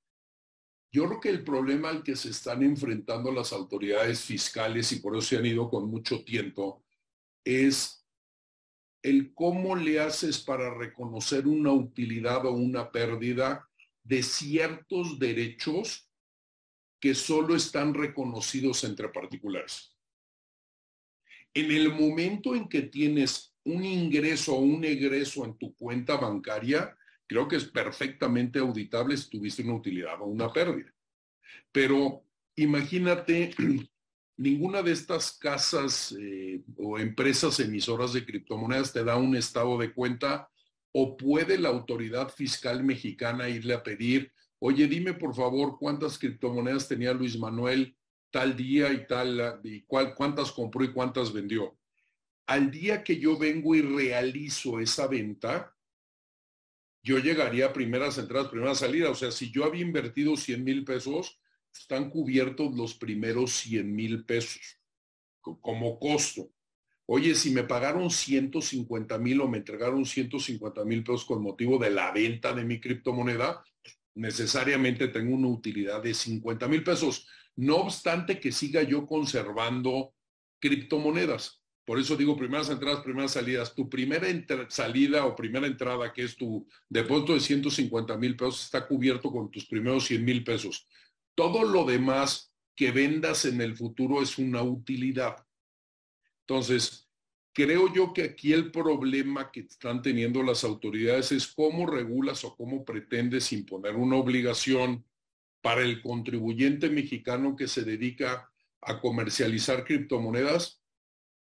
Yo 0.92 1.06
creo 1.08 1.20
que 1.20 1.30
el 1.30 1.44
problema 1.44 1.90
al 1.90 2.04
que 2.04 2.16
se 2.16 2.30
están 2.30 2.64
enfrentando 2.64 3.32
las 3.32 3.54
autoridades 3.54 4.22
fiscales 4.22 4.92
y 4.92 5.00
por 5.00 5.16
eso 5.16 5.28
se 5.28 5.38
han 5.38 5.46
ido 5.46 5.70
con 5.70 5.90
mucho 5.90 6.24
tiempo 6.24 6.84
es 7.44 7.99
el 9.02 9.34
cómo 9.34 9.76
le 9.76 10.00
haces 10.00 10.40
para 10.40 10.74
reconocer 10.74 11.48
una 11.48 11.72
utilidad 11.72 12.46
o 12.46 12.52
una 12.52 12.92
pérdida 12.92 13.70
de 14.04 14.24
ciertos 14.24 15.20
derechos 15.20 16.10
que 17.00 17.16
solo 17.16 17.56
están 17.56 17.94
reconocidos 17.94 18.84
entre 18.84 19.10
particulares. 19.10 19.96
En 21.54 21.72
el 21.72 21.94
momento 21.94 22.56
en 22.56 22.68
que 22.68 22.84
tienes 22.84 23.56
un 23.64 23.86
ingreso 23.86 24.56
o 24.56 24.60
un 24.60 24.84
egreso 24.84 25.46
en 25.46 25.58
tu 25.58 25.76
cuenta 25.76 26.18
bancaria, 26.18 26.96
creo 27.28 27.48
que 27.48 27.56
es 27.56 27.66
perfectamente 27.66 28.60
auditable 28.60 29.16
si 29.16 29.30
tuviste 29.30 29.64
una 29.64 29.76
utilidad 29.76 30.22
o 30.22 30.26
una 30.26 30.52
pérdida. 30.52 30.94
Pero 31.72 32.26
imagínate, 32.56 33.54
ninguna 34.40 34.82
de 34.82 34.92
estas 34.92 35.34
casas 35.34 36.16
eh, 36.20 36.62
o 36.78 36.98
empresas 36.98 37.60
emisoras 37.60 38.14
de 38.14 38.26
criptomonedas 38.26 38.94
te 38.94 39.04
da 39.04 39.16
un 39.18 39.36
estado 39.36 39.78
de 39.78 39.94
cuenta 39.94 40.50
o 40.92 41.16
puede 41.16 41.58
la 41.58 41.70
autoridad 41.70 42.30
fiscal 42.30 42.84
mexicana 42.84 43.48
irle 43.50 43.76
a 43.76 43.84
pedir, 43.84 44.32
oye, 44.60 44.88
dime 44.88 45.14
por 45.14 45.36
favor 45.36 45.78
cuántas 45.78 46.18
criptomonedas 46.18 46.88
tenía 46.88 47.14
Luis 47.14 47.38
Manuel 47.38 47.96
tal 48.32 48.56
día 48.56 48.92
y 48.94 49.08
tal, 49.08 49.60
y 49.64 49.82
cuántas 49.82 50.52
compró 50.52 50.84
y 50.84 50.94
cuántas 50.94 51.34
vendió 51.34 51.80
al 52.50 52.72
día 52.72 53.04
que 53.04 53.20
yo 53.20 53.38
vengo 53.38 53.76
y 53.76 53.84
realizo 53.84 54.80
esa 54.80 55.06
venta, 55.06 55.76
yo 57.04 57.20
llegaría 57.20 57.68
a 57.68 57.74
primeras 57.74 58.18
entradas, 58.18 58.50
primeras 58.50 58.80
salidas. 58.80 59.12
O 59.12 59.16
sea, 59.16 59.30
si 59.30 59.52
yo 59.52 59.66
había 59.66 59.84
invertido 59.84 60.36
100 60.36 60.64
mil 60.64 60.84
pesos, 60.84 61.40
están 61.74 62.10
cubiertos 62.10 62.76
los 62.76 62.96
primeros 62.96 63.52
100 63.52 63.96
mil 63.96 64.26
pesos 64.26 64.80
como 65.42 66.00
costo. 66.00 66.52
Oye, 67.06 67.34
si 67.34 67.50
me 67.50 67.64
pagaron 67.64 68.12
150 68.12 69.18
mil 69.18 69.42
o 69.42 69.48
me 69.48 69.58
entregaron 69.58 70.06
150 70.06 70.86
mil 70.86 71.04
pesos 71.04 71.26
con 71.26 71.42
motivo 71.42 71.80
de 71.80 71.90
la 71.90 72.12
venta 72.12 72.54
de 72.54 72.64
mi 72.64 72.80
criptomoneda, 72.80 73.64
necesariamente 74.14 75.08
tengo 75.08 75.36
una 75.36 75.48
utilidad 75.48 76.04
de 76.04 76.14
50 76.14 76.68
mil 76.68 76.84
pesos. 76.84 77.28
No 77.56 77.78
obstante 77.78 78.40
que 78.40 78.52
siga 78.52 78.84
yo 78.84 79.08
conservando 79.08 80.14
criptomonedas. 80.60 81.60
Por 81.84 81.98
eso 81.98 82.16
digo 82.16 82.38
primeras 82.38 82.70
entradas, 82.70 83.02
primeras 83.02 83.32
salidas. 83.32 83.74
Tu 83.74 83.90
primera 83.90 84.28
salida 84.70 85.26
o 85.26 85.36
primera 85.36 85.66
entrada, 85.66 86.14
que 86.14 86.22
es 86.24 86.36
tu 86.36 86.68
depósito 86.88 87.34
de 87.34 87.40
150 87.40 88.16
mil 88.18 88.36
pesos, 88.36 88.66
está 88.66 88.86
cubierto 88.88 89.32
con 89.32 89.50
tus 89.50 89.66
primeros 89.66 90.06
100 90.06 90.24
mil 90.24 90.44
pesos. 90.44 90.88
Todo 91.40 91.64
lo 91.64 91.86
demás 91.86 92.54
que 92.76 92.92
vendas 92.92 93.46
en 93.46 93.62
el 93.62 93.78
futuro 93.78 94.22
es 94.22 94.38
una 94.38 94.62
utilidad. 94.62 95.38
Entonces, 96.42 97.10
creo 97.54 97.94
yo 97.94 98.12
que 98.12 98.24
aquí 98.24 98.52
el 98.52 98.72
problema 98.72 99.50
que 99.50 99.62
están 99.62 100.02
teniendo 100.02 100.44
las 100.44 100.66
autoridades 100.66 101.32
es 101.32 101.48
cómo 101.48 101.86
regulas 101.86 102.44
o 102.44 102.58
cómo 102.58 102.84
pretendes 102.84 103.54
imponer 103.54 103.96
una 103.96 104.18
obligación 104.18 105.06
para 105.62 105.82
el 105.82 106.02
contribuyente 106.02 106.90
mexicano 106.90 107.56
que 107.56 107.70
se 107.70 107.86
dedica 107.86 108.52
a 108.82 109.00
comercializar 109.00 109.86
criptomonedas 109.86 110.84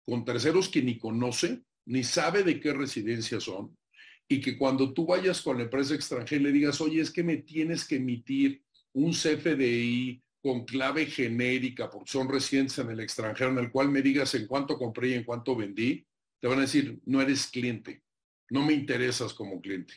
con 0.04 0.24
terceros 0.24 0.68
que 0.68 0.82
ni 0.82 0.98
conoce, 0.98 1.62
ni 1.84 2.02
sabe 2.02 2.42
de 2.42 2.58
qué 2.58 2.72
residencia 2.72 3.38
son, 3.38 3.78
y 4.26 4.40
que 4.40 4.58
cuando 4.58 4.92
tú 4.92 5.06
vayas 5.06 5.42
con 5.42 5.58
la 5.58 5.62
empresa 5.62 5.94
extranjera 5.94 6.42
le 6.42 6.50
digas, 6.50 6.80
oye, 6.80 7.00
es 7.00 7.12
que 7.12 7.22
me 7.22 7.36
tienes 7.36 7.84
que 7.84 7.98
emitir 7.98 8.65
un 8.96 9.12
CFDI 9.12 10.22
con 10.40 10.64
clave 10.64 11.06
genérica, 11.06 11.90
porque 11.90 12.10
son 12.10 12.28
residentes 12.28 12.78
en 12.78 12.90
el 12.90 13.00
extranjero, 13.00 13.50
en 13.50 13.58
el 13.58 13.70
cual 13.70 13.90
me 13.90 14.00
digas 14.00 14.34
en 14.34 14.46
cuánto 14.46 14.78
compré 14.78 15.08
y 15.08 15.14
en 15.14 15.24
cuánto 15.24 15.54
vendí, 15.54 16.06
te 16.40 16.48
van 16.48 16.58
a 16.58 16.62
decir, 16.62 16.98
no 17.04 17.20
eres 17.20 17.46
cliente, 17.48 18.02
no 18.50 18.64
me 18.64 18.72
interesas 18.72 19.34
como 19.34 19.60
cliente. 19.60 19.94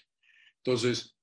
Entonces, 0.58 1.16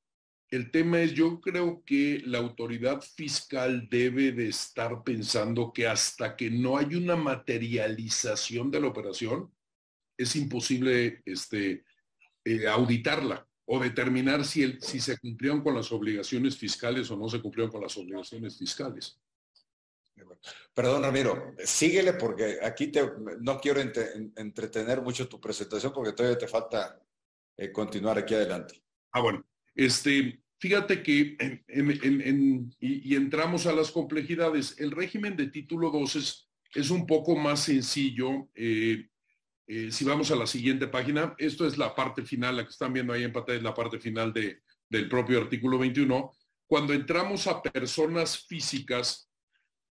el 0.49 0.71
tema 0.71 1.01
es, 1.01 1.13
yo 1.13 1.41
creo 1.41 1.83
que 1.85 2.23
la 2.25 2.39
autoridad 2.39 3.03
fiscal 3.03 3.89
debe 3.91 4.33
de 4.33 4.49
estar 4.49 5.03
pensando 5.03 5.73
que 5.73 5.87
hasta 5.87 6.35
que 6.35 6.51
no 6.51 6.79
hay 6.79 6.95
una 6.95 7.17
materialización 7.17 8.71
de 8.71 8.81
la 8.81 8.87
operación, 8.87 9.53
es 10.17 10.35
imposible 10.37 11.21
este, 11.27 11.85
eh, 12.45 12.67
auditarla 12.69 13.47
o 13.67 13.81
determinar 13.81 14.45
si, 14.45 14.63
el, 14.63 14.81
si 14.81 15.01
se 15.01 15.19
cumplieron 15.19 15.61
con 15.61 15.75
las 15.75 15.91
obligaciones 15.93 16.57
fiscales 16.57 17.11
o 17.11 17.17
no 17.17 17.29
se 17.29 17.43
cumplieron 17.43 17.71
con 17.71 17.83
las 17.83 17.97
obligaciones 17.97 18.57
fiscales. 18.57 19.19
Perdón, 20.73 21.03
Ramiro, 21.03 21.55
síguele 21.65 22.15
porque 22.15 22.59
aquí 22.63 22.89
te, 22.89 23.03
no 23.41 23.59
quiero 23.59 23.81
entretener 23.81 25.03
mucho 25.03 25.29
tu 25.29 25.41
presentación 25.41 25.93
porque 25.93 26.13
todavía 26.13 26.39
te 26.39 26.49
falta 26.49 27.01
eh, 27.57 27.73
continuar 27.73 28.19
aquí 28.19 28.35
adelante. 28.35 28.83
Ah, 29.13 29.21
bueno. 29.21 29.45
Este, 29.75 30.43
fíjate 30.59 31.03
que 31.03 31.37
y, 32.81 33.15
entramos 33.15 33.67
a 33.67 33.73
las 33.73 33.91
complejidades. 33.91 34.79
El 34.79 34.93
régimen 34.93 35.37
de 35.37 35.49
título 35.49 35.91
2 35.91 36.17
es, 36.17 36.49
es 36.75 36.91
un 36.91 37.07
poco 37.07 37.37
más 37.37 37.65
sencillo. 37.65 38.49
Eh, 38.55 39.09
eh, 39.67 39.91
si 39.91 40.05
vamos 40.05 40.31
a 40.31 40.37
la 40.37 40.47
siguiente 40.47 40.87
página, 40.87 41.35
esto 41.39 41.67
es 41.67 41.77
la 41.77 41.95
parte 41.95 42.25
final, 42.25 42.57
la 42.57 42.65
que 42.65 42.71
están 42.71 42.93
viendo 42.93 43.13
ahí 43.13 43.25
en 43.25 43.33
pantalla 43.33 43.59
es 43.59 43.65
la 43.65 43.75
parte 43.75 43.99
final 43.99 44.33
de, 44.33 44.63
del 44.89 45.09
propio 45.09 45.41
artículo 45.41 45.79
21. 45.79 46.33
Cuando 46.67 46.93
entramos 46.93 47.47
a 47.47 47.61
personas 47.63 48.39
físicas, 48.47 49.29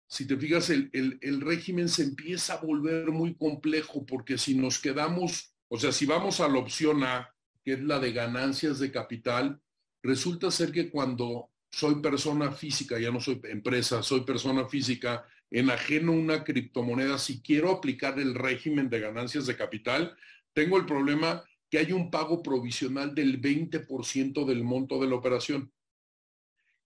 si 0.06 0.26
te 0.26 0.36
fijas, 0.36 0.70
el, 0.70 0.90
el, 0.92 1.40
régimen 1.40 1.88
se 1.88 2.04
empieza 2.04 2.54
a 2.54 2.60
volver 2.60 3.10
muy 3.10 3.34
complejo 3.34 4.06
porque 4.06 4.38
si 4.38 4.54
nos 4.54 4.78
quedamos, 4.78 5.56
o 5.68 5.78
sea, 5.78 5.90
si 5.92 6.06
vamos 6.06 6.40
a 6.40 6.48
la 6.48 6.58
opción 6.58 7.02
A, 7.02 7.34
que 7.64 7.72
es 7.72 7.82
la 7.82 7.98
de 7.98 8.12
ganancias 8.12 8.78
de 8.78 8.92
capital, 8.92 9.60
resulta 10.02 10.50
ser 10.50 10.70
que 10.70 10.90
cuando 10.90 11.50
soy 11.70 11.96
persona 11.96 12.52
física, 12.52 12.98
ya 13.00 13.10
no 13.10 13.18
soy 13.18 13.40
empresa, 13.44 14.02
soy 14.02 14.20
persona 14.20 14.68
física, 14.68 15.26
enajeno 15.50 16.12
una 16.12 16.44
criptomoneda, 16.44 17.18
si 17.18 17.40
quiero 17.42 17.70
aplicar 17.70 18.18
el 18.18 18.34
régimen 18.34 18.90
de 18.90 19.00
ganancias 19.00 19.46
de 19.46 19.56
capital, 19.56 20.16
tengo 20.52 20.76
el 20.76 20.86
problema 20.86 21.44
que 21.70 21.78
hay 21.78 21.92
un 21.92 22.10
pago 22.10 22.42
provisional 22.42 23.14
del 23.14 23.40
20% 23.40 24.44
del 24.44 24.64
monto 24.64 25.00
de 25.00 25.08
la 25.08 25.16
operación. 25.16 25.72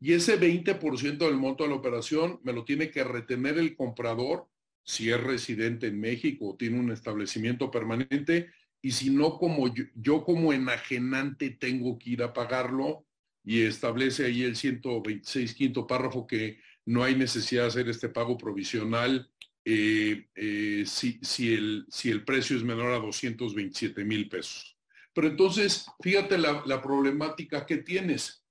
Y 0.01 0.13
ese 0.13 0.39
20% 0.39 1.19
del 1.19 1.37
monto 1.37 1.65
de 1.65 1.71
la 1.71 1.77
operación 1.77 2.41
me 2.43 2.53
lo 2.53 2.65
tiene 2.65 2.91
que 2.91 3.05
retener 3.05 3.59
el 3.59 3.75
comprador 3.75 4.49
si 4.85 5.11
es 5.11 5.21
residente 5.21 5.89
en 5.89 6.01
México 6.01 6.51
o 6.51 6.57
tiene 6.57 6.79
un 6.79 6.91
establecimiento 6.91 7.71
permanente 7.71 8.51
y 8.81 8.93
si 8.93 9.11
no, 9.11 9.39
como 9.39 9.73
yo, 9.95 10.25
como 10.25 10.53
enajenante 10.53 11.51
tengo 11.51 11.99
que 11.99 12.11
ir 12.11 12.23
a 12.23 12.33
pagarlo 12.33 13.05
y 13.45 13.63
establece 13.63 14.27
ahí 14.27 14.43
el 14.43 14.57
126 14.57 15.55
quinto 15.55 15.87
párrafo 15.87 16.27
que 16.27 16.59
no 16.89 17.05
hay 17.05 17.15
necesidad 17.15 17.63
de 17.63 17.69
hacer 17.69 17.89
este 17.91 18.09
pago 18.09 18.39
provisional 18.39 19.31
eh, 19.63 20.27
eh, 20.35 20.85
si, 20.87 21.55
el, 21.55 22.25
precio 22.25 22.57
es 22.57 22.65
menor 22.65 22.93
a 22.93 22.99
227 22.99 24.05
mil 24.05 24.27
pesos. 24.31 24.75
Pero 25.13 25.29
entonces, 25.29 25.87
fíjate 26.01 26.39
la, 26.39 26.81
problemática 26.81 27.67
que 27.67 27.79
tienes 27.79 28.43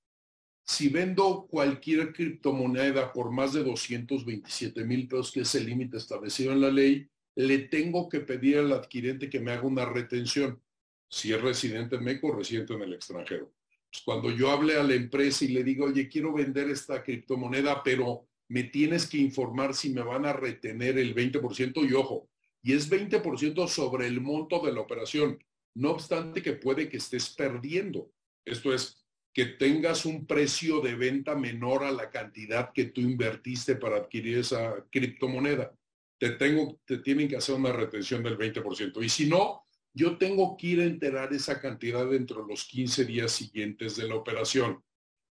si 0.64 0.90
vendo 0.90 1.48
cualquier 1.50 2.14
criptomoneda 2.14 3.12
por 3.12 3.32
más 3.32 3.54
de 3.54 3.64
227 3.64 4.84
mil 4.84 5.08
pesos, 5.08 5.32
que 5.32 5.40
es 5.40 5.56
el 5.56 5.66
límite 5.66 5.98
establecido 5.98 6.52
en 6.52 6.62
la 6.62 6.70
ley, 6.70 7.10
le 7.36 7.58
tengo 7.60 8.08
que 8.08 8.20
pedir 8.20 8.60
al 8.60 8.72
adquirente 8.74 9.32
que 9.32 9.40
me 9.40 9.52
haga 9.52 9.64
una 9.64 9.86
retención, 9.86 10.62
si 11.10 11.34
es 11.34 11.42
residente 11.42 11.96
en 11.96 12.04
México 12.04 12.36
residente 12.36 12.74
en 12.74 12.84
el 12.84 12.94
extranjero. 12.94 13.52
Pues 13.90 14.04
cuando 14.04 14.30
yo 14.30 14.52
hable 14.52 14.76
a 14.76 14.84
la 14.84 14.94
empresa 14.94 15.46
y 15.46 15.48
le 15.48 15.64
digo, 15.64 15.86
oye, 15.86 16.08
quiero 16.08 16.34
vender 16.34 16.70
esta 16.70 17.02
criptomoneda, 17.02 17.82
pero 17.82 18.27
me 18.50 18.64
tienes 18.64 19.08
que 19.08 19.18
informar 19.18 19.74
si 19.74 19.90
me 19.90 20.02
van 20.02 20.26
a 20.26 20.34
retener 20.34 20.98
el 20.98 21.14
20% 21.14 21.90
y 21.90 21.94
ojo, 21.94 22.30
y 22.62 22.74
es 22.74 22.90
20% 22.90 23.68
sobre 23.68 24.08
el 24.08 24.22
monto 24.22 24.66
de 24.66 24.74
la 24.74 24.82
operación, 24.82 25.44
no 25.76 25.92
obstante 25.92 26.42
que 26.42 26.54
puede 26.54 26.90
que 26.90 26.98
estés 26.98 27.30
perdiendo. 27.30 28.12
Esto 28.46 28.74
es, 28.74 29.08
que 29.38 29.46
tengas 29.46 30.08
un 30.08 30.26
precio 30.26 30.82
de 30.82 30.96
venta 30.96 31.36
menor 31.36 31.84
a 31.84 31.92
la 31.92 32.10
cantidad 32.10 32.74
que 32.74 32.86
tú 32.86 33.02
invertiste 33.02 33.76
para 33.76 33.98
adquirir 33.98 34.40
esa 34.40 34.84
criptomoneda. 34.90 35.72
Te, 36.18 36.32
tengo, 36.32 36.80
te 36.86 36.98
tienen 36.98 37.28
que 37.28 37.38
hacer 37.38 37.54
una 37.54 37.72
retención 37.72 38.24
del 38.24 38.36
20%. 38.36 39.04
Y 39.04 39.10
si 39.10 39.28
no, 39.28 39.68
yo 39.94 40.18
tengo 40.18 40.58
que 40.58 40.68
ir 40.68 40.80
a 40.80 40.86
enterar 40.86 41.32
esa 41.34 41.62
cantidad 41.62 42.10
dentro 42.10 42.42
de 42.42 42.48
los 42.48 42.66
15 42.66 43.06
días 43.06 43.32
siguientes 43.32 43.96
de 43.96 44.08
la 44.08 44.16
operación. 44.16 44.84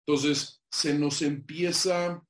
Entonces, 0.07 0.63
se 0.71 0.99
nos 0.99 1.23
empieza 1.23 2.23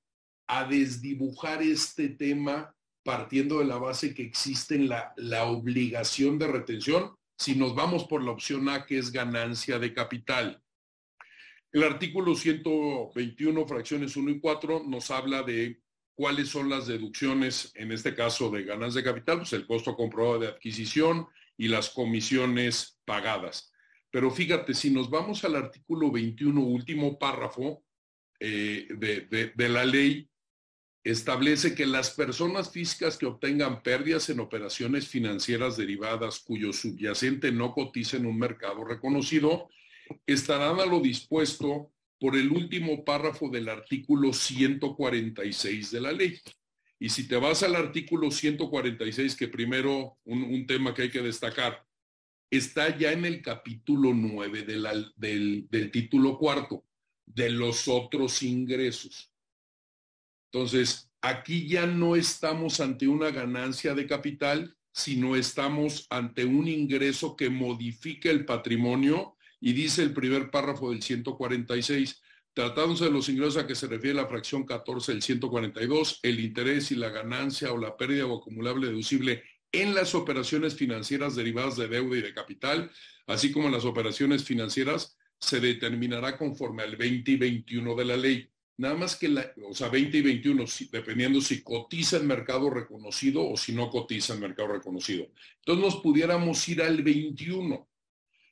a 0.46 0.64
desdibujar 0.64 1.62
este 1.62 2.08
tema 2.08 2.74
partiendo 3.02 3.58
de 3.58 3.66
la 3.66 3.76
base 3.76 4.14
que 4.14 4.22
existe 4.22 4.78
la, 4.78 5.12
la 5.16 5.44
obligación 5.44 6.38
de 6.38 6.46
retención 6.46 7.14
si 7.36 7.54
nos 7.54 7.74
vamos 7.74 8.04
por 8.04 8.22
la 8.22 8.30
opción 8.30 8.68
A, 8.68 8.86
que 8.86 8.98
es 8.98 9.10
ganancia 9.10 9.78
de 9.78 9.92
capital. 9.92 10.62
El 11.72 11.82
artículo 11.82 12.34
121, 12.34 13.66
fracciones 13.66 14.16
1 14.16 14.30
y 14.30 14.40
4, 14.40 14.84
nos 14.86 15.10
habla 15.10 15.42
de 15.42 15.80
cuáles 16.14 16.48
son 16.48 16.70
las 16.70 16.86
deducciones, 16.86 17.72
en 17.74 17.90
este 17.90 18.14
caso 18.14 18.50
de 18.50 18.62
ganas 18.62 18.94
de 18.94 19.02
capital, 19.02 19.38
pues 19.38 19.52
el 19.52 19.66
costo 19.66 19.96
comprobado 19.96 20.38
de 20.38 20.48
adquisición 20.48 21.26
y 21.56 21.68
las 21.68 21.90
comisiones 21.90 23.00
pagadas. 23.04 23.72
Pero 24.10 24.30
fíjate, 24.30 24.74
si 24.74 24.90
nos 24.90 25.10
vamos 25.10 25.44
al 25.44 25.56
artículo 25.56 26.12
21, 26.12 26.60
último 26.60 27.18
párrafo 27.18 27.84
eh, 28.38 28.86
de, 28.96 29.52
de 29.54 29.68
la 29.68 29.84
ley, 29.84 30.30
establece 31.04 31.74
que 31.74 31.84
las 31.84 32.10
personas 32.10 32.70
físicas 32.70 33.18
que 33.18 33.26
obtengan 33.26 33.82
pérdidas 33.82 34.30
en 34.30 34.40
operaciones 34.40 35.06
financieras 35.06 35.76
derivadas 35.76 36.40
cuyo 36.40 36.72
subyacente 36.72 37.52
no 37.52 37.74
cotiza 37.74 38.16
en 38.16 38.24
un 38.24 38.38
mercado 38.38 38.84
reconocido, 38.84 39.68
estarán 40.26 40.80
a 40.80 40.86
lo 40.86 41.00
dispuesto 41.00 41.90
por 42.18 42.36
el 42.36 42.50
último 42.50 43.04
párrafo 43.04 43.50
del 43.50 43.68
artículo 43.68 44.32
146 44.32 45.90
de 45.90 46.00
la 46.00 46.12
ley. 46.12 46.40
Y 46.98 47.10
si 47.10 47.28
te 47.28 47.36
vas 47.36 47.62
al 47.62 47.76
artículo 47.76 48.30
146, 48.30 49.36
que 49.36 49.48
primero 49.48 50.16
un, 50.24 50.66
tema 50.66 50.94
que 50.94 51.02
hay 51.02 51.10
que 51.10 51.20
destacar, 51.20 51.84
está 52.50 52.96
ya 52.96 53.12
en 53.12 53.26
el 53.26 53.42
capítulo 53.42 54.14
9 54.14 54.62
del, 54.62 55.66
del 55.68 55.90
título 55.90 56.38
cuarto, 56.38 56.82
de 57.26 57.50
los 57.50 57.88
otros 57.88 58.42
ingresos. 58.42 59.33
Entonces, 60.54 61.10
aquí 61.20 61.66
ya 61.66 61.84
no 61.84 62.14
estamos 62.14 62.78
ante 62.78 63.08
una 63.08 63.32
ganancia 63.32 63.92
de 63.92 64.06
capital, 64.06 64.76
sino 64.92 65.34
estamos 65.34 66.06
ante 66.10 66.44
un 66.44 66.68
ingreso 66.68 67.34
que 67.34 67.50
modifica 67.50 68.30
el 68.30 68.44
patrimonio 68.44 69.36
y 69.60 69.72
dice 69.72 70.04
el 70.04 70.14
primer 70.14 70.52
párrafo 70.52 70.92
del 70.92 71.02
146, 71.02 72.22
tratándose 72.52 73.06
de 73.06 73.10
los 73.10 73.28
ingresos 73.28 73.56
a 73.56 73.66
que 73.66 73.74
se 73.74 73.88
refiere 73.88 74.14
la 74.14 74.28
fracción 74.28 74.64
14 74.64 75.10
del 75.10 75.22
142, 75.22 76.20
el 76.22 76.38
interés 76.38 76.92
y 76.92 76.94
la 76.94 77.08
ganancia 77.08 77.72
o 77.72 77.76
la 77.76 77.96
pérdida 77.96 78.26
o 78.26 78.38
acumulable 78.38 78.86
deducible 78.86 79.42
en 79.72 79.92
las 79.92 80.14
operaciones 80.14 80.76
financieras 80.76 81.34
derivadas 81.34 81.76
de 81.76 81.88
deuda 81.88 82.18
y 82.18 82.22
de 82.22 82.32
capital, 82.32 82.92
así 83.26 83.50
como 83.50 83.66
en 83.66 83.72
las 83.72 83.84
operaciones 83.84 84.44
financieras, 84.44 85.16
se 85.40 85.58
determinará 85.58 86.38
conforme 86.38 86.84
al 86.84 86.94
20 86.94 87.32
y 87.32 87.36
21 87.38 87.96
de 87.96 88.04
la 88.04 88.16
ley. 88.16 88.53
Nada 88.76 88.96
más 88.96 89.16
que, 89.16 89.28
la, 89.28 89.52
o 89.68 89.72
sea, 89.74 89.88
20 89.88 90.18
y 90.18 90.22
21, 90.22 90.64
dependiendo 90.90 91.40
si 91.40 91.62
cotiza 91.62 92.16
en 92.16 92.26
mercado 92.26 92.70
reconocido 92.70 93.48
o 93.48 93.56
si 93.56 93.72
no 93.72 93.88
cotiza 93.88 94.34
en 94.34 94.40
mercado 94.40 94.68
reconocido. 94.68 95.28
Entonces 95.58 95.84
nos 95.84 96.02
pudiéramos 96.02 96.68
ir 96.68 96.82
al 96.82 97.02
21. 97.02 97.88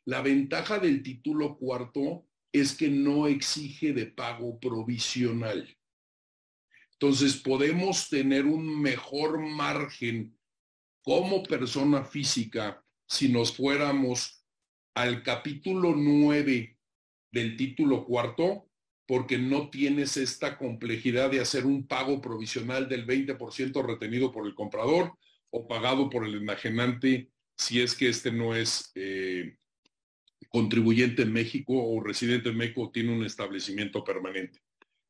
La 0.04 0.22
ventaja 0.22 0.78
del 0.78 1.02
título 1.02 1.56
cuarto 1.56 2.26
es 2.52 2.74
que 2.74 2.88
no 2.88 3.26
exige 3.26 3.92
de 3.92 4.06
pago 4.06 4.60
provisional. 4.60 5.76
Entonces 6.92 7.36
podemos 7.36 8.08
tener 8.08 8.46
un 8.46 8.80
mejor 8.80 9.40
margen 9.40 10.38
como 11.02 11.42
persona 11.42 12.04
física 12.04 12.84
si 13.08 13.28
nos 13.28 13.56
fuéramos 13.56 14.44
al 14.94 15.22
capítulo 15.22 15.94
9 15.96 16.78
del 17.32 17.56
título 17.56 18.04
cuarto, 18.04 18.70
porque 19.12 19.36
no 19.36 19.68
tienes 19.68 20.16
esta 20.16 20.56
complejidad 20.56 21.30
de 21.30 21.40
hacer 21.40 21.66
un 21.66 21.86
pago 21.86 22.22
provisional 22.22 22.88
del 22.88 23.06
20% 23.06 23.84
retenido 23.86 24.32
por 24.32 24.46
el 24.46 24.54
comprador 24.54 25.12
o 25.50 25.68
pagado 25.68 26.08
por 26.08 26.24
el 26.24 26.36
enajenante 26.36 27.28
si 27.54 27.82
es 27.82 27.94
que 27.94 28.08
este 28.08 28.32
no 28.32 28.54
es 28.54 28.90
eh, 28.94 29.58
contribuyente 30.48 31.24
en 31.24 31.32
México 31.34 31.74
o 31.74 32.02
residente 32.02 32.48
en 32.48 32.56
México 32.56 32.90
tiene 32.90 33.14
un 33.14 33.22
establecimiento 33.22 34.02
permanente. 34.02 34.60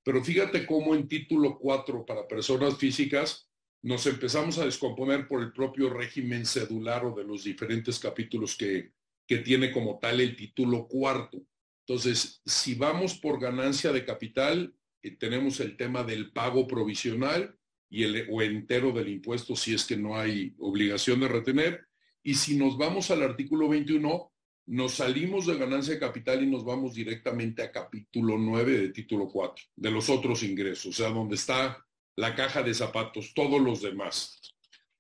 Pero 0.03 0.25
fíjate 0.25 0.67
cómo 0.67 0.97
en 0.97 1.07
título 1.07 1.57
4 1.57 2.05
para 2.05 2.27
personas 2.27 2.77
físicas 2.79 3.49
nos 3.83 4.05
empezamos 4.09 4.59
a 4.59 4.65
descomponer 4.65 5.29
por 5.29 5.43
el 5.43 5.53
propio 5.53 5.91
régimen 5.91 6.45
cedular 6.45 7.05
o 7.05 7.15
de 7.15 7.23
los 7.23 7.45
diferentes 7.45 8.01
capítulos 8.01 8.57
que, 8.57 8.95
que 9.29 9.39
tiene 9.39 9.71
como 9.71 10.01
tal 10.01 10.21
el 10.21 10.35
título 10.35 10.89
cuarto. 10.89 11.39
Entonces, 11.87 12.41
si 12.47 12.75
vamos 12.75 13.15
por 13.15 13.41
ganancia 13.41 13.93
de 13.93 14.05
capital, 14.05 14.75
eh, 15.03 15.17
tenemos 15.17 15.61
el 15.61 15.77
tema 15.77 16.05
del 16.05 16.33
pago 16.33 16.67
provisional 16.67 17.57
y 17.91 18.05
el 18.05 18.29
o 18.31 18.41
entero 18.41 18.93
del 18.93 19.09
impuesto 19.09 19.57
si 19.57 19.75
es 19.75 19.85
que 19.85 19.97
no 19.97 20.17
hay 20.17 20.55
obligación 20.59 21.21
de 21.21 21.29
retener. 21.29 21.87
Y 22.23 22.35
si 22.35 22.57
nos 22.57 22.79
vamos 22.79 23.11
al 23.11 23.23
artículo 23.23 23.69
21, 23.69 24.33
nos 24.67 24.95
salimos 24.95 25.47
de 25.47 25.59
ganancia 25.59 25.95
de 25.95 26.01
capital 26.01 26.43
y 26.43 26.47
nos 26.47 26.65
vamos 26.65 26.95
directamente 26.95 27.63
a 27.63 27.73
capítulo 27.73 28.39
9 28.39 28.79
de 28.79 28.89
título 28.91 29.29
4, 29.29 29.65
de 29.75 29.91
los 29.91 30.09
otros 30.09 30.43
ingresos, 30.45 30.87
o 30.87 30.93
sea, 30.93 31.11
donde 31.11 31.35
está 31.35 31.85
la 32.17 32.35
caja 32.35 32.63
de 32.63 32.73
zapatos, 32.73 33.35
todos 33.35 33.61
los 33.61 33.83
demás 33.83 34.41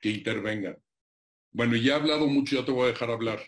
que 0.00 0.10
intervengan. 0.10 0.76
Bueno, 1.52 1.76
ya 1.76 1.92
he 1.92 1.96
hablado 1.96 2.26
mucho, 2.26 2.56
ya 2.56 2.64
te 2.64 2.72
voy 2.72 2.84
a 2.84 2.92
dejar 2.92 3.10
hablar. 3.10 3.40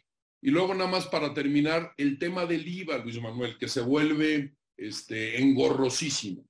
Y 0.44 0.50
luego 0.50 0.74
nada 0.74 0.90
más 0.90 1.06
para 1.06 1.32
terminar, 1.32 1.94
el 1.96 2.18
tema 2.18 2.44
del 2.44 2.68
IVA, 2.68 2.98
Luis 2.98 3.18
Manuel, 3.18 3.56
que 3.56 3.66
se 3.66 3.80
vuelve 3.80 4.54
este, 4.76 5.40
engorrosísimo. 5.40 6.46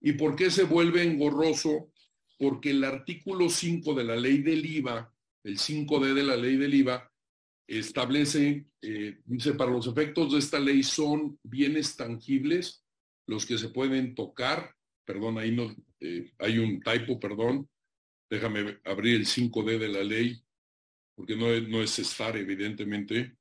¿Y 0.00 0.14
por 0.14 0.34
qué 0.34 0.50
se 0.50 0.64
vuelve 0.64 1.02
engorroso? 1.02 1.92
Porque 2.38 2.70
el 2.70 2.82
artículo 2.84 3.50
5 3.50 3.92
de 3.92 4.04
la 4.04 4.16
ley 4.16 4.38
del 4.38 4.64
IVA, 4.64 5.12
el 5.44 5.58
5D 5.58 6.14
de 6.14 6.22
la 6.22 6.36
ley 6.36 6.56
del 6.56 6.72
IVA, 6.72 7.12
establece, 7.66 8.64
eh, 8.80 9.18
dice, 9.26 9.52
para 9.52 9.72
los 9.72 9.86
efectos 9.86 10.32
de 10.32 10.38
esta 10.38 10.58
ley 10.58 10.82
son 10.82 11.38
bienes 11.42 11.96
tangibles 11.96 12.82
los 13.26 13.44
que 13.44 13.58
se 13.58 13.68
pueden 13.68 14.14
tocar, 14.14 14.74
perdón, 15.04 15.36
ahí 15.36 15.54
no, 15.54 15.76
eh, 16.00 16.32
hay 16.38 16.58
un 16.58 16.80
typo, 16.80 17.20
perdón, 17.20 17.68
déjame 18.30 18.78
abrir 18.84 19.16
el 19.16 19.26
5D 19.26 19.76
de 19.76 19.88
la 19.88 20.02
ley, 20.02 20.42
porque 21.18 21.34
no 21.34 21.82
es, 21.82 21.98
estar, 21.98 22.36
evidentemente. 22.36 23.36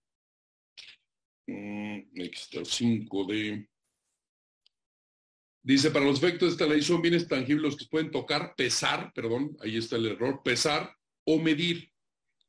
Mm, 1.46 2.00
aquí 2.20 2.32
está, 2.34 2.62
5D. 2.62 3.70
Dice, 5.62 5.92
para 5.92 6.06
los 6.06 6.18
efectos 6.18 6.48
de 6.50 6.52
esta 6.54 6.66
ley 6.66 6.82
son 6.82 7.04
bienes 7.04 7.28
tangibles 7.28 7.76
que 7.76 7.86
pueden 7.86 8.10
tocar, 8.10 8.56
pesar, 8.56 9.14
perdón, 9.14 9.56
ahí 9.62 9.78
está 9.78 9.98
el 9.98 10.08
error, 10.08 10.42
pesar 10.44 10.92
o 11.24 11.38
medir, 11.38 11.92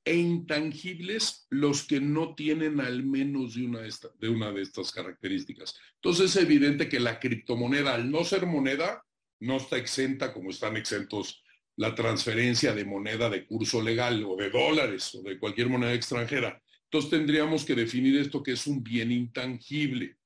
e 0.02 0.16
intangibles 0.16 1.46
los 1.50 1.86
que 1.86 2.00
no 2.00 2.34
tienen 2.34 2.80
al 2.80 3.04
menos 3.04 3.54
de 3.54 4.28
una 4.30 4.50
de 4.52 4.62
estas 4.62 4.92
características. 4.92 5.78
Entonces 5.96 6.34
es 6.34 6.42
evidente 6.42 6.88
que 6.88 7.00
la 7.00 7.20
criptomoneda, 7.20 7.94
al 7.94 8.10
no 8.10 8.24
ser 8.24 8.46
moneda, 8.46 9.04
no 9.40 9.58
está 9.58 9.76
exenta 9.76 10.32
como 10.32 10.48
están 10.48 10.78
exentos 10.78 11.44
la 11.78 11.94
transferencia 11.94 12.74
de 12.74 12.84
moneda 12.84 13.30
de 13.30 13.46
curso 13.46 13.80
legal 13.80 14.24
o 14.24 14.36
de 14.36 14.50
dólares 14.50 15.14
o 15.14 15.22
de 15.22 15.38
cualquier 15.38 15.68
moneda 15.68 15.94
extranjera. 15.94 16.60
Entonces 16.84 17.08
tendríamos 17.08 17.64
que 17.64 17.76
definir 17.76 18.18
esto 18.18 18.42
que 18.42 18.52
es 18.52 18.66
un 18.66 18.82
bien 18.82 19.12
intangible. 19.12 20.16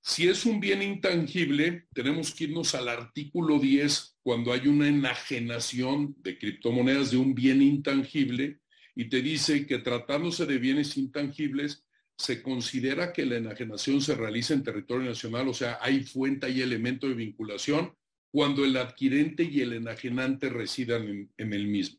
Si 0.00 0.26
es 0.26 0.46
un 0.46 0.58
bien 0.58 0.80
intangible, 0.82 1.86
tenemos 1.92 2.34
que 2.34 2.44
irnos 2.44 2.74
al 2.74 2.88
artículo 2.88 3.58
10 3.58 4.16
cuando 4.22 4.54
hay 4.54 4.68
una 4.68 4.88
enajenación 4.88 6.16
de 6.20 6.38
criptomonedas 6.38 7.10
de 7.10 7.18
un 7.18 7.34
bien 7.34 7.60
intangible 7.60 8.60
y 8.94 9.10
te 9.10 9.20
dice 9.20 9.66
que 9.66 9.78
tratándose 9.78 10.46
de 10.46 10.56
bienes 10.56 10.96
intangibles, 10.96 11.84
se 12.16 12.42
considera 12.42 13.12
que 13.12 13.26
la 13.26 13.36
enajenación 13.36 14.00
se 14.00 14.14
realiza 14.14 14.54
en 14.54 14.64
territorio 14.64 15.10
nacional, 15.10 15.46
o 15.48 15.54
sea, 15.54 15.78
hay 15.82 16.04
fuente 16.04 16.48
y 16.48 16.62
elemento 16.62 17.06
de 17.06 17.14
vinculación 17.14 17.92
cuando 18.38 18.64
el 18.64 18.76
adquirente 18.76 19.42
y 19.42 19.62
el 19.62 19.72
enajenante 19.72 20.48
residan 20.48 21.28
en, 21.36 21.52
el 21.52 21.66
mismo. 21.66 21.98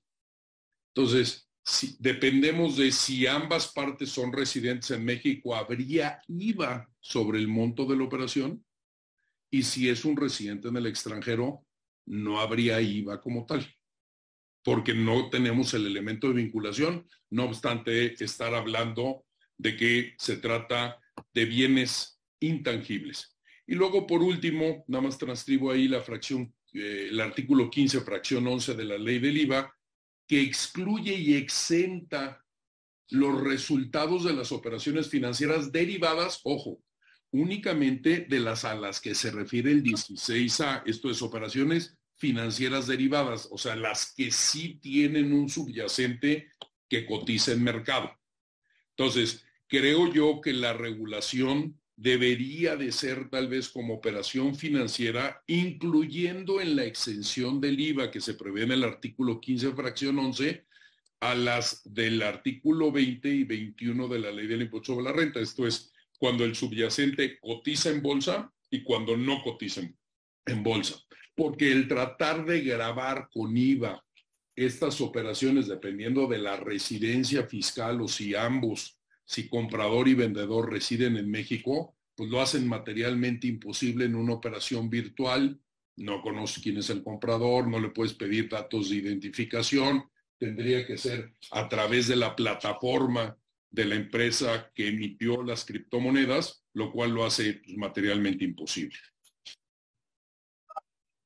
Entonces, 0.95 1.49
dependemos 1.99 2.77
de 2.77 2.93
si 2.93 3.27
ambas 3.27 3.67
partes 3.73 4.09
son 4.09 4.31
residentes 4.31 4.89
en 4.91 5.03
México, 5.03 5.53
habría 5.53 6.21
IVA 6.29 6.89
sobre 7.01 7.39
el 7.39 7.49
monto 7.49 7.85
de 7.85 7.97
la 7.97 8.05
operación 8.05 8.63
y 9.51 9.63
si 9.63 9.89
es 9.89 10.05
un 10.05 10.15
residente 10.15 10.69
en 10.69 10.77
el 10.77 10.85
extranjero, 10.85 11.65
no 12.05 12.39
habría 12.39 12.79
IVA 12.79 13.19
como 13.19 13.45
tal, 13.45 13.67
porque 14.63 14.93
no 14.93 15.29
tenemos 15.29 15.73
el 15.73 15.87
elemento 15.87 16.29
de 16.29 16.35
vinculación, 16.35 17.05
no 17.31 17.47
obstante 17.47 18.13
estar 18.23 18.55
hablando 18.55 19.25
de 19.57 19.75
que 19.75 20.15
se 20.17 20.37
trata 20.37 21.01
de 21.33 21.43
bienes 21.43 22.21
intangibles. 22.39 23.37
Y 23.69 23.75
luego, 23.75 24.07
por 24.07 24.23
último, 24.23 24.83
nada 24.87 25.03
más 25.03 25.19
transcribo 25.19 25.69
ahí 25.69 25.87
la 25.87 26.01
fracción, 26.01 26.51
eh, 26.73 27.09
el 27.11 27.21
artículo 27.21 27.69
15, 27.69 28.01
fracción 28.01 28.47
11 28.47 28.73
de 28.73 28.83
la 28.83 28.97
ley 28.97 29.19
del 29.19 29.37
IVA, 29.37 29.71
que 30.27 30.41
excluye 30.41 31.13
y 31.13 31.35
exenta 31.35 32.43
los 33.09 33.39
resultados 33.39 34.23
de 34.23 34.33
las 34.33 34.51
operaciones 34.51 35.07
financieras 35.07 35.71
derivadas, 35.71 36.41
ojo, 36.45 36.81
únicamente 37.29 38.25
de 38.27 38.39
las 38.39 38.65
a 38.65 38.73
las 38.73 38.99
que 38.99 39.13
se 39.13 39.29
refiere 39.29 39.71
el 39.71 39.83
16A, 39.83 40.81
esto 40.87 41.11
es 41.11 41.21
operaciones 41.21 41.95
financieras 42.15 42.87
derivadas, 42.87 43.47
o 43.51 43.59
sea, 43.59 43.75
las 43.75 44.15
que 44.15 44.31
sí 44.31 44.79
tienen 44.81 45.31
un 45.31 45.47
subyacente 45.47 46.49
que 46.89 47.05
cotiza 47.05 47.51
en 47.51 47.63
mercado. 47.63 48.09
Entonces, 48.97 49.45
creo 49.67 50.11
yo 50.11 50.41
que 50.41 50.53
la 50.53 50.73
regulación 50.73 51.78
debería 51.99 52.77
de 52.77 52.93
ser 52.93 53.29
tal 53.29 53.49
vez 53.49 53.67
como 53.67 53.95
operación 53.95 54.55
financiera, 54.55 55.43
incluyendo 55.47 56.61
en 56.61 56.77
la 56.77 56.85
exención 56.85 57.59
del 57.59 57.77
IVA 57.77 58.09
que 58.09 58.21
se 58.21 58.35
prevé 58.35 58.63
en 58.63 58.71
el 58.71 58.85
artículo 58.85 59.41
15, 59.41 59.73
fracción 59.73 60.17
11, 60.17 60.65
a 61.19 61.35
las 61.35 61.81
del 61.83 62.21
artículo 62.21 62.93
20 62.93 63.27
y 63.27 63.43
21 63.43 64.07
de 64.07 64.19
la 64.19 64.31
ley 64.31 64.47
del 64.47 64.61
impuesto 64.61 64.93
sobre 64.93 65.03
la 65.03 65.11
renta. 65.11 65.41
Esto 65.41 65.67
es 65.67 65.91
cuando 66.17 66.45
el 66.45 66.55
subyacente 66.55 67.37
cotiza 67.37 67.89
en 67.89 68.01
bolsa 68.01 68.49
y 68.69 68.81
cuando 68.81 69.17
no 69.17 69.43
cotiza 69.43 69.81
en 70.45 70.63
bolsa. 70.63 70.95
Porque 71.35 71.69
el 71.69 71.89
tratar 71.89 72.45
de 72.45 72.61
grabar 72.61 73.27
con 73.29 73.57
IVA 73.57 74.01
estas 74.55 75.01
operaciones, 75.01 75.67
dependiendo 75.67 76.27
de 76.27 76.37
la 76.37 76.55
residencia 76.55 77.43
fiscal 77.43 77.99
o 77.99 78.07
si 78.07 78.35
ambos 78.35 78.98
si 79.29 79.47
comprador 79.47 80.07
y 80.07 80.15
vendedor 80.15 80.71
residen 80.71 81.15
en 81.15 81.29
México, 81.29 81.95
pues 82.15 82.31
lo 82.31 82.41
hacen 82.41 82.67
materialmente 82.67 83.45
imposible 83.45 84.05
en 84.05 84.15
una 84.15 84.33
operación 84.33 84.89
virtual. 84.89 85.61
No 85.97 86.23
conoce 86.23 86.59
quién 86.61 86.77
es 86.77 86.89
el 86.89 87.03
comprador, 87.03 87.67
no 87.67 87.79
le 87.79 87.89
puedes 87.89 88.15
pedir 88.15 88.49
datos 88.49 88.89
de 88.89 88.95
identificación. 88.95 90.09
Tendría 90.39 90.83
que 90.83 90.97
ser 90.97 91.35
a 91.51 91.69
través 91.69 92.07
de 92.07 92.15
la 92.15 92.35
plataforma 92.35 93.37
de 93.69 93.85
la 93.85 93.93
empresa 93.93 94.71
que 94.73 94.87
emitió 94.87 95.43
las 95.43 95.63
criptomonedas, 95.63 96.63
lo 96.73 96.91
cual 96.91 97.11
lo 97.11 97.23
hace 97.23 97.61
pues, 97.63 97.77
materialmente 97.77 98.45
imposible. 98.45 98.97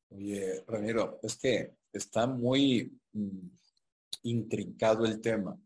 Oye, 0.10 0.62
Ramiro, 0.68 1.22
es 1.24 1.38
que 1.38 1.72
está 1.94 2.28
muy 2.28 2.92
mm, 3.14 3.48
intrincado 4.24 5.06
el 5.06 5.22
tema 5.22 5.58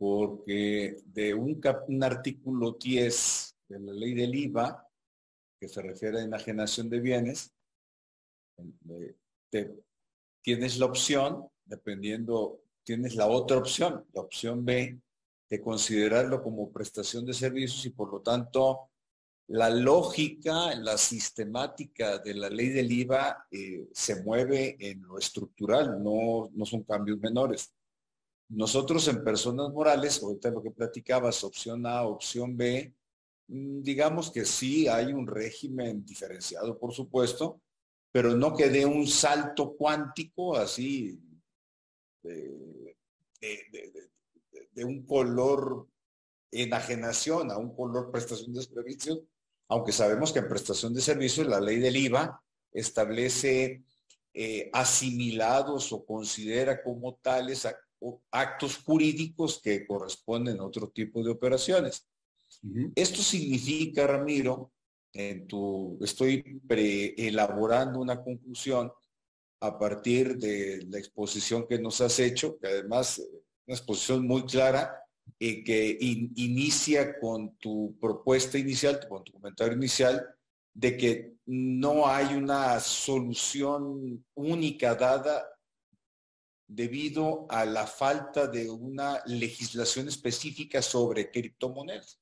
porque 0.00 0.96
de 1.04 1.34
un, 1.34 1.60
un, 1.88 2.02
artículo 2.02 2.72
10 2.80 3.54
de 3.68 3.80
la 3.80 3.92
ley 3.92 4.14
del 4.14 4.34
IVA, 4.34 4.88
que 5.60 5.68
se 5.68 5.82
refiere 5.82 6.20
a 6.20 6.24
enajenación 6.24 6.88
de 6.88 7.00
bienes, 7.00 7.52
tienes 10.40 10.78
la 10.78 10.86
opción, 10.86 11.50
dependiendo, 11.66 12.62
tienes 12.82 13.14
la 13.14 13.26
otra 13.26 13.58
opción, 13.58 14.06
la 14.14 14.22
opción 14.22 14.64
B, 14.64 14.98
de 15.50 15.60
considerarlo 15.60 16.42
como 16.42 16.72
prestación 16.72 17.26
de 17.26 17.34
servicios 17.34 17.84
y 17.84 17.90
por 17.90 18.10
lo 18.10 18.22
tanto 18.22 18.88
la 19.48 19.68
lógica, 19.68 20.74
la 20.76 20.96
sistemática 20.96 22.16
de 22.20 22.32
la 22.32 22.48
ley 22.48 22.70
del 22.70 22.90
IVA 22.90 23.46
eh, 23.50 23.86
se 23.92 24.22
mueve 24.22 24.78
en 24.80 25.02
lo 25.02 25.18
estructural, 25.18 26.02
no, 26.02 26.48
no 26.54 26.64
son 26.64 26.84
cambios 26.84 27.18
menores. 27.18 27.74
Nosotros 28.50 29.06
en 29.06 29.22
personas 29.22 29.70
morales, 29.70 30.20
ahorita 30.20 30.50
lo 30.50 30.60
que 30.60 30.72
platicabas, 30.72 31.44
opción 31.44 31.86
A, 31.86 32.02
opción 32.02 32.56
B, 32.56 32.92
mm, 33.46 33.80
digamos 33.80 34.30
que 34.30 34.44
sí 34.44 34.88
hay 34.88 35.12
un 35.12 35.26
régimen 35.26 36.04
diferenciado, 36.04 36.76
por 36.76 36.92
supuesto, 36.92 37.60
pero 38.10 38.34
no 38.36 38.56
que 38.56 38.68
dé 38.68 38.84
un 38.84 39.06
salto 39.06 39.76
cuántico 39.76 40.56
así 40.56 41.20
de, 42.22 42.96
un 44.84 45.04
color 45.06 45.86
enajenación 46.50 47.52
a 47.52 47.58
un 47.58 47.74
color 47.76 48.10
prestación 48.10 48.52
de 48.52 48.62
servicios, 48.62 49.20
aunque 49.68 49.92
sabemos 49.92 50.32
que 50.32 50.40
en 50.40 50.48
prestación 50.48 50.92
de 50.92 51.02
servicios 51.02 51.46
la 51.46 51.60
ley 51.60 51.78
del 51.78 51.96
IVA 51.96 52.42
establece 52.72 53.84
eh, 54.34 54.70
asimilados 54.72 55.92
o 55.92 56.04
considera 56.04 56.82
como 56.82 57.14
tales 57.16 57.64
actos 58.30 58.78
jurídicos 58.78 59.60
que 59.62 59.86
corresponden 59.86 60.60
a 60.60 60.64
otro 60.64 60.88
tipo 60.88 61.22
de 61.22 61.30
operaciones. 61.30 62.06
Esto 62.94 63.22
significa, 63.22 64.06
Ramiro, 64.06 64.72
en 65.12 65.46
tu, 65.46 65.98
estoy 66.02 66.60
elaborando 67.16 68.00
una 68.00 68.22
conclusión 68.22 68.92
a 69.60 69.78
partir 69.78 70.38
de 70.38 70.86
la 70.88 70.98
exposición 70.98 71.66
que 71.68 71.78
nos 71.78 72.00
has 72.00 72.18
hecho, 72.18 72.58
que 72.58 72.68
además 72.68 73.18
una 73.66 73.76
exposición 73.76 74.26
muy 74.26 74.44
clara 74.44 74.96
y 75.38 75.62
que 75.62 75.96
inicia 76.00 77.18
con 77.18 77.56
tu 77.56 77.96
propuesta 78.00 78.58
inicial, 78.58 79.00
con 79.08 79.22
tu 79.22 79.32
comentario 79.32 79.74
inicial, 79.74 80.26
de 80.72 80.96
que 80.96 81.34
no 81.46 82.06
hay 82.06 82.34
una 82.34 82.80
solución 82.80 84.24
única 84.34 84.94
dada 84.94 85.46
debido 86.72 87.46
a 87.50 87.64
la 87.64 87.84
falta 87.84 88.46
de 88.46 88.70
una 88.70 89.20
legislación 89.26 90.06
específica 90.06 90.80
sobre 90.80 91.28
criptomonedas. 91.28 92.20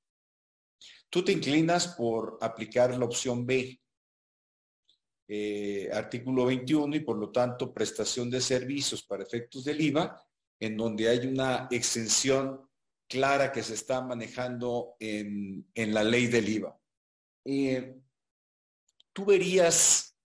Tú 1.11 1.23
te 1.23 1.33
inclinas 1.33 1.89
por 1.89 2.39
aplicar 2.41 2.97
la 2.97 3.05
opción 3.05 3.45
B. 3.45 3.79
eh, 5.31 5.91
artículo 5.93 6.47
21 6.47 6.97
y 6.97 7.01
por 7.01 7.19
lo 7.19 7.31
tanto 7.31 7.75
prestación 7.75 8.31
de 8.31 8.41
servicios 8.41 9.03
para 9.03 9.23
efectos 9.23 9.65
del 9.65 9.83
IVA, 9.83 10.19
en 10.59 10.79
donde 10.79 11.11
hay 11.11 11.27
una 11.27 11.69
exención 11.71 12.67
clara 13.07 13.53
que 13.53 13.63
se 13.63 13.75
está 13.75 14.01
manejando 14.01 14.97
en, 14.99 15.67
la 15.75 16.03
ley 16.03 16.29
del 16.29 16.49
IVA. 16.49 16.81
Eh, 17.45 18.01
tú 19.13 19.27
verías 19.27 20.17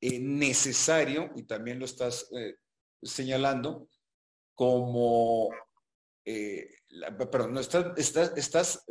eh, 0.00 0.18
necesario, 0.18 1.30
y 1.36 1.42
también 1.42 1.78
lo 1.78 1.84
estás 1.84 2.30
señalando, 3.04 3.88
como, 4.54 5.50
perdón, 7.30 7.54
no, 7.54 7.60
estás, 7.60 8.32
estás 8.36 8.84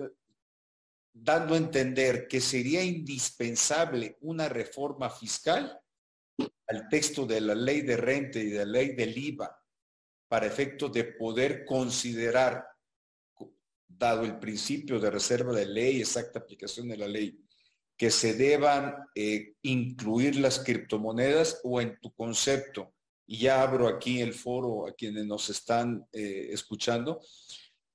dando 1.13 1.53
a 1.53 1.57
entender 1.57 2.27
que 2.27 2.41
sería 2.41 2.83
indispensable 2.83 4.17
una 4.21 4.49
reforma 4.49 5.09
fiscal 5.09 5.79
al 6.67 6.89
texto 6.89 7.25
de 7.25 7.41
la 7.41 7.55
ley 7.55 7.81
de 7.81 7.97
renta 7.97 8.39
y 8.39 8.49
de 8.49 8.65
la 8.65 8.71
ley 8.71 8.95
del 8.95 9.17
IVA 9.17 9.63
para 10.27 10.47
efecto 10.47 10.89
de 10.89 11.03
poder 11.03 11.63
considerar, 11.63 12.65
dado 13.87 14.23
el 14.23 14.39
principio 14.39 14.99
de 14.99 15.11
reserva 15.11 15.53
de 15.53 15.67
ley, 15.67 15.99
exacta 15.99 16.39
aplicación 16.39 16.87
de 16.89 16.97
la 16.97 17.07
ley, 17.07 17.39
que 17.95 18.09
se 18.09 18.33
deban 18.33 18.95
eh, 19.13 19.53
incluir 19.61 20.37
las 20.37 20.57
criptomonedas 20.59 21.61
o 21.63 21.79
en 21.79 21.99
tu 21.99 22.11
concepto, 22.13 22.92
y 23.25 23.39
ya 23.39 23.61
abro 23.61 23.87
aquí 23.87 24.21
el 24.21 24.33
foro 24.33 24.87
a 24.87 24.93
quienes 24.93 25.25
nos 25.25 25.49
están 25.49 26.05
eh, 26.11 26.49
escuchando, 26.51 27.21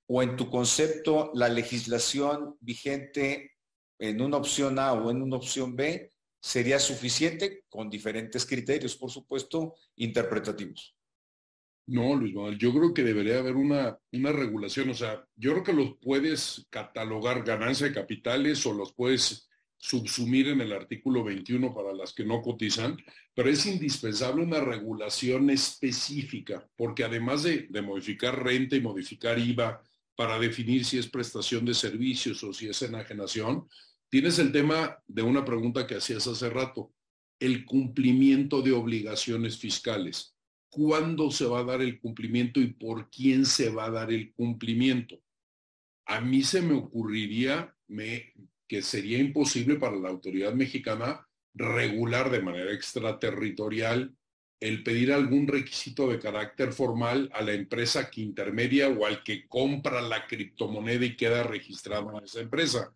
o 0.07 0.23
en 0.23 0.35
tu 0.35 0.49
concepto 0.49 1.31
la 1.33 1.49
legislación 1.49 2.55
vigente 2.59 3.51
en 3.99 4.21
una 4.21 4.37
opción 4.37 4.79
A 4.79 4.93
o 4.93 5.11
en 5.11 5.21
una 5.21 5.35
opción 5.35 5.75
B 5.75 6.11
sería 6.41 6.79
suficiente 6.79 7.65
con 7.69 7.89
diferentes 7.89 8.45
criterios, 8.45 8.95
por 8.95 9.11
supuesto, 9.11 9.75
interpretativos. 9.97 10.95
No, 11.85 12.15
Luis 12.15 12.33
Manuel, 12.33 12.57
yo 12.57 12.71
creo 12.71 12.93
que 12.93 13.03
debería 13.03 13.39
haber 13.39 13.55
una, 13.55 13.99
una 14.13 14.31
regulación, 14.31 14.89
o 14.89 14.93
sea, 14.93 15.27
yo 15.35 15.51
creo 15.51 15.63
que 15.63 15.73
los 15.73 15.97
puedes 15.99 16.67
catalogar 16.69 17.43
ganancia 17.43 17.87
de 17.87 17.93
capitales 17.93 18.63
o 18.65 18.73
los 18.73 18.93
puedes 18.93 19.48
subsumir 19.79 20.49
en 20.49 20.59
el 20.59 20.73
artículo 20.73 21.23
21 21.23 21.73
para 21.73 21.93
las 21.93 22.13
que 22.13 22.25
no 22.25 22.41
cotizan, 22.41 22.97
pero 23.33 23.49
es 23.49 23.65
indispensable 23.65 24.43
una 24.43 24.59
regulación 24.59 25.49
específica, 25.49 26.69
porque 26.75 27.05
además 27.05 27.43
de, 27.43 27.69
modificar 27.81 28.43
renta 28.43 28.75
y 28.75 28.81
modificar 28.81 29.39
IVA 29.39 29.81
para 30.15 30.37
definir 30.37 30.83
si 30.83 30.97
es 30.97 31.07
prestación 31.07 31.63
de 31.63 31.73
servicios 31.73 32.43
o 32.43 32.51
si 32.51 32.67
es 32.67 32.81
enajenación, 32.81 33.69
tienes 34.09 34.37
el 34.37 34.51
tema 34.51 35.01
de 35.07 35.21
una 35.21 35.45
pregunta 35.45 35.87
que 35.87 35.95
hacías 35.95 36.27
hace 36.27 36.49
rato, 36.49 36.91
el 37.39 37.63
cumplimiento 37.63 38.61
de 38.61 38.73
obligaciones 38.73 39.57
fiscales. 39.57 40.35
¿Cuándo 40.69 41.31
se 41.31 41.45
va 41.45 41.59
a 41.59 41.63
dar 41.63 41.81
el 41.81 42.01
cumplimiento 42.01 42.59
y 42.59 42.73
por 42.73 43.09
quién 43.09 43.45
se 43.45 43.69
va 43.69 43.85
a 43.85 43.91
dar 43.91 44.11
el 44.11 44.33
cumplimiento? 44.33 45.21
A 46.05 46.19
mí 46.19 46.43
se 46.43 46.61
me 46.61 46.73
ocurriría 46.73 47.73
que 48.69 48.83
sería 48.83 49.17
imposible 49.17 49.75
para 49.75 49.97
la 49.97 50.09
autoridad 50.09 50.53
mexicana 50.53 51.27
regular 51.55 52.29
de 52.29 52.41
manera 52.41 52.71
extraterritorial 52.71 54.15
el 54.59 54.83
pedir 54.83 55.11
algún 55.11 55.47
requisito 55.47 56.09
de 56.09 56.19
carácter 56.19 56.71
formal 56.71 57.29
a 57.33 57.41
la 57.41 57.53
empresa 57.53 58.09
que 58.09 58.21
intermedia 58.21 58.89
o 58.89 59.05
al 59.05 59.23
que 59.23 59.47
compra 59.47 60.01
la 60.01 60.27
criptomoneda 60.27 61.05
y 61.05 61.15
queda 61.15 61.43
registrado 61.43 62.17
en 62.17 62.25
esa 62.25 62.41
empresa. 62.41 62.93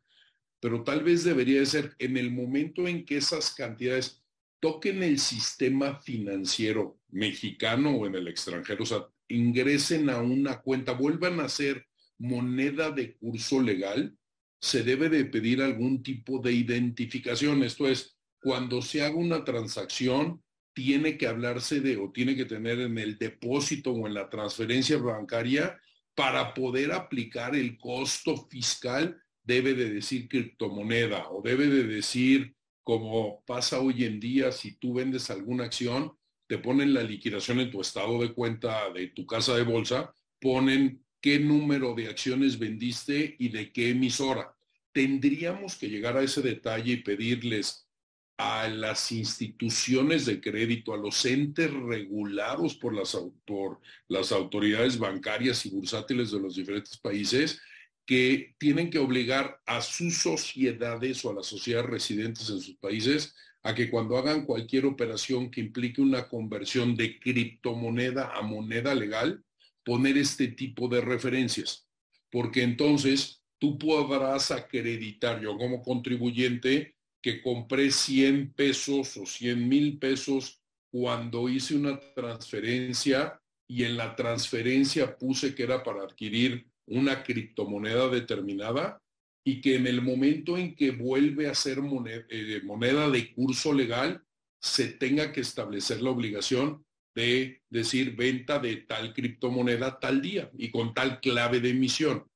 Pero 0.59 0.83
tal 0.83 1.03
vez 1.03 1.23
debería 1.23 1.65
ser 1.65 1.95
en 1.99 2.17
el 2.17 2.31
momento 2.31 2.87
en 2.87 3.05
que 3.05 3.17
esas 3.17 3.53
cantidades 3.53 4.21
toquen 4.59 5.03
el 5.03 5.19
sistema 5.19 5.99
financiero 6.01 6.99
mexicano 7.09 7.95
o 7.95 8.05
en 8.05 8.15
el 8.15 8.27
extranjero, 8.27 8.83
o 8.83 8.85
sea, 8.85 9.07
ingresen 9.27 10.09
a 10.09 10.21
una 10.21 10.61
cuenta, 10.61 10.91
vuelvan 10.91 11.39
a 11.39 11.49
ser 11.49 11.87
moneda 12.17 12.91
de 12.91 13.15
curso 13.15 13.61
legal, 13.61 14.15
se 14.63 14.81
debe 14.81 15.09
de 15.09 15.25
pedir 15.25 15.61
algún 15.61 16.01
tipo 16.01 16.39
de 16.39 16.53
identificación. 16.53 17.63
Esto 17.63 17.85
es, 17.85 18.17
cuando 18.39 18.81
se 18.81 19.03
haga 19.03 19.17
una 19.17 19.43
transacción, 19.43 20.41
tiene 20.73 21.17
que 21.17 21.27
hablarse 21.27 21.81
de 21.81 21.97
o 21.97 22.13
tiene 22.13 22.33
que 22.37 22.45
tener 22.45 22.79
en 22.79 22.97
el 22.97 23.17
depósito 23.17 23.91
o 23.91 24.07
en 24.07 24.13
la 24.13 24.29
transferencia 24.29 24.97
bancaria 24.99 25.77
para 26.15 26.53
poder 26.53 26.93
aplicar 26.93 27.57
el 27.57 27.77
costo 27.77 28.37
fiscal 28.49 29.21
debe 29.43 29.73
de 29.73 29.89
decir 29.89 30.29
criptomoneda 30.29 31.29
o 31.29 31.41
debe 31.41 31.67
de 31.67 31.83
decir 31.83 32.55
como 32.83 33.43
pasa 33.45 33.81
hoy 33.81 34.05
en 34.05 34.21
día 34.21 34.53
si 34.53 34.77
tú 34.77 34.93
vendes 34.93 35.29
alguna 35.29 35.65
acción 35.65 36.13
te 36.47 36.57
ponen 36.57 36.93
la 36.93 37.03
liquidación 37.03 37.59
en 37.59 37.69
tu 37.69 37.81
estado 37.81 38.21
de 38.21 38.33
cuenta 38.33 38.89
de 38.93 39.07
tu 39.07 39.25
casa 39.25 39.57
de 39.57 39.63
bolsa 39.63 40.13
ponen 40.39 41.02
qué 41.23 41.39
número 41.39 41.95
de 41.95 42.09
acciones 42.09 42.59
vendiste 42.59 43.37
y 43.39 43.47
de 43.47 43.71
qué 43.71 43.91
emisora. 43.91 44.53
Tendríamos 44.91 45.77
que 45.77 45.87
llegar 45.87 46.17
a 46.17 46.21
ese 46.21 46.41
detalle 46.41 46.91
y 46.91 46.97
pedirles 46.97 47.87
a 48.37 48.67
las 48.67 49.09
instituciones 49.13 50.25
de 50.25 50.41
crédito, 50.41 50.93
a 50.93 50.97
los 50.97 51.25
entes 51.25 51.71
regulados 51.71 52.75
por 52.75 52.93
las, 52.93 53.17
por 53.45 53.79
las 54.09 54.33
autoridades 54.33 54.99
bancarias 54.99 55.65
y 55.65 55.69
bursátiles 55.69 56.29
de 56.31 56.41
los 56.41 56.57
diferentes 56.57 56.97
países, 56.97 57.61
que 58.05 58.53
tienen 58.57 58.89
que 58.89 58.99
obligar 58.99 59.61
a 59.65 59.79
sus 59.79 60.17
sociedades 60.17 61.23
o 61.23 61.31
a 61.31 61.35
las 61.35 61.47
sociedades 61.47 61.89
residentes 61.89 62.49
en 62.49 62.59
sus 62.59 62.75
países 62.75 63.33
a 63.61 63.73
que 63.73 63.89
cuando 63.89 64.17
hagan 64.17 64.45
cualquier 64.45 64.85
operación 64.85 65.49
que 65.49 65.61
implique 65.61 66.01
una 66.01 66.27
conversión 66.27 66.97
de 66.97 67.17
criptomoneda 67.17 68.33
a 68.35 68.41
moneda 68.41 68.93
legal, 68.93 69.41
poner 69.83 70.17
este 70.17 70.47
tipo 70.49 70.87
de 70.87 71.01
referencias. 71.01 71.87
Porque 72.31 72.63
entonces 72.63 73.41
tú 73.59 73.77
podrás 73.77 74.51
acreditar, 74.51 75.41
yo 75.41 75.57
como 75.57 75.81
contribuyente, 75.81 76.95
que 77.21 77.41
compré 77.41 77.89
100 77.89 78.53
pesos 78.53 79.15
o 79.17 79.25
100 79.25 79.67
mil 79.67 79.97
pesos 79.97 80.61
cuando 80.91 81.47
hice 81.47 81.75
una 81.75 81.99
transferencia 82.13 83.39
y 83.67 83.83
en 83.83 83.97
la 83.97 84.15
transferencia 84.15 85.17
puse 85.17 85.55
que 85.55 85.63
era 85.63 85.81
para 85.81 86.03
adquirir 86.03 86.67
una 86.85 87.23
criptomoneda 87.23 88.09
determinada 88.09 89.01
y 89.45 89.61
que 89.61 89.75
en 89.75 89.87
el 89.87 90.01
momento 90.01 90.57
en 90.57 90.75
que 90.75 90.91
vuelve 90.91 91.47
a 91.47 91.55
ser 91.55 91.81
moneda, 91.81 92.25
eh, 92.29 92.61
moneda 92.63 93.09
de 93.09 93.33
curso 93.33 93.73
legal, 93.73 94.21
se 94.61 94.89
tenga 94.89 95.31
que 95.31 95.41
establecer 95.41 96.01
la 96.01 96.11
obligación 96.11 96.85
de 97.15 97.61
decir 97.69 98.15
venta 98.15 98.59
de 98.59 98.77
tal 98.77 99.13
criptomoneda 99.13 99.99
tal 99.99 100.21
día 100.21 100.49
y 100.57 100.71
con 100.71 100.93
tal 100.93 101.19
clave 101.19 101.59
de 101.59 101.69
emisión. 101.69 102.29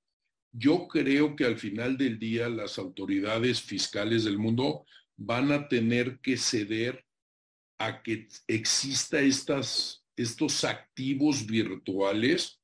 Yo 0.52 0.88
creo 0.88 1.36
que 1.36 1.46
al 1.46 1.58
final 1.58 1.98
del 1.98 2.20
día 2.20 2.50
las 2.50 2.78
autoridades 2.78 3.62
fiscales 3.62 4.24
del 4.24 4.38
mundo 4.38 4.86
van 5.16 5.52
a 5.52 5.68
tener 5.68 6.20
que 6.20 6.38
ceder 6.38 7.06
a 7.80 8.02
que 8.02 8.28
exista 8.48 9.20
estas, 9.20 10.06
estos 10.16 10.64
activos 10.64 11.46
virtuales, 11.46 12.60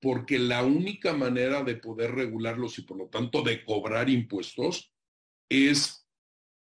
porque 0.00 0.38
la 0.38 0.64
única 0.64 1.12
manera 1.12 1.62
de 1.62 1.76
poder 1.76 2.12
regularlos 2.12 2.78
y 2.78 2.82
por 2.82 2.96
lo 2.96 3.08
tanto 3.08 3.42
de 3.42 3.64
cobrar 3.64 4.08
impuestos 4.08 4.92
es 5.48 6.06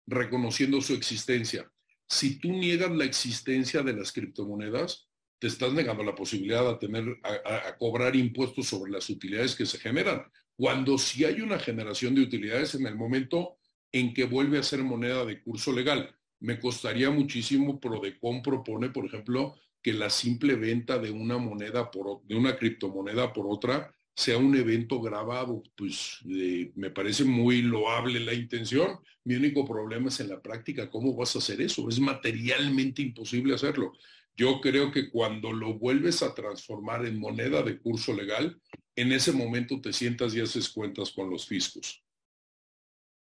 reconociendo 0.07 0.81
su 0.81 0.95
existencia. 0.95 1.71
Si 2.09 2.39
tú 2.39 2.51
niegas 2.51 2.91
la 2.91 3.05
existencia 3.05 3.83
de 3.83 3.93
las 3.93 4.13
criptomonedas, 4.13 5.09
te 5.39 5.47
estás 5.47 5.73
negando 5.73 6.03
la 6.03 6.15
posibilidad 6.15 6.69
de 6.69 6.79
tener, 6.79 7.19
a, 7.23 7.77
cobrar 7.77 8.17
impuestos 8.17 8.67
sobre 8.67 8.91
las 8.91 9.09
utilidades 9.09 9.55
que 9.55 9.67
se 9.67 9.79
generan. 9.79 10.25
Cuando 10.57 10.99
si 10.99 11.25
hay 11.25 11.41
una 11.41 11.59
generación 11.59 12.15
de 12.15 12.23
utilidades 12.23 12.75
en 12.75 12.87
el 12.87 12.97
momento 12.97 13.59
en 13.93 14.13
que 14.13 14.25
vuelve 14.25 14.59
a 14.59 14.63
ser 14.63 14.83
moneda 14.83 15.25
de 15.25 15.43
curso 15.43 15.73
legal. 15.73 16.15
Me 16.41 16.61
costaría 16.61 17.11
muchísimo, 17.11 17.81
Prodecon 17.81 18.43
propone, 18.43 18.91
por 18.91 19.07
ejemplo, 19.07 19.57
que 19.83 19.93
la 19.93 20.11
simple 20.11 20.57
venta 20.57 20.99
de 20.99 21.11
una 21.11 21.39
moneda 21.39 21.91
por, 21.91 22.23
de 22.25 22.37
una 22.37 22.57
criptomoneda 22.57 23.33
por 23.33 23.47
otra 23.49 23.95
sea 24.19 24.37
un 24.37 24.57
evento 24.57 25.01
grabado, 25.01 25.63
pues 25.77 26.19
me 26.25 26.91
parece 26.91 27.23
muy 27.23 27.63
loable 27.63 28.19
la 28.19 28.35
intención. 28.35 28.99
Mi 29.23 29.37
único 29.37 29.65
problema 29.65 30.09
es 30.09 30.19
en 30.19 30.31
la 30.31 30.43
práctica, 30.43 30.91
¿cómo 30.91 31.15
vas 31.15 31.37
a 31.37 31.39
hacer 31.39 31.61
eso? 31.61 31.89
Es 31.89 32.01
materialmente 32.01 33.01
imposible 33.01 33.55
hacerlo. 33.55 33.93
Yo 34.37 34.61
creo 34.61 34.91
que 34.91 35.09
cuando 35.09 35.53
lo 35.53 35.79
vuelves 35.79 36.25
a 36.25 36.35
transformar 36.35 37.07
en 37.07 37.21
moneda 37.21 37.63
de 37.63 37.79
curso 37.79 38.13
legal, 38.13 38.61
en 38.97 39.13
ese 39.13 39.31
momento 39.31 39.81
te 39.81 39.93
sientas 39.93 40.35
y 40.35 40.41
haces 40.41 40.69
cuentas 40.69 41.13
con 41.13 41.31
los 41.31 41.47
fiscos. 41.47 42.05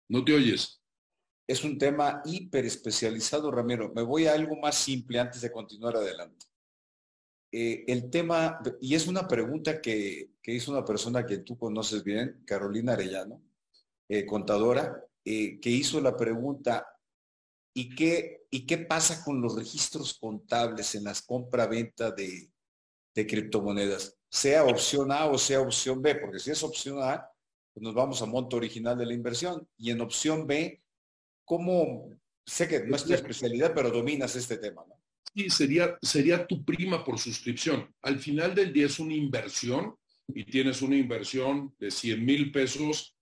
No 0.10 0.26
te 0.26 0.34
oyes. 0.34 0.82
Es 1.46 1.64
un 1.64 1.78
tema 1.78 2.24
hiper 2.26 2.66
especializado, 2.66 3.52
Ramiro. 3.52 3.94
Me 3.94 4.02
voy 4.02 4.26
a 4.26 4.34
algo 4.34 4.56
más 4.60 4.80
simple 4.80 5.20
antes 5.20 5.42
de 5.42 5.52
continuar 5.52 5.96
adelante. 5.96 6.48
Eh, 7.52 7.84
el 7.88 8.10
tema, 8.10 8.60
y 8.80 8.95
es 8.95 9.08
una 9.08 9.28
pregunta 9.28 9.82
que, 9.82 10.32
hizo 10.43 10.72
una 10.72 10.86
persona 10.86 11.26
que 11.26 11.39
tú 11.39 11.58
conoces 11.58 12.04
bien, 12.04 12.43
Carolina 12.45 12.93
Arellano, 12.93 13.41
eh, 14.08 14.26
contadora, 14.26 15.06
eh, 15.26 15.60
que 15.60 15.70
hizo 15.70 15.99
la 16.02 16.16
pregunta, 16.16 16.88
¿Y 17.74 17.95
qué, 17.95 18.45
¿Y 18.49 18.66
qué 18.66 18.80
pasa 18.80 19.24
con 19.24 19.41
los 19.41 19.56
registros 19.56 20.14
contables 20.16 20.93
en 20.95 21.06
las 21.06 21.22
compra-venta 21.22 22.12
de, 22.12 22.52
de 23.16 23.28
criptomonedas? 23.28 24.18
Sea 24.30 24.66
opción 24.66 25.12
A 25.12 25.26
o 25.28 25.38
sea 25.38 25.62
opción 25.62 26.02
B, 26.02 26.16
porque 26.16 26.39
si 26.39 26.52
es 26.52 26.64
opción 26.64 27.02
A, 27.02 27.30
pues 27.74 27.84
nos 27.84 27.93
vamos 27.93 28.22
a 28.22 28.26
monto 28.26 28.58
original 28.58 28.97
de 28.97 29.06
la 29.06 29.14
inversión. 29.14 29.68
Y 29.78 29.91
en 29.91 30.02
opción 30.02 30.47
B, 30.47 30.82
¿cómo? 31.45 32.10
Sé 32.45 32.68
que 32.68 32.82
no 32.82 32.95
es 32.95 33.06
tu 33.06 33.14
especialidad, 33.14 33.74
pero 33.74 33.89
dominas 33.89 34.36
este 34.36 34.58
tema, 34.58 34.84
¿no? 34.88 35.01
Sí, 35.34 35.50
sería, 35.50 35.98
sería 36.02 36.46
tu 36.46 36.66
prima 36.66 37.04
por 37.04 37.18
suscripción. 37.18 37.94
Al 38.02 38.20
final 38.20 38.54
del 38.54 38.74
día 38.74 38.88
es 38.88 39.00
una 39.00 39.14
inversión 39.14 39.96
y 40.28 40.44
tienes 40.44 40.82
una 40.82 40.98
inversión 40.98 41.74
de 41.80 41.92
100 41.92 42.26
mil 42.26 42.52
pesos 42.52 43.16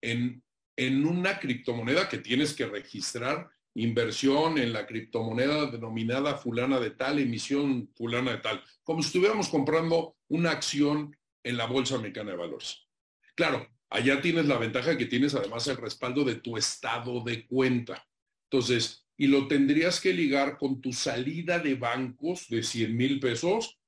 en, 0.00 0.42
en 0.76 1.06
una 1.06 1.38
criptomoneda 1.38 2.08
que 2.08 2.18
tienes 2.18 2.54
que 2.54 2.66
registrar, 2.66 3.48
inversión 3.74 4.58
en 4.58 4.72
la 4.72 4.86
criptomoneda 4.86 5.66
denominada 5.66 6.36
fulana 6.36 6.80
de 6.80 6.90
tal, 6.90 7.18
emisión 7.18 7.90
fulana 7.94 8.32
de 8.32 8.38
tal, 8.38 8.62
como 8.82 9.02
si 9.02 9.08
estuviéramos 9.08 9.48
comprando 9.48 10.16
una 10.28 10.50
acción 10.52 11.16
en 11.42 11.56
la 11.56 11.66
Bolsa 11.66 11.98
Mexicana 11.98 12.32
de 12.32 12.36
Valores. 12.38 12.88
Claro, 13.34 13.68
allá 13.90 14.20
tienes 14.20 14.46
la 14.46 14.58
ventaja 14.58 14.96
que 14.96 15.06
tienes 15.06 15.34
además 15.34 15.66
el 15.68 15.76
respaldo 15.76 16.24
de 16.24 16.36
tu 16.36 16.56
estado 16.56 17.22
de 17.22 17.46
cuenta. 17.46 18.06
Entonces, 18.50 19.05
y 19.16 19.28
lo 19.28 19.48
tendrías 19.48 20.00
que 20.00 20.12
ligar 20.12 20.58
con 20.58 20.80
tu 20.80 20.92
salida 20.92 21.58
de 21.58 21.74
bancos 21.74 22.48
de 22.48 22.62
100 22.62 22.96
mil 22.96 23.20
pesos 23.20 23.78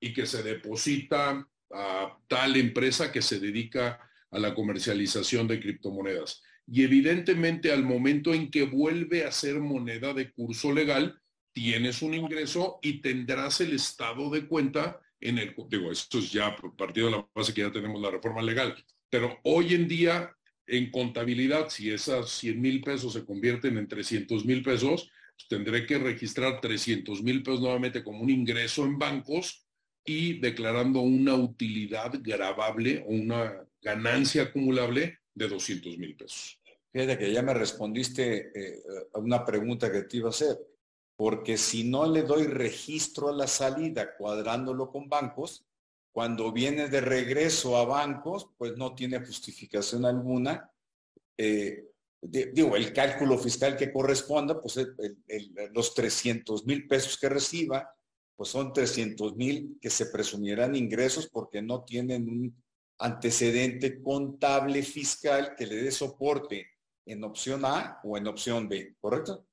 y 0.00 0.12
que 0.12 0.26
se 0.26 0.42
deposita 0.42 1.48
a 1.70 2.18
tal 2.28 2.56
empresa 2.56 3.12
que 3.12 3.22
se 3.22 3.38
dedica 3.38 4.00
a 4.30 4.38
la 4.38 4.54
comercialización 4.54 5.46
de 5.46 5.60
criptomonedas. 5.60 6.42
Y 6.66 6.82
evidentemente 6.82 7.72
al 7.72 7.84
momento 7.84 8.34
en 8.34 8.50
que 8.50 8.64
vuelve 8.64 9.24
a 9.24 9.32
ser 9.32 9.60
moneda 9.60 10.12
de 10.12 10.32
curso 10.32 10.72
legal, 10.72 11.20
tienes 11.52 12.02
un 12.02 12.14
ingreso 12.14 12.80
y 12.82 13.00
tendrás 13.00 13.60
el 13.60 13.74
estado 13.74 14.30
de 14.30 14.46
cuenta 14.46 15.00
en 15.20 15.38
el, 15.38 15.54
digo, 15.68 15.90
esto 15.90 16.18
es 16.18 16.32
ya 16.32 16.54
partido 16.76 17.06
de 17.06 17.12
la 17.12 17.28
base 17.34 17.54
que 17.54 17.62
ya 17.62 17.72
tenemos 17.72 18.00
la 18.02 18.10
reforma 18.10 18.42
legal, 18.42 18.74
pero 19.08 19.38
hoy 19.44 19.74
en 19.74 19.88
día 19.88 20.34
en 20.66 20.90
contabilidad, 20.90 21.68
si 21.68 21.90
esas 21.90 22.30
100 22.30 22.60
mil 22.60 22.80
pesos 22.80 23.12
se 23.12 23.24
convierten 23.24 23.76
en 23.78 23.88
300 23.88 24.44
mil 24.44 24.62
pesos, 24.62 25.10
pues 25.36 25.48
tendré 25.48 25.86
que 25.86 25.98
registrar 25.98 26.60
300 26.60 27.22
mil 27.22 27.42
pesos 27.42 27.60
nuevamente 27.60 28.02
como 28.02 28.20
un 28.20 28.30
ingreso 28.30 28.84
en 28.84 28.98
bancos 28.98 29.66
y 30.04 30.38
declarando 30.40 31.00
una 31.00 31.34
utilidad 31.34 32.12
grabable 32.22 33.04
o 33.06 33.12
una 33.12 33.66
ganancia 33.80 34.44
acumulable 34.44 35.18
de 35.34 35.48
200 35.48 35.98
mil 35.98 36.16
pesos. 36.16 36.60
Fíjate 36.92 37.18
que 37.18 37.32
ya 37.32 37.42
me 37.42 37.54
respondiste 37.54 38.52
eh, 38.54 38.82
a 39.12 39.18
una 39.18 39.44
pregunta 39.44 39.90
que 39.90 40.02
te 40.02 40.18
iba 40.18 40.28
a 40.28 40.30
hacer, 40.30 40.56
porque 41.16 41.56
si 41.56 41.84
no 41.84 42.10
le 42.10 42.22
doy 42.22 42.44
registro 42.44 43.28
a 43.28 43.32
la 43.32 43.46
salida 43.46 44.14
cuadrándolo 44.16 44.90
con 44.90 45.08
bancos, 45.08 45.66
cuando 46.14 46.52
viene 46.52 46.88
de 46.88 47.00
regreso 47.00 47.76
a 47.76 47.84
bancos, 47.84 48.48
pues 48.56 48.76
no 48.76 48.94
tiene 48.94 49.18
justificación 49.18 50.04
alguna. 50.04 50.70
Eh, 51.36 51.88
digo, 52.22 52.76
el 52.76 52.92
cálculo 52.92 53.36
fiscal 53.36 53.76
que 53.76 53.92
corresponda, 53.92 54.62
pues 54.62 54.78
los 55.72 55.92
300 55.92 56.66
mil 56.66 56.86
pesos 56.86 57.18
que 57.18 57.28
reciba, 57.28 57.92
pues 58.36 58.48
son 58.48 58.72
300 58.72 59.34
mil 59.34 59.76
que 59.80 59.90
se 59.90 60.06
presumieran 60.06 60.76
ingresos 60.76 61.28
porque 61.28 61.60
no 61.60 61.82
tienen 61.82 62.28
un 62.28 62.62
antecedente 63.00 64.00
contable 64.00 64.84
fiscal 64.84 65.56
que 65.56 65.66
le 65.66 65.82
dé 65.82 65.90
soporte 65.90 66.70
en 67.06 67.24
opción 67.24 67.64
A 67.64 67.98
o 68.04 68.16
en 68.16 68.28
opción 68.28 68.68
B, 68.68 68.94
¿correcto? 69.00 69.48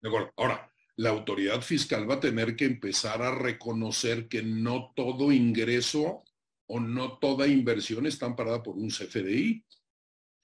De 0.00 0.08
acuerdo. 0.08 0.32
Ahora, 0.38 0.72
la 0.96 1.10
autoridad 1.10 1.60
fiscal 1.60 2.10
va 2.10 2.14
a 2.14 2.20
tener 2.20 2.56
que 2.56 2.64
empezar 2.64 3.22
a 3.22 3.34
reconocer 3.34 4.28
que 4.28 4.42
no 4.42 4.92
todo 4.96 5.30
ingreso 5.30 6.24
o 6.66 6.80
no 6.80 7.18
toda 7.18 7.46
inversión 7.46 8.06
está 8.06 8.26
amparada 8.26 8.62
por 8.62 8.76
un 8.76 8.88
CFDI, 8.88 9.64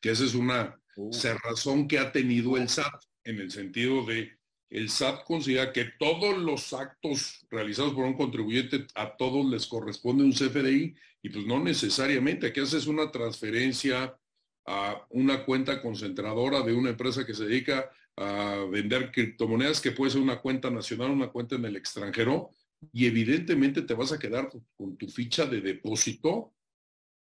que 0.00 0.10
esa 0.10 0.24
es 0.24 0.34
una 0.34 0.78
uh. 0.96 1.12
cerrazón 1.12 1.88
que 1.88 1.98
ha 1.98 2.12
tenido 2.12 2.56
el 2.56 2.68
SAT 2.68 3.02
en 3.24 3.40
el 3.40 3.50
sentido 3.50 4.04
de 4.04 4.36
el 4.72 4.88
SAT 4.88 5.24
considera 5.24 5.70
que 5.70 5.84
todos 5.98 6.38
los 6.38 6.72
actos 6.72 7.46
realizados 7.50 7.92
por 7.92 8.04
un 8.04 8.14
contribuyente 8.14 8.86
a 8.94 9.16
todos 9.16 9.44
les 9.44 9.66
corresponde 9.66 10.24
un 10.24 10.32
CFDI 10.32 10.94
y 11.22 11.28
pues 11.28 11.44
no 11.44 11.62
necesariamente. 11.62 12.46
Aquí 12.46 12.60
haces 12.60 12.86
una 12.86 13.10
transferencia 13.10 14.16
a 14.64 15.06
una 15.10 15.44
cuenta 15.44 15.82
concentradora 15.82 16.62
de 16.62 16.72
una 16.72 16.90
empresa 16.90 17.26
que 17.26 17.34
se 17.34 17.44
dedica 17.44 17.90
a 18.16 18.66
vender 18.70 19.10
criptomonedas, 19.10 19.80
que 19.80 19.92
puede 19.92 20.12
ser 20.12 20.20
una 20.20 20.40
cuenta 20.40 20.70
nacional, 20.70 21.10
una 21.10 21.28
cuenta 21.28 21.56
en 21.56 21.64
el 21.64 21.76
extranjero, 21.76 22.50
y 22.92 23.06
evidentemente 23.06 23.82
te 23.82 23.94
vas 23.94 24.12
a 24.12 24.18
quedar 24.18 24.50
con 24.76 24.96
tu 24.96 25.08
ficha 25.08 25.46
de 25.46 25.60
depósito 25.60 26.52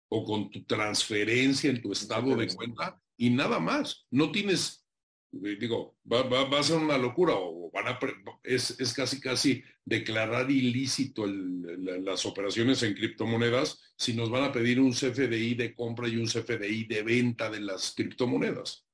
o 0.09 0.25
con 0.25 0.49
tu 0.49 0.63
transferencia 0.63 1.69
en 1.69 1.81
tu 1.81 1.91
estado 1.91 2.35
de 2.35 2.53
cuenta 2.53 3.01
y 3.17 3.29
nada 3.29 3.59
más. 3.59 4.05
No 4.11 4.31
tienes, 4.31 4.85
eh, 5.31 5.57
digo, 5.59 5.97
va, 6.11 6.59
a 6.59 6.63
ser 6.63 6.77
una 6.77 6.97
locura 6.97 7.33
o 7.35 7.71
van 7.71 7.87
a, 7.87 7.99
es, 8.43 8.79
es 8.79 8.93
casi 8.93 9.19
casi 9.19 9.63
declarar 9.83 10.51
ilícito 10.51 11.25
las 11.27 12.25
operaciones 12.25 12.83
en 12.83 12.93
criptomonedas 12.93 13.93
si 13.97 14.13
nos 14.13 14.29
van 14.29 14.43
a 14.43 14.51
pedir 14.51 14.79
un 14.79 14.91
CFDI 14.91 15.55
de 15.55 15.73
compra 15.73 16.07
y 16.07 16.17
un 16.17 16.25
CFDI 16.25 16.85
de 16.85 17.03
venta 17.03 17.49
de 17.49 17.61
las 17.61 17.93
criptomonedas. 17.95 18.84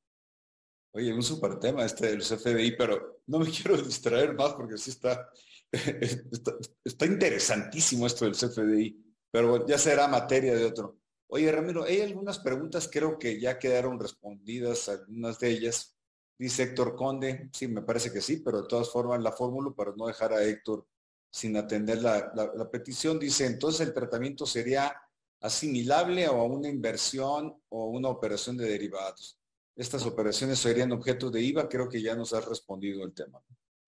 Oye, 0.94 1.14
un 1.14 1.24
súper 1.24 1.58
tema 1.58 1.86
este 1.86 2.08
del 2.08 2.22
CFDI, 2.22 2.76
pero 2.76 3.22
no 3.28 3.40
me 3.40 3.46
quiero 3.52 3.78
distraer 3.78 4.34
más 4.36 4.54
porque 4.54 4.78
sí 4.78 4.92
está, 4.92 5.30
está, 6.84 7.06
interesantísimo 7.06 8.08
esto 8.08 8.26
del 8.26 8.36
CFDI, 8.36 9.16
pero 9.32 9.66
ya 9.66 9.78
será 9.78 10.08
materia 10.08 10.54
de 10.54 10.66
otro. 10.66 10.98
Oye, 11.28 11.50
Ramiro, 11.50 11.86
hay 11.86 12.02
algunas 12.02 12.40
preguntas, 12.40 12.90
creo 12.92 13.18
que 13.18 13.40
ya 13.40 13.58
quedaron 13.58 14.00
respondidas, 14.00 14.90
algunas 14.90 15.40
de 15.40 15.50
ellas. 15.50 15.96
Dice 16.38 16.64
Héctor 16.64 16.96
Conde, 16.96 17.50
sí, 17.54 17.68
me 17.68 17.84
parece 17.84 18.12
que 18.12 18.20
sí, 18.20 18.38
pero 18.38 18.64
de 18.64 18.68
todas 18.68 18.90
formas 18.90 19.22
la 19.22 19.32
fórmula 19.32 19.72
para 19.74 19.94
no 19.96 20.08
dejar 20.08 20.34
a 20.34 20.44
Héctor 20.44 20.86
sin 21.32 21.56
atender 21.56 22.02
la, 22.02 22.34
la 22.36 22.70
petición, 22.70 23.18
dice, 23.18 23.46
entonces 23.46 23.88
el 23.88 23.94
tratamiento 23.94 24.46
sería 24.46 24.94
asimilable 25.40 26.26
a 26.26 26.32
una 26.34 26.68
inversión 26.68 27.62
o 27.70 27.86
una 27.86 28.10
operación 28.10 28.58
de 28.58 28.68
derivados 28.68 29.41
estas 29.76 30.06
operaciones 30.06 30.60
serían 30.60 30.92
objeto 30.92 31.30
de 31.32 31.42
IVA, 31.42 31.70
creo 31.70 31.90
que 31.90 32.02
ya 32.02 32.16
nos 32.16 32.34
has 32.34 32.46
respondido 32.46 33.04
el 33.04 33.14
tema. 33.14 33.40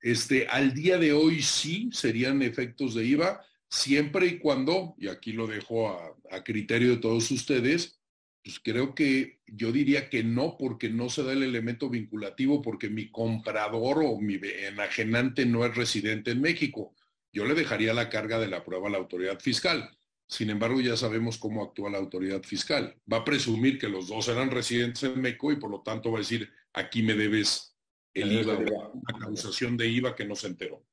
Este, 0.02 0.48
al 0.48 0.74
día 0.74 0.98
de 0.98 1.14
hoy 1.14 1.42
sí 1.42 1.90
serían 1.92 2.42
efectos 2.42 2.96
de 2.96 3.06
IVA, 3.06 3.42
siempre 3.70 4.28
y 4.28 4.40
cuando, 4.40 4.96
y 4.98 5.08
aquí 5.08 5.32
lo 5.32 5.48
dejo 5.48 5.90
a, 5.90 6.16
a 6.32 6.44
criterio 6.44 6.92
de 6.92 6.98
todos 6.98 7.32
ustedes, 7.32 8.00
pues 8.44 8.60
creo 8.60 8.94
que 8.94 9.40
yo 9.48 9.72
diría 9.72 10.10
que 10.10 10.24
no, 10.24 10.58
porque 10.58 10.90
no 10.90 11.10
se 11.10 11.24
da 11.24 11.32
el 11.32 11.44
elemento 11.44 11.90
vinculativo, 11.90 12.62
porque 12.62 12.90
mi 12.90 13.10
comprador 13.10 14.04
o 14.04 14.20
mi 14.20 14.36
enajenante 14.36 15.46
no 15.46 15.66
es 15.66 15.74
residente 15.76 16.32
en 16.32 16.42
México. 16.42 16.94
Yo 17.32 17.46
le 17.46 17.54
dejaría 17.54 17.94
la 17.94 18.10
carga 18.10 18.40
de 18.40 18.50
la 18.50 18.64
prueba 18.66 18.90
a 18.90 18.92
la 18.92 18.98
autoridad 18.98 19.40
fiscal. 19.40 19.98
Sin 20.34 20.50
embargo, 20.50 20.82
ya 20.82 20.98
sabemos 20.98 21.38
cómo 21.38 21.64
actúa 21.64 21.92
la 21.92 22.00
autoridad 22.00 22.42
fiscal. 22.42 23.00
Va 23.12 23.18
a 23.18 23.24
presumir 23.24 23.78
que 23.78 23.88
los 23.88 24.08
dos 24.08 24.28
eran 24.30 24.50
residentes 24.50 25.04
en 25.04 25.22
México 25.22 25.52
y 25.52 25.58
por 25.58 25.70
lo 25.70 25.84
tanto 25.84 26.12
va 26.12 26.18
a 26.18 26.22
decir, 26.22 26.50
aquí 26.74 27.04
me 27.04 27.14
debes 27.14 27.76
el 28.16 28.32
IVA, 28.32 28.58
una 28.58 29.20
causación 29.20 29.78
de 29.78 29.88
IVA 29.90 30.16
que 30.16 30.26
no 30.26 30.36
se 30.36 30.48
enteró. 30.48 30.84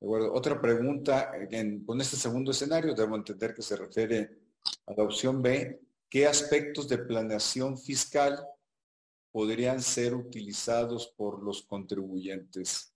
De 0.00 0.06
acuerdo. 0.08 0.34
Otra 0.34 0.60
pregunta, 0.60 1.30
con 1.86 2.00
este 2.00 2.16
segundo 2.16 2.50
escenario, 2.50 2.92
debo 2.92 3.14
entender 3.14 3.54
que 3.54 3.62
se 3.62 3.76
refiere 3.76 4.40
a 4.86 4.94
la 4.94 5.04
opción 5.04 5.40
B. 5.40 5.80
¿Qué 6.10 6.26
aspectos 6.26 6.88
de 6.88 6.98
planeación 6.98 7.78
fiscal 7.78 8.44
podrían 9.30 9.80
ser 9.80 10.12
utilizados 10.12 11.06
por 11.16 11.40
los 11.40 11.62
contribuyentes? 11.62 12.92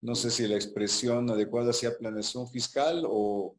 No 0.00 0.14
sé 0.14 0.30
si 0.30 0.48
la 0.48 0.54
expresión 0.54 1.28
adecuada 1.28 1.74
sea 1.74 1.98
planeación 1.98 2.48
fiscal 2.48 3.02
o 3.06 3.54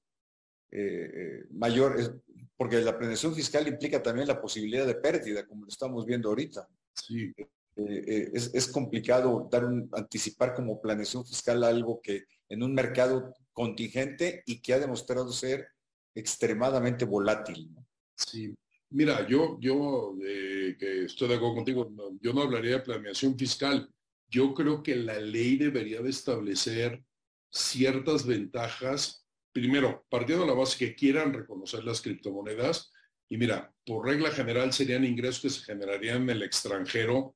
eh, 0.72 1.12
eh, 1.14 1.46
mayor, 1.52 2.22
porque 2.56 2.80
la 2.82 2.98
planeación 2.98 3.34
fiscal 3.34 3.68
implica 3.68 4.04
también 4.04 4.28
la 4.28 4.40
posibilidad 4.40 4.86
de 4.86 4.96
pérdida, 4.96 5.48
como 5.48 5.64
lo 5.64 5.70
estamos 5.70 6.06
viendo 6.06 6.30
ahorita. 6.30 6.68
Sí. 6.94 7.34
Eh, 7.76 8.32
es, 8.34 8.68
complicado 8.68 9.48
dar 9.50 9.66
un, 9.66 9.90
anticipar 9.94 10.54
como 10.54 10.82
planeación 10.82 11.26
fiscal 11.26 11.64
algo 11.64 12.02
que 12.02 12.26
en 12.50 12.62
un 12.62 12.74
mercado 12.74 13.34
contingente 13.54 14.44
y 14.46 14.62
que 14.62 14.74
ha 14.74 14.80
demostrado 14.80 15.32
ser 15.32 15.68
extremadamente 16.14 17.06
volátil. 17.06 17.70
Sí. 18.16 18.54
Mira, 18.92 19.26
yo, 19.28 19.58
yo 19.60 20.16
que 20.20 21.06
estoy 21.06 21.30
de 21.30 21.36
acuerdo 21.36 21.56
contigo, 21.56 21.92
yo 22.22 22.34
no 22.34 22.42
hablaría 22.42 22.78
de 22.78 22.80
planeación 22.82 23.38
fiscal. 23.38 23.90
Yo 24.28 24.54
creo 24.54 24.84
que 24.84 24.96
la 24.96 25.20
ley 25.20 25.58
debería 25.58 26.02
de 26.02 26.10
establecer 26.10 27.04
ciertas 27.52 28.26
ventajas 28.26 29.26
primero, 29.52 30.06
partiendo 30.10 30.46
de 30.46 30.52
la 30.52 30.58
base 30.58 30.78
que 30.78 30.96
quieran 30.96 31.34
reconocer 31.34 31.84
las 31.84 32.02
criptomonedas, 32.02 32.92
y 33.30 33.38
mira, 33.38 33.74
por 33.86 34.06
regla 34.06 34.32
general 34.32 34.74
serían 34.74 35.06
ingresos 35.06 35.42
que 35.42 35.50
se 35.50 35.64
generarían 35.64 36.24
en 36.24 36.30
el 36.32 36.44
extranjero 36.44 37.36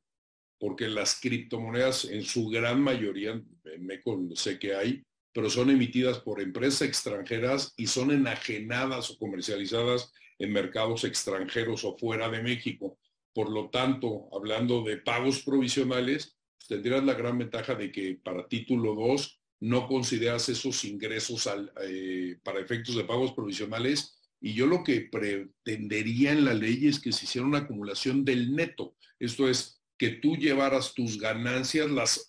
porque 0.63 0.87
las 0.87 1.19
criptomonedas 1.19 2.05
en 2.05 2.23
su 2.23 2.47
gran 2.47 2.79
mayoría, 2.79 3.41
MECO 3.79 4.29
sé 4.33 4.57
que 4.57 4.73
hay, 4.73 5.03
pero 5.33 5.49
son 5.49 5.69
emitidas 5.69 6.19
por 6.19 6.39
empresas 6.39 6.83
extranjeras 6.83 7.73
y 7.75 7.87
son 7.87 8.11
enajenadas 8.11 9.09
o 9.09 9.17
comercializadas 9.17 10.13
en 10.39 10.53
mercados 10.53 11.03
extranjeros 11.03 11.83
o 11.83 11.97
fuera 11.97 12.29
de 12.29 12.41
México. 12.41 12.97
Por 13.33 13.51
lo 13.51 13.69
tanto, 13.71 14.29
hablando 14.31 14.83
de 14.83 14.97
pagos 14.97 15.41
provisionales, 15.43 16.37
tendrías 16.67 17.03
la 17.03 17.15
gran 17.15 17.37
ventaja 17.37 17.75
de 17.75 17.91
que 17.91 18.19
para 18.23 18.47
título 18.47 18.95
2 18.95 19.41
no 19.63 19.87
consideras 19.87 20.49
esos 20.49 20.83
ingresos 20.83 21.49
eh, 21.83 22.37
para 22.43 22.59
efectos 22.59 22.95
de 22.95 23.05
pagos 23.05 23.31
provisionales 23.31 24.19
y 24.41 24.53
yo 24.53 24.67
lo 24.67 24.83
que 24.83 25.07
pretendería 25.09 26.33
en 26.33 26.43
la 26.43 26.53
ley 26.53 26.87
es 26.87 26.99
que 26.99 27.13
se 27.13 27.23
hiciera 27.23 27.47
una 27.47 27.59
acumulación 27.59 28.25
del 28.25 28.53
neto. 28.53 28.97
Esto 29.19 29.47
es, 29.47 29.81
que 29.97 30.09
tú 30.09 30.35
llevaras 30.35 30.93
tus 30.93 31.17
ganancias, 31.17 31.89
las 31.89 32.27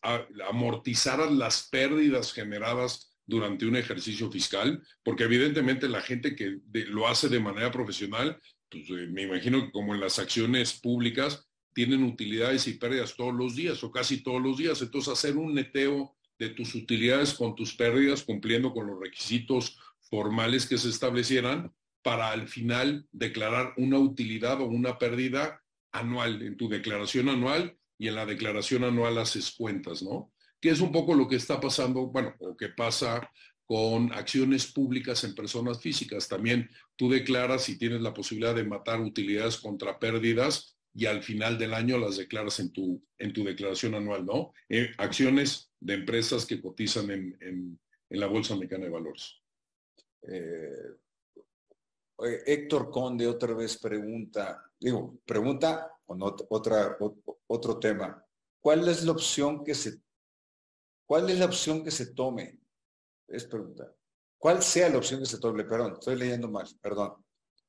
amortizaras 0.49 1.32
las 1.32 1.68
pérdidas 1.70 2.32
generadas 2.32 3.11
durante 3.26 3.66
un 3.66 3.74
ejercicio 3.74 4.30
fiscal, 4.30 4.80
porque 5.03 5.24
evidentemente 5.24 5.89
la 5.89 6.03
gente 6.03 6.37
que 6.37 6.61
lo 6.72 7.09
hace 7.09 7.28
de 7.28 7.41
manera 7.41 7.72
profesional, 7.72 8.39
pues 8.70 8.85
eh, 8.91 9.09
me 9.11 9.22
imagino 9.22 9.64
que 9.64 9.72
como 9.72 9.93
en 9.93 10.01
las 10.01 10.20
acciones 10.20 10.74
públicas, 10.74 11.49
tienen 11.74 12.05
utilidades 12.05 12.68
y 12.68 12.74
pérdidas 12.74 13.16
todos 13.16 13.35
los 13.35 13.57
días 13.57 13.82
o 13.82 13.91
casi 13.91 14.22
todos 14.22 14.41
los 14.41 14.59
días. 14.59 14.80
Entonces, 14.80 15.12
hacer 15.12 15.37
un 15.37 15.55
neteo 15.55 16.14
tus 16.51 16.74
utilidades 16.74 17.34
con 17.34 17.55
tus 17.55 17.74
pérdidas, 17.74 18.22
cumpliendo 18.22 18.72
con 18.72 18.86
los 18.86 19.01
requisitos 19.01 19.78
formales 20.01 20.66
que 20.66 20.78
se 20.78 20.88
establecieran, 20.88 21.72
para 22.03 22.30
al 22.30 22.49
final 22.49 23.07
declarar 23.12 23.72
una 23.78 23.99
utilidad 23.99 24.61
o 24.61 24.66
una 24.66 24.99
pérdida 24.99 25.62
anual, 25.90 26.42
en 26.42 26.57
tu 26.57 26.68
declaración 26.68 27.28
anual 27.28 27.76
y 27.99 28.09
en 28.09 28.16
la 28.16 28.26
declaración 28.26 28.84
anual 28.84 29.16
haces 29.18 29.53
cuentas, 29.53 30.03
¿no? 30.03 30.32
Que 30.61 30.70
es 30.70 30.80
un 30.80 30.92
poco 30.92 31.14
lo 31.14 31.28
que 31.28 31.36
está 31.36 31.61
pasando, 31.61 32.07
bueno, 32.09 32.34
o 32.40 32.57
que 32.57 32.68
pasa 32.68 33.30
con 33.64 34.12
acciones 34.12 34.66
públicas 34.66 35.24
en 35.24 35.34
personas 35.34 35.80
físicas. 35.80 36.28
También 36.28 36.68
tú 36.97 37.09
declaras 37.09 37.68
y 37.68 37.78
tienes 37.78 38.03
la 38.03 38.12
posibilidad 38.12 38.55
de 38.55 38.64
matar 38.64 39.01
utilidades 39.01 39.57
contra 39.57 39.99
pérdidas 39.99 40.76
y 40.95 41.07
al 41.07 41.22
final 41.22 41.59
del 41.59 41.74
año 41.74 41.99
las 41.99 42.16
declaras 42.16 42.61
en 42.61 42.72
tu, 42.72 43.03
en 43.18 43.32
tu 43.32 43.45
declaración 43.45 43.95
anual, 43.95 44.24
¿no? 44.26 44.53
Eh, 44.68 44.92
acciones 44.99 45.72
de 45.85 45.95
empresas 45.95 46.47
que 46.47 46.62
cotizan 46.62 47.11
en, 47.11 47.37
en, 47.41 47.78
la 48.09 48.26
Bolsa 48.26 48.55
Mexicana 48.55 48.85
de 48.85 48.91
Valores. 48.91 49.35
Eh, 50.22 50.97
Héctor 52.47 52.91
Conde 52.91 53.26
otra 53.26 53.55
vez 53.55 53.76
pregunta, 53.76 54.70
digo, 54.78 55.18
pregunta 55.26 55.91
con 56.07 56.22
otra, 56.22 56.97
otro 57.49 57.78
tema. 57.78 58.24
¿Cuál 58.61 58.89
es 58.89 59.05
la 59.05 59.12
opción 59.12 59.64
que 59.64 59.74
se, 59.74 60.01
cuál 61.05 61.28
es 61.28 61.39
la 61.39 61.47
opción 61.47 61.82
que 61.82 61.91
se 61.91 62.14
tome? 62.14 62.61
Es 63.26 63.45
pregunta. 63.45 63.93
¿Cuál 64.39 64.62
sea 64.62 64.89
la 64.89 64.99
opción 64.99 65.20
que 65.20 65.26
se 65.26 65.39
tome? 65.39 65.64
Perdón, 65.64 65.95
estoy 65.95 66.16
leyendo 66.16 66.49
mal, 66.49 66.66
perdón. 66.80 67.14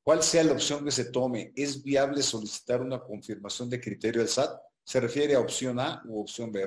¿Cuál 0.02 0.22
sea 0.22 0.44
la 0.44 0.52
opción 0.52 0.84
que 0.84 0.92
se 0.92 1.10
tome? 1.10 1.52
¿Es 1.56 1.82
viable 1.82 2.22
solicitar 2.22 2.80
una 2.80 3.00
confirmación 3.00 3.68
de 3.68 3.80
criterio 3.80 4.20
del 4.20 4.28
SAT? 4.28 4.60
¿Se 4.84 5.00
refiere 5.00 5.34
a 5.34 5.40
opción 5.40 5.80
A 5.80 6.02
u 6.06 6.20
opción 6.20 6.52
B? 6.52 6.64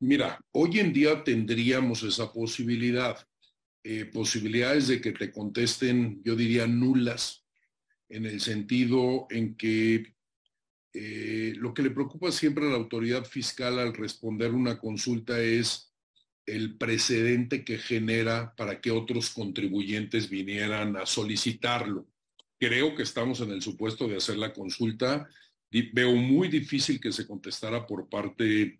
Mira, 0.00 0.40
hoy 0.52 0.80
en 0.80 0.92
día 0.92 1.22
tendríamos 1.24 2.02
esa 2.02 2.32
posibilidad. 2.32 3.18
Eh, 3.84 4.04
posibilidades 4.06 4.88
de 4.88 5.00
que 5.00 5.12
te 5.12 5.30
contesten, 5.30 6.20
yo 6.24 6.36
diría, 6.36 6.66
nulas, 6.66 7.44
en 8.08 8.26
el 8.26 8.40
sentido 8.40 9.26
en 9.30 9.54
que 9.56 10.14
eh, 10.94 11.52
lo 11.56 11.74
que 11.74 11.82
le 11.82 11.90
preocupa 11.90 12.32
siempre 12.32 12.66
a 12.66 12.70
la 12.70 12.76
autoridad 12.76 13.24
fiscal 13.24 13.78
al 13.78 13.94
responder 13.94 14.52
una 14.52 14.78
consulta 14.78 15.38
es 15.40 15.92
el 16.46 16.76
precedente 16.78 17.64
que 17.64 17.78
genera 17.78 18.54
para 18.56 18.80
que 18.80 18.90
otros 18.90 19.30
contribuyentes 19.30 20.30
vinieran 20.30 20.96
a 20.96 21.04
solicitarlo. 21.04 22.08
Creo 22.58 22.94
que 22.94 23.02
estamos 23.02 23.40
en 23.40 23.50
el 23.50 23.62
supuesto 23.62 24.08
de 24.08 24.16
hacer 24.16 24.38
la 24.38 24.52
consulta. 24.52 25.28
Veo 25.70 26.14
muy 26.14 26.48
difícil 26.48 27.00
que 27.00 27.12
se 27.12 27.26
contestara 27.26 27.86
por 27.86 28.08
parte, 28.08 28.78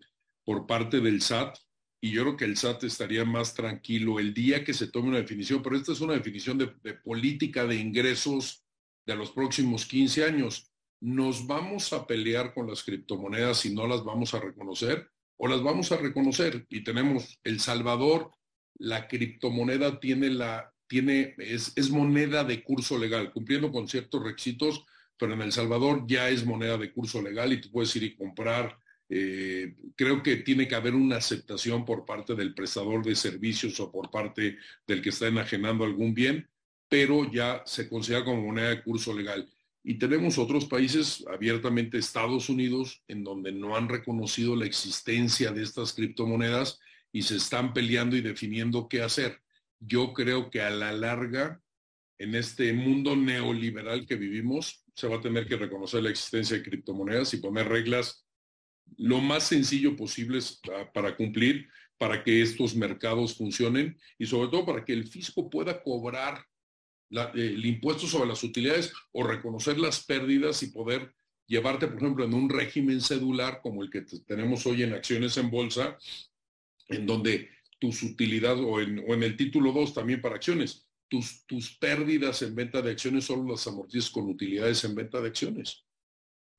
por 0.49 0.65
parte 0.65 0.99
del 0.99 1.21
SAT 1.21 1.59
y 2.01 2.09
yo 2.09 2.23
creo 2.23 2.35
que 2.35 2.45
el 2.45 2.57
SAT 2.57 2.85
estaría 2.85 3.23
más 3.23 3.53
tranquilo 3.53 4.17
el 4.17 4.33
día 4.33 4.63
que 4.63 4.73
se 4.73 4.87
tome 4.87 5.09
una 5.09 5.19
definición, 5.19 5.61
pero 5.61 5.77
esta 5.77 5.91
es 5.91 6.01
una 6.01 6.15
definición 6.15 6.57
de, 6.57 6.93
política 6.95 7.67
de 7.67 7.75
ingresos 7.75 8.65
de 9.05 9.15
los 9.15 9.29
próximos 9.29 9.85
15 9.85 10.25
años. 10.25 10.71
¿Nos 11.01 11.45
vamos 11.45 11.93
a 11.93 12.07
pelear 12.07 12.55
con 12.55 12.65
las 12.65 12.81
criptomonedas 12.81 13.63
y 13.67 13.75
no 13.75 13.85
las 13.85 14.03
vamos 14.03 14.33
a 14.33 14.39
reconocer? 14.39 15.11
¿O 15.37 15.47
las 15.47 15.61
vamos 15.61 15.91
a 15.91 15.97
reconocer? 15.97 16.65
Y 16.67 16.83
tenemos 16.83 17.39
El 17.43 17.59
Salvador, 17.59 18.31
la 18.79 19.07
criptomoneda 19.07 19.99
tiene 19.99 20.31
la, 20.31 20.73
tiene, 20.87 21.35
es, 21.37 21.73
es 21.75 21.91
moneda 21.91 22.43
de 22.43 22.63
curso 22.63 22.97
legal, 22.97 23.31
cumpliendo 23.31 23.71
con 23.71 23.87
ciertos 23.87 24.23
requisitos, 24.23 24.83
pero 25.15 25.35
en 25.35 25.41
El 25.43 25.51
Salvador 25.51 26.05
ya 26.07 26.27
es 26.27 26.43
moneda 26.43 26.79
de 26.79 26.91
curso 26.91 27.21
legal 27.21 27.53
y 27.53 27.61
tú 27.61 27.69
puedes 27.69 27.95
ir 27.95 28.01
y 28.01 28.15
comprar 28.15 28.79
eh, 29.11 29.75
creo 29.95 30.21
que 30.21 30.37
tiene 30.37 30.67
que 30.67 30.75
haber 30.75 30.93
una 30.93 31.17
aceptación 31.17 31.83
por 31.83 32.05
parte 32.05 32.35
del 32.35 32.53
prestador 32.53 33.03
de 33.03 33.15
servicios 33.15 33.79
o 33.79 33.91
por 33.91 34.11
parte 34.11 34.57
del 34.85 35.01
que 35.01 35.09
está 35.09 35.27
enajenando 35.27 35.83
algún 35.83 36.13
bien, 36.13 36.47
pero 36.87 37.29
ya 37.31 37.63
se 37.65 37.89
considera 37.89 38.23
como 38.23 38.43
moneda 38.43 38.69
de 38.69 38.83
curso 38.83 39.13
legal. 39.13 39.49
Y 39.83 39.95
tenemos 39.95 40.37
otros 40.37 40.65
países, 40.65 41.25
abiertamente 41.27 41.97
Estados 41.97 42.49
Unidos, 42.49 43.01
en 43.07 43.23
donde 43.23 43.51
no 43.51 43.75
han 43.75 43.89
reconocido 43.89 44.55
la 44.55 44.65
existencia 44.65 45.51
de 45.51 45.63
estas 45.63 45.93
criptomonedas 45.93 46.79
y 47.11 47.23
se 47.23 47.37
están 47.37 47.73
peleando 47.73 48.15
y 48.15 48.21
definiendo 48.21 48.87
qué 48.87 49.01
hacer. 49.01 49.41
Yo 49.79 50.13
creo 50.13 50.51
que 50.51 50.61
a 50.61 50.69
la 50.69 50.91
larga, 50.91 51.61
en 52.19 52.35
este 52.35 52.73
mundo 52.73 53.15
neoliberal 53.15 54.05
que 54.05 54.17
vivimos, 54.17 54.83
se 54.93 55.07
va 55.07 55.15
a 55.15 55.21
tener 55.21 55.47
que 55.47 55.57
reconocer 55.57 56.03
la 56.03 56.09
existencia 56.09 56.57
de 56.57 56.63
criptomonedas 56.63 57.33
y 57.33 57.37
poner 57.37 57.69
reglas 57.69 58.25
lo 58.97 59.19
más 59.19 59.47
sencillo 59.47 59.95
posible 59.95 60.39
ah, 60.73 60.91
para 60.93 61.15
cumplir, 61.15 61.67
para 61.97 62.23
que 62.23 62.41
estos 62.41 62.75
mercados 62.75 63.35
funcionen 63.35 63.97
y 64.17 64.25
sobre 64.25 64.49
todo 64.49 64.65
para 64.65 64.85
que 64.85 64.93
el 64.93 65.05
fisco 65.05 65.49
pueda 65.49 65.81
cobrar 65.83 66.45
el 67.33 67.65
impuesto 67.65 68.07
sobre 68.07 68.29
las 68.29 68.43
utilidades 68.43 68.93
o 69.11 69.23
reconocer 69.23 69.79
las 69.79 70.05
pérdidas 70.05 70.61
y 70.63 70.67
poder 70.67 71.13
llevarte, 71.47 71.87
por 71.87 71.97
ejemplo, 71.97 72.23
en 72.23 72.33
un 72.33 72.49
régimen 72.49 73.01
cedular 73.01 73.59
como 73.61 73.83
el 73.83 73.89
que 73.89 74.01
tenemos 74.27 74.65
hoy 74.67 74.83
en 74.83 74.93
acciones 74.93 75.35
en 75.37 75.49
bolsa, 75.49 75.97
en 76.87 77.05
donde 77.07 77.49
tus 77.79 78.03
utilidades, 78.03 78.63
o 78.63 78.79
en, 78.79 78.99
o 78.99 79.13
en 79.13 79.23
el 79.23 79.35
título 79.35 79.71
2 79.71 79.93
también 79.93 80.21
para 80.21 80.35
acciones, 80.35 80.87
tus, 81.07 81.45
tus 81.47 81.75
pérdidas 81.77 82.41
en 82.43 82.55
venta 82.55 82.81
de 82.81 82.91
acciones 82.91 83.25
solo 83.25 83.51
las 83.51 83.65
amortizas 83.65 84.11
con 84.11 84.29
utilidades 84.29 84.83
en 84.83 84.95
venta 84.95 85.19
de 85.19 85.29
acciones. 85.29 85.83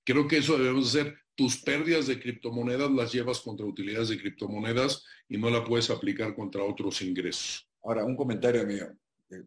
Creo 0.05 0.27
que 0.27 0.39
eso 0.39 0.59
debemos 0.59 0.89
hacer 0.89 1.17
tus 1.41 1.63
pérdidas 1.63 2.07
de 2.07 2.21
criptomonedas 2.21 2.91
las 2.91 3.15
llevas 3.15 3.41
contra 3.41 3.65
utilidades 3.65 4.11
de 4.11 4.21
criptomonedas 4.21 5.07
y 5.27 5.39
no 5.39 5.49
la 5.49 5.65
puedes 5.65 5.89
aplicar 5.89 6.35
contra 6.35 6.63
otros 6.63 7.01
ingresos. 7.01 7.67
Ahora, 7.83 8.05
un 8.05 8.15
comentario 8.15 8.67
mío, 8.67 8.95
eh, 9.31 9.45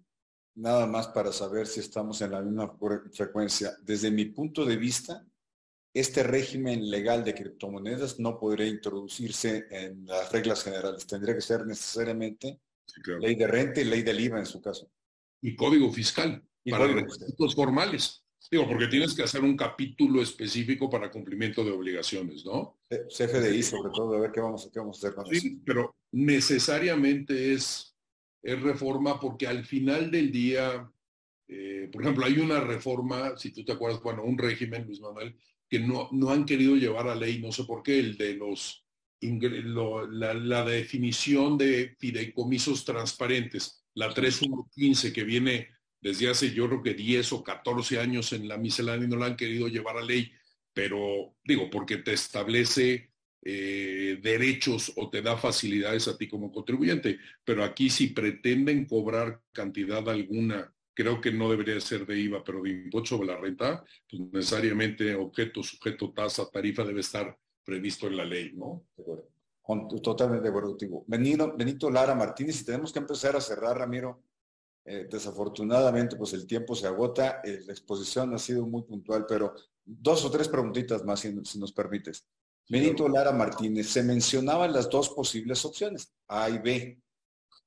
nada 0.55 0.87
más 0.87 1.09
para 1.09 1.31
saber 1.31 1.67
si 1.67 1.81
estamos 1.81 2.19
en 2.23 2.31
la 2.31 2.41
misma 2.41 2.75
frecuencia. 3.11 3.77
Desde 3.83 4.09
mi 4.09 4.25
punto 4.25 4.65
de 4.65 4.75
vista, 4.75 5.23
este 5.93 6.23
régimen 6.23 6.89
legal 6.89 7.23
de 7.23 7.35
criptomonedas 7.35 8.19
no 8.19 8.39
podría 8.39 8.65
introducirse 8.65 9.67
en 9.69 10.07
las 10.07 10.31
reglas 10.31 10.63
generales. 10.63 11.05
Tendría 11.05 11.35
que 11.35 11.41
ser 11.41 11.63
necesariamente 11.67 12.59
ley 13.19 13.35
de 13.35 13.45
renta 13.45 13.81
y 13.81 13.83
ley 13.83 14.01
del 14.01 14.19
IVA 14.19 14.39
en 14.39 14.47
su 14.47 14.59
caso. 14.59 14.89
Y 15.43 15.55
código 15.55 15.93
fiscal 15.93 16.43
y 16.63 16.71
para 16.71 16.87
requisitos 16.87 17.53
formales. 17.53 18.22
Digo, 18.53 18.67
porque 18.67 18.85
tienes 18.85 19.15
que 19.15 19.23
hacer 19.23 19.41
un 19.41 19.57
capítulo 19.57 20.21
específico 20.21 20.87
para 20.87 21.09
cumplimiento 21.09 21.65
de 21.65 21.71
obligaciones, 21.71 22.45
¿no? 22.45 22.77
CFDI 22.87 23.63
sobre 23.63 23.91
todo, 23.91 24.15
a 24.15 24.19
ver 24.19 24.31
qué 24.31 24.41
vamos, 24.41 24.69
qué 24.71 24.77
vamos 24.77 24.97
a 24.97 25.07
hacer 25.07 25.15
con 25.15 25.25
sí, 25.25 25.37
eso. 25.37 25.57
pero 25.65 25.95
necesariamente 26.11 27.53
es, 27.53 27.97
es 28.43 28.61
reforma 28.61 29.19
porque 29.19 29.47
al 29.47 29.65
final 29.65 30.11
del 30.11 30.31
día, 30.31 30.87
eh, 31.47 31.89
por 31.91 32.03
ejemplo, 32.03 32.25
hay 32.25 32.37
una 32.37 32.59
reforma, 32.59 33.35
si 33.37 33.49
tú 33.49 33.65
te 33.65 33.71
acuerdas, 33.71 34.03
bueno, 34.03 34.23
un 34.23 34.37
régimen, 34.37 34.85
Luis 34.85 35.01
Manuel, 35.01 35.35
que 35.67 35.79
no, 35.79 36.09
no 36.11 36.29
han 36.29 36.45
querido 36.45 36.75
llevar 36.75 37.07
a 37.07 37.15
ley, 37.15 37.41
no 37.41 37.51
sé 37.51 37.63
por 37.63 37.81
qué, 37.81 37.97
el 37.97 38.17
de 38.17 38.35
los, 38.35 38.85
la, 39.19 40.35
la 40.35 40.63
definición 40.63 41.57
de 41.57 41.95
fideicomisos 41.97 42.85
transparentes, 42.85 43.83
la 43.95 44.13
3115 44.13 45.11
que 45.11 45.23
viene 45.23 45.69
desde 46.03 46.29
hace 46.29 46.51
yo 46.51 46.67
creo 46.67 46.83
que 46.83 46.93
10 46.93 47.31
o 47.31 47.43
14 47.43 47.97
años 47.97 48.33
en 48.33 48.49
la 48.49 48.57
miscelánea 48.57 49.07
y 49.07 49.09
no 49.09 49.15
la 49.15 49.27
han 49.27 49.37
querido 49.37 49.69
llevar 49.69 49.97
a 49.97 50.01
ley, 50.01 50.31
pero 50.73 51.35
digo, 51.45 51.69
porque 51.69 51.97
te 51.97 52.11
establece 52.11 53.09
eh, 53.41 54.19
derechos 54.21 54.91
o 54.97 55.09
te 55.09 55.21
da 55.21 55.37
facilidades 55.37 56.09
a 56.09 56.17
ti 56.17 56.27
como 56.27 56.51
contribuyente, 56.51 57.19
pero 57.45 57.63
aquí 57.63 57.89
si 57.89 58.07
pretenden 58.07 58.85
cobrar 58.85 59.39
cantidad 59.53 60.07
alguna, 60.09 60.73
creo 60.93 61.21
que 61.21 61.31
no 61.31 61.49
debería 61.49 61.79
ser 61.79 62.05
de 62.05 62.19
IVA, 62.19 62.43
pero 62.43 62.61
de 62.61 62.71
impuesto 62.71 63.15
sobre 63.15 63.27
la 63.29 63.37
renta, 63.37 63.85
pues 64.09 64.21
necesariamente 64.29 65.15
objeto, 65.15 65.63
sujeto, 65.63 66.11
tasa, 66.11 66.49
tarifa 66.51 66.83
debe 66.83 66.99
estar 66.99 67.37
previsto 67.63 68.07
en 68.07 68.17
la 68.17 68.25
ley, 68.25 68.51
¿no? 68.53 68.85
Totalmente 70.01 70.51
de. 70.51 71.03
Benito, 71.07 71.55
Benito 71.55 71.89
Lara 71.89 72.13
Martínez, 72.13 72.59
y 72.59 72.65
tenemos 72.65 72.91
que 72.91 72.99
empezar 72.99 73.37
a 73.37 73.41
cerrar, 73.41 73.77
Ramiro. 73.77 74.21
Eh, 74.85 75.07
desafortunadamente, 75.09 76.15
pues 76.15 76.33
el 76.33 76.45
tiempo 76.45 76.75
se 76.75 76.87
agota, 76.87 77.41
eh, 77.43 77.61
la 77.65 77.71
exposición 77.71 78.33
ha 78.33 78.37
sido 78.37 78.65
muy 78.65 78.83
puntual, 78.83 79.25
pero 79.27 79.55
dos 79.85 80.25
o 80.25 80.31
tres 80.31 80.47
preguntitas 80.49 81.03
más, 81.05 81.21
si, 81.21 81.31
nos 81.31 81.71
permites. 81.71 82.27
Benito 82.67 83.07
Lara 83.07 83.31
Martínez, 83.31 83.87
se 83.87 84.03
mencionaban 84.03 84.73
las 84.73 84.89
dos 84.89 85.09
posibles 85.09 85.63
opciones, 85.65 86.13
A 86.27 86.49
y 86.49 86.57
B, 86.59 87.01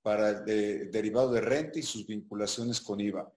para 0.03 0.31
el 0.47 0.91
derivado 0.91 1.33
de 1.33 1.41
renta 1.41 1.79
y 1.79 1.83
sus 1.83 2.07
vinculaciones 2.07 2.81
con 2.81 3.01
IVA. 3.01 3.31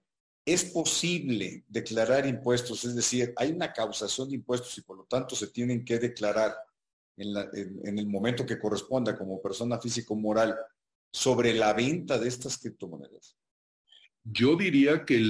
¿Es 0.44 0.64
posible 0.64 1.64
declarar 1.68 2.26
impuestos? 2.26 2.84
Es 2.84 2.94
decir, 2.94 3.32
hay 3.36 3.52
una 3.52 3.72
causación 3.72 4.28
de 4.28 4.36
impuestos 4.36 4.76
y 4.78 4.82
por 4.82 4.96
lo 4.96 5.04
tanto 5.04 5.36
se 5.36 5.48
tienen 5.48 5.84
que 5.84 5.98
declarar 5.98 6.54
en, 7.16 7.98
el 7.98 8.06
momento 8.06 8.46
que 8.46 8.58
corresponda 8.58 9.16
como 9.16 9.40
persona 9.42 9.78
física 9.78 10.14
o 10.14 10.16
moral 10.16 10.56
sobre 11.12 11.52
la 11.54 11.72
venta 11.72 12.18
de 12.18 12.28
estas 12.28 12.58
criptomonedas? 12.58 13.36
Yo 14.24 14.56
diría 14.56 15.04
que 15.04 15.22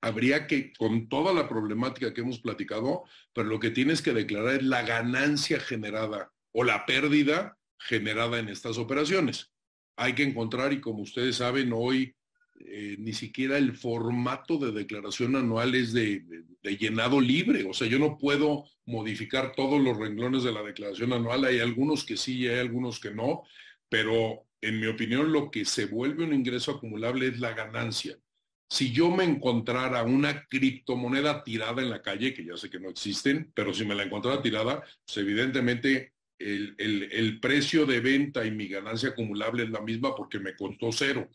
habría 0.00 0.46
que, 0.46 0.72
con 0.74 1.08
toda 1.08 1.32
la 1.32 1.48
problemática 1.48 2.14
que 2.14 2.20
hemos 2.20 2.38
platicado, 2.38 3.04
pero 3.32 3.48
lo 3.48 3.60
que 3.60 3.70
tienes 3.70 4.02
que 4.02 4.12
declarar 4.12 4.56
es 4.56 4.62
la 4.62 4.82
ganancia 4.82 5.60
generada 5.60 6.32
o 6.52 6.64
la 6.64 6.86
pérdida 6.86 7.58
generada 7.78 8.38
en 8.38 8.48
estas 8.48 8.78
operaciones. 8.78 9.52
Hay 9.96 10.14
que 10.14 10.22
encontrar, 10.22 10.72
y 10.72 10.80
como 10.80 11.02
ustedes 11.02 11.36
saben, 11.36 11.72
hoy 11.72 12.14
eh, 12.60 12.96
ni 12.98 13.12
siquiera 13.12 13.56
el 13.56 13.76
formato 13.76 14.58
de 14.58 14.72
declaración 14.72 15.36
anual 15.36 15.74
es 15.74 15.92
de, 15.92 16.24
llenado 16.62 17.20
libre. 17.20 17.64
O 17.68 17.72
sea, 17.72 17.86
yo 17.86 17.98
no 17.98 18.18
puedo 18.18 18.64
modificar 18.84 19.52
todos 19.54 19.80
los 19.80 19.96
renglones 19.96 20.42
de 20.42 20.52
la 20.52 20.62
declaración 20.62 21.12
anual. 21.12 21.44
Hay 21.44 21.60
algunos 21.60 22.04
que 22.04 22.16
sí 22.16 22.38
y 22.38 22.48
hay 22.48 22.58
algunos 22.58 23.00
que 23.00 23.10
no, 23.10 23.44
pero 23.88 24.44
en 24.60 24.80
mi 24.80 24.86
opinión 24.86 25.32
lo 25.32 25.50
que 25.50 25.64
se 25.64 25.86
vuelve 25.86 26.24
un 26.24 26.34
ingreso 26.34 26.72
acumulable 26.72 27.28
es 27.28 27.38
la 27.38 27.52
ganancia. 27.52 28.18
Si 28.68 28.92
yo 28.92 29.10
me 29.10 29.24
encontrara 29.24 30.02
una 30.02 30.46
criptomoneda 30.46 31.42
tirada 31.42 31.82
en 31.82 31.90
la 31.90 32.02
calle, 32.02 32.34
que 32.34 32.44
ya 32.44 32.56
sé 32.56 32.68
que 32.68 32.78
no 32.78 32.90
existen, 32.90 33.50
pero 33.54 33.72
si 33.72 33.84
me 33.86 33.94
la 33.94 34.02
encontrara 34.02 34.42
tirada, 34.42 34.82
pues 35.06 35.16
evidentemente 35.16 36.12
el, 36.38 36.76
el 36.78 37.40
precio 37.40 37.86
de 37.86 38.00
venta 38.00 38.44
y 38.44 38.50
mi 38.50 38.68
ganancia 38.68 39.10
acumulable 39.10 39.64
es 39.64 39.70
la 39.70 39.80
misma 39.80 40.14
porque 40.14 40.38
me 40.38 40.54
costó 40.54 40.92
cero. 40.92 41.28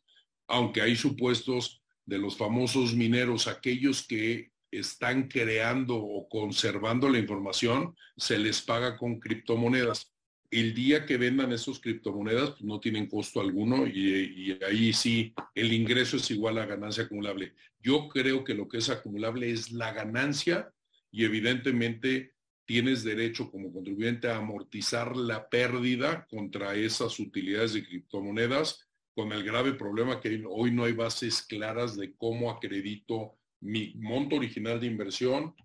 Aunque 0.48 0.82
hay 0.82 0.96
supuestos 0.96 1.82
de 2.06 2.20
los 2.20 2.38
famosos 2.38 2.94
mineros, 2.94 3.48
aquellos 3.48 4.06
que 4.06 4.52
están 4.72 5.28
creando 5.28 5.96
o 5.96 6.28
conservando 6.28 7.10
la 7.10 7.20
información, 7.20 7.96
se 8.18 8.38
les 8.38 8.62
paga 8.62 8.98
con 8.98 9.20
criptomonedas. 9.20 10.13
El 10.54 10.76
día 10.76 11.08
que 11.08 11.18
vendan 11.18 11.52
esos 11.52 11.80
criptomonedas, 11.80 12.52
pues 12.52 12.62
no 12.62 12.80
tienen 12.80 13.08
costo 13.08 13.42
alguno 13.42 13.88
y, 13.88 14.60
ahí 14.64 14.94
sí 14.94 15.34
el 15.56 15.74
ingreso 15.74 16.18
es 16.18 16.30
igual 16.30 16.60
a 16.60 16.68
ganancia 16.68 17.06
acumulable. 17.06 17.56
Yo 17.80 18.08
creo 18.08 18.44
que 18.44 18.54
lo 18.54 18.68
que 18.68 18.78
es 18.78 18.90
acumulable 18.92 19.50
es 19.50 19.72
la 19.72 19.92
ganancia 19.94 20.72
y 21.10 21.26
evidentemente 21.26 22.36
tienes 22.66 23.04
derecho 23.04 23.50
como 23.50 23.74
contribuyente 23.74 24.28
a 24.28 24.38
amortizar 24.38 25.18
la 25.18 25.50
pérdida 25.50 26.28
contra 26.30 26.76
esas 26.76 27.20
utilidades 27.20 27.74
de 27.74 27.84
criptomonedas 27.84 28.88
con 29.16 29.32
el 29.32 29.44
grave 29.44 29.74
problema 29.74 30.22
que 30.22 30.44
hoy 30.48 30.72
no 30.72 30.86
hay 30.86 30.94
bases 30.94 31.42
claras 31.42 31.98
de 31.98 32.14
cómo 32.16 32.52
acredito 32.52 33.40
mi 33.60 33.94
monto 33.96 34.36
original 34.36 34.80
de 34.80 34.86
inversión, 34.86 35.56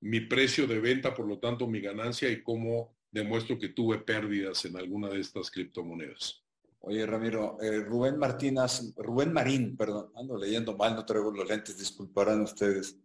mi 0.00 0.20
precio 0.20 0.66
de 0.66 0.80
venta, 0.80 1.14
por 1.14 1.28
lo 1.28 1.38
tanto 1.38 1.66
mi 1.66 1.80
ganancia 1.80 2.30
y 2.30 2.42
cómo 2.42 2.97
demuestro 3.10 3.58
que 3.58 3.70
tuve 3.70 3.98
pérdidas 3.98 4.64
en 4.64 4.76
alguna 4.76 5.08
de 5.08 5.20
estas 5.20 5.50
criptomonedas. 5.50 6.42
Oye, 6.80 7.04
Ramiro, 7.06 7.60
eh, 7.60 7.80
Rubén 7.80 8.18
Martínez, 8.18 8.94
Rubén 8.96 9.32
Marín, 9.32 9.76
perdón, 9.76 10.10
ando 10.14 10.36
leyendo 10.36 10.76
mal, 10.76 10.94
no 10.94 11.04
traigo 11.04 11.30
los 11.30 11.48
lentes, 11.48 11.76
disculparán 11.76 12.40
ustedes. 12.42 12.96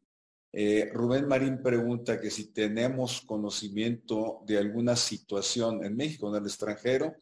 Eh, 0.52 0.92
Rubén 0.94 1.28
Marín 1.28 1.64
pregunta 1.64 2.22
que 2.22 2.30
si 2.30 2.54
tenemos 2.54 3.22
conocimiento 3.22 4.44
de 4.46 4.60
alguna 4.60 4.96
situación 4.96 5.84
en 5.84 5.96
México, 5.96 6.30
en 6.30 6.42
el 6.42 6.48
extranjero, 6.48 7.16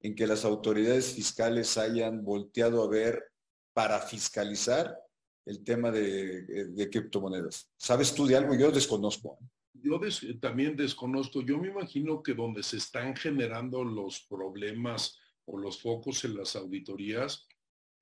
en 0.00 0.14
que 0.14 0.26
las 0.26 0.44
autoridades 0.44 1.12
fiscales 1.12 1.76
hayan 1.78 2.24
volteado 2.24 2.84
a 2.84 2.88
ver 2.88 3.24
para 3.72 3.98
fiscalizar 4.00 4.96
el 5.44 5.64
tema 5.64 5.90
de, 5.90 6.88
criptomonedas. 6.90 7.68
¿Sabes 7.76 8.14
tú 8.14 8.26
de 8.26 8.36
algo? 8.36 8.54
Yo 8.54 8.70
desconozco. 8.70 9.38
Yo 9.82 10.00
también 10.40 10.76
desconozco. 10.76 11.42
Yo 11.42 11.58
me 11.58 11.68
imagino 11.68 12.22
que 12.22 12.34
donde 12.34 12.62
se 12.62 12.76
están 12.76 13.16
generando 13.16 13.84
los 13.84 14.26
problemas 14.28 15.18
o 15.44 15.58
los 15.58 15.80
focos 15.80 16.24
en 16.24 16.36
las 16.36 16.56
auditorías 16.56 17.46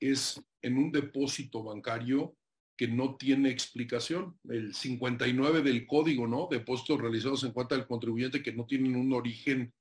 es 0.01 0.43
en 0.63 0.79
un 0.79 0.91
depósito 0.91 1.63
bancario 1.63 2.37
que 2.77 2.89
no 2.89 3.17
tiene 3.17 3.51
explicación. 3.51 4.39
El 4.49 4.75
59 4.75 5.63
del 5.63 5.87
código, 5.87 6.27
¿no? 6.27 6.49
Depósitos 6.51 7.01
realizados 7.01 7.45
en 7.45 7.53
cuenta 7.53 7.77
del 7.77 7.87
contribuyente 7.87 8.43
que 8.43 8.53
no 8.53 8.67
tienen 8.67 8.97
un 8.97 9.13
origen 9.13 9.73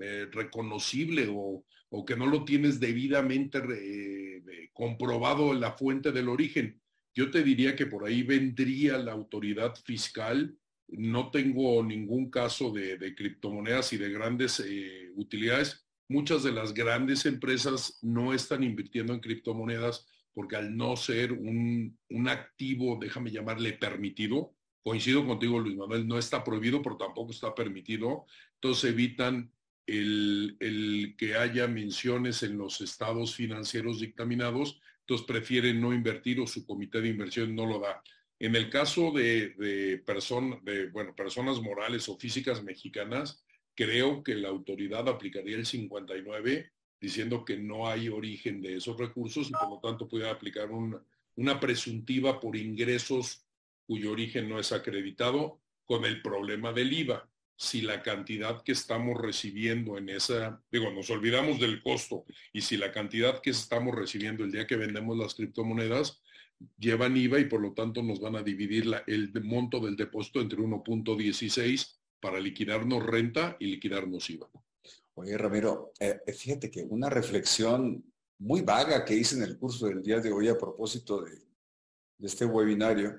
eh, 0.00 0.26
reconocible 0.32 1.28
o, 1.30 1.64
o, 1.90 2.04
que 2.04 2.16
no 2.16 2.26
lo 2.26 2.44
tienes 2.44 2.80
debidamente 2.80 3.58
eh, 3.58 4.70
comprobado 4.72 5.52
en 5.52 5.60
la 5.60 5.72
fuente 5.72 6.10
del 6.10 6.28
origen. 6.28 6.80
Yo 7.14 7.30
te 7.30 7.42
diría 7.42 7.76
que 7.76 7.86
por 7.86 8.06
ahí 8.06 8.22
vendría 8.22 8.98
la 8.98 9.12
autoridad 9.12 9.74
fiscal. 9.84 10.56
No 10.92 11.30
tengo 11.30 11.82
ningún 11.82 12.30
caso 12.30 12.72
de, 12.72 13.14
criptomonedas 13.14 13.92
y 13.92 13.96
de 13.96 14.10
grandes 14.10 14.60
eh, 14.60 15.10
utilidades. 15.14 15.86
Muchas 16.08 16.42
de 16.42 16.52
las 16.52 16.74
grandes 16.74 17.26
empresas 17.26 17.98
no 18.02 18.34
están 18.34 18.62
invirtiendo 18.62 19.14
en 19.14 19.20
criptomonedas 19.20 20.06
porque 20.32 20.56
al 20.56 20.76
no 20.76 20.96
ser 20.96 21.32
un, 21.32 21.96
activo, 22.28 22.98
déjame 23.00 23.30
llamarle 23.30 23.72
permitido, 23.74 24.54
coincido 24.82 25.26
contigo 25.26 25.58
Luis 25.58 25.76
Manuel, 25.76 26.06
no 26.06 26.18
está 26.18 26.42
prohibido, 26.42 26.82
pero 26.82 26.96
tampoco 26.96 27.32
está 27.32 27.54
permitido. 27.54 28.26
Entonces 28.54 28.90
evitan 28.90 29.52
el, 29.86 30.56
el, 30.60 31.14
que 31.18 31.36
haya 31.36 31.66
menciones 31.66 32.42
en 32.42 32.58
los 32.58 32.80
estados 32.80 33.34
financieros 33.34 34.00
dictaminados 34.00 34.80
entonces 35.10 35.26
prefieren 35.26 35.80
no 35.80 35.92
invertir 35.92 36.38
o 36.38 36.46
su 36.46 36.64
comité 36.64 37.00
de 37.00 37.08
inversión 37.08 37.52
no 37.52 37.66
lo 37.66 37.80
da. 37.80 38.00
En 38.40 38.56
el 38.56 38.70
caso 38.70 39.12
de, 39.12 40.00
bueno, 40.92 41.14
personas 41.14 41.60
morales 41.60 42.08
o 42.08 42.16
físicas 42.16 42.62
mexicanas, 42.62 43.44
creo 43.74 44.24
que 44.24 44.34
la 44.34 44.48
autoridad 44.48 45.06
aplicaría 45.08 45.56
el 45.56 45.66
59 45.66 46.72
diciendo 46.98 47.44
que 47.44 47.58
no 47.58 47.86
hay 47.86 48.08
origen 48.08 48.62
de 48.62 48.76
esos 48.76 48.98
recursos 48.98 49.50
y 49.50 49.52
por 49.52 49.68
lo 49.68 49.78
tanto 49.80 50.08
puede 50.08 50.28
aplicar 50.28 50.70
una 51.36 51.60
presuntiva 51.60 52.40
por 52.40 52.56
ingresos 52.56 53.46
cuyo 53.86 54.12
origen 54.12 54.48
no 54.48 54.58
es 54.58 54.72
acreditado 54.72 55.60
con 55.84 56.06
el 56.06 56.22
problema 56.22 56.72
del 56.72 56.92
IVA. 56.94 57.28
Si 57.56 57.82
la 57.82 58.02
cantidad 58.02 58.62
que 58.62 58.72
estamos 58.72 59.20
recibiendo 59.20 59.98
en 59.98 60.08
esa, 60.08 60.62
digo, 60.72 60.90
nos 60.92 61.10
olvidamos 61.10 61.60
del 61.60 61.82
costo 61.82 62.24
y 62.54 62.62
si 62.62 62.78
la 62.78 62.90
cantidad 62.90 63.42
que 63.42 63.50
estamos 63.50 63.94
recibiendo 63.94 64.44
el 64.44 64.52
día 64.52 64.66
que 64.66 64.76
vendemos 64.76 65.18
las 65.18 65.34
criptomonedas 65.34 66.22
llevan 66.78 67.16
IVA 67.16 67.40
y 67.40 67.44
por 67.46 67.60
lo 67.60 67.72
tanto 67.72 68.02
nos 68.02 68.20
van 68.20 68.36
a 68.36 68.42
dividir 68.42 68.84
el 69.06 69.32
monto 69.42 69.80
del 69.80 69.96
depósito 69.96 70.40
entre 70.40 70.58
1.16 70.58 71.96
para 72.20 72.38
liquidarnos 72.38 73.04
renta 73.04 73.56
y 73.58 73.66
liquidarnos 73.66 74.28
IVA. 74.30 74.50
Oye, 75.14 75.36
Ramiro, 75.36 75.92
eh, 75.98 76.20
fíjate 76.32 76.70
que 76.70 76.82
una 76.82 77.10
reflexión 77.10 78.04
muy 78.38 78.62
vaga 78.62 79.04
que 79.04 79.14
hice 79.14 79.36
en 79.36 79.42
el 79.42 79.58
curso 79.58 79.86
del 79.86 80.02
día 80.02 80.20
de 80.20 80.32
hoy 80.32 80.48
a 80.48 80.56
propósito 80.56 81.22
de, 81.22 81.38
este 82.20 82.44
webinario 82.44 83.18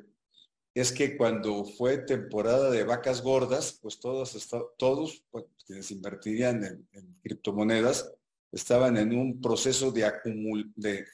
es 0.74 0.92
que 0.92 1.18
cuando 1.18 1.66
fue 1.66 1.98
temporada 2.00 2.70
de 2.70 2.84
vacas 2.84 3.22
gordas, 3.22 3.80
pues 3.82 4.00
todos, 4.00 4.50
todos 4.78 5.24
pues, 5.32 5.46
quienes 5.66 5.92
invertirían 5.92 6.64
en, 6.64 6.88
criptomonedas 7.22 8.14
estaban 8.52 8.98
en 8.98 9.18
un 9.18 9.42
proceso 9.42 9.92
de, 9.92 10.06
acumul 10.06 10.72
de, 10.76 11.06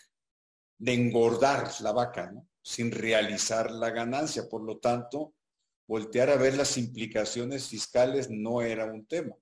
de 0.77 0.93
engordar 0.93 1.69
la 1.81 1.91
vaca, 1.91 2.33
sin 2.61 2.91
realizar 2.91 3.71
la 3.71 3.89
ganancia. 3.89 4.47
Por 4.49 4.63
lo 4.63 4.77
tanto, 4.77 5.33
voltear 5.87 6.29
a 6.29 6.37
ver 6.37 6.55
las 6.55 6.77
implicaciones 6.77 7.67
fiscales 7.67 8.29
no 8.29 8.61
era 8.61 8.85
un 8.85 9.05
tema. 9.05 9.35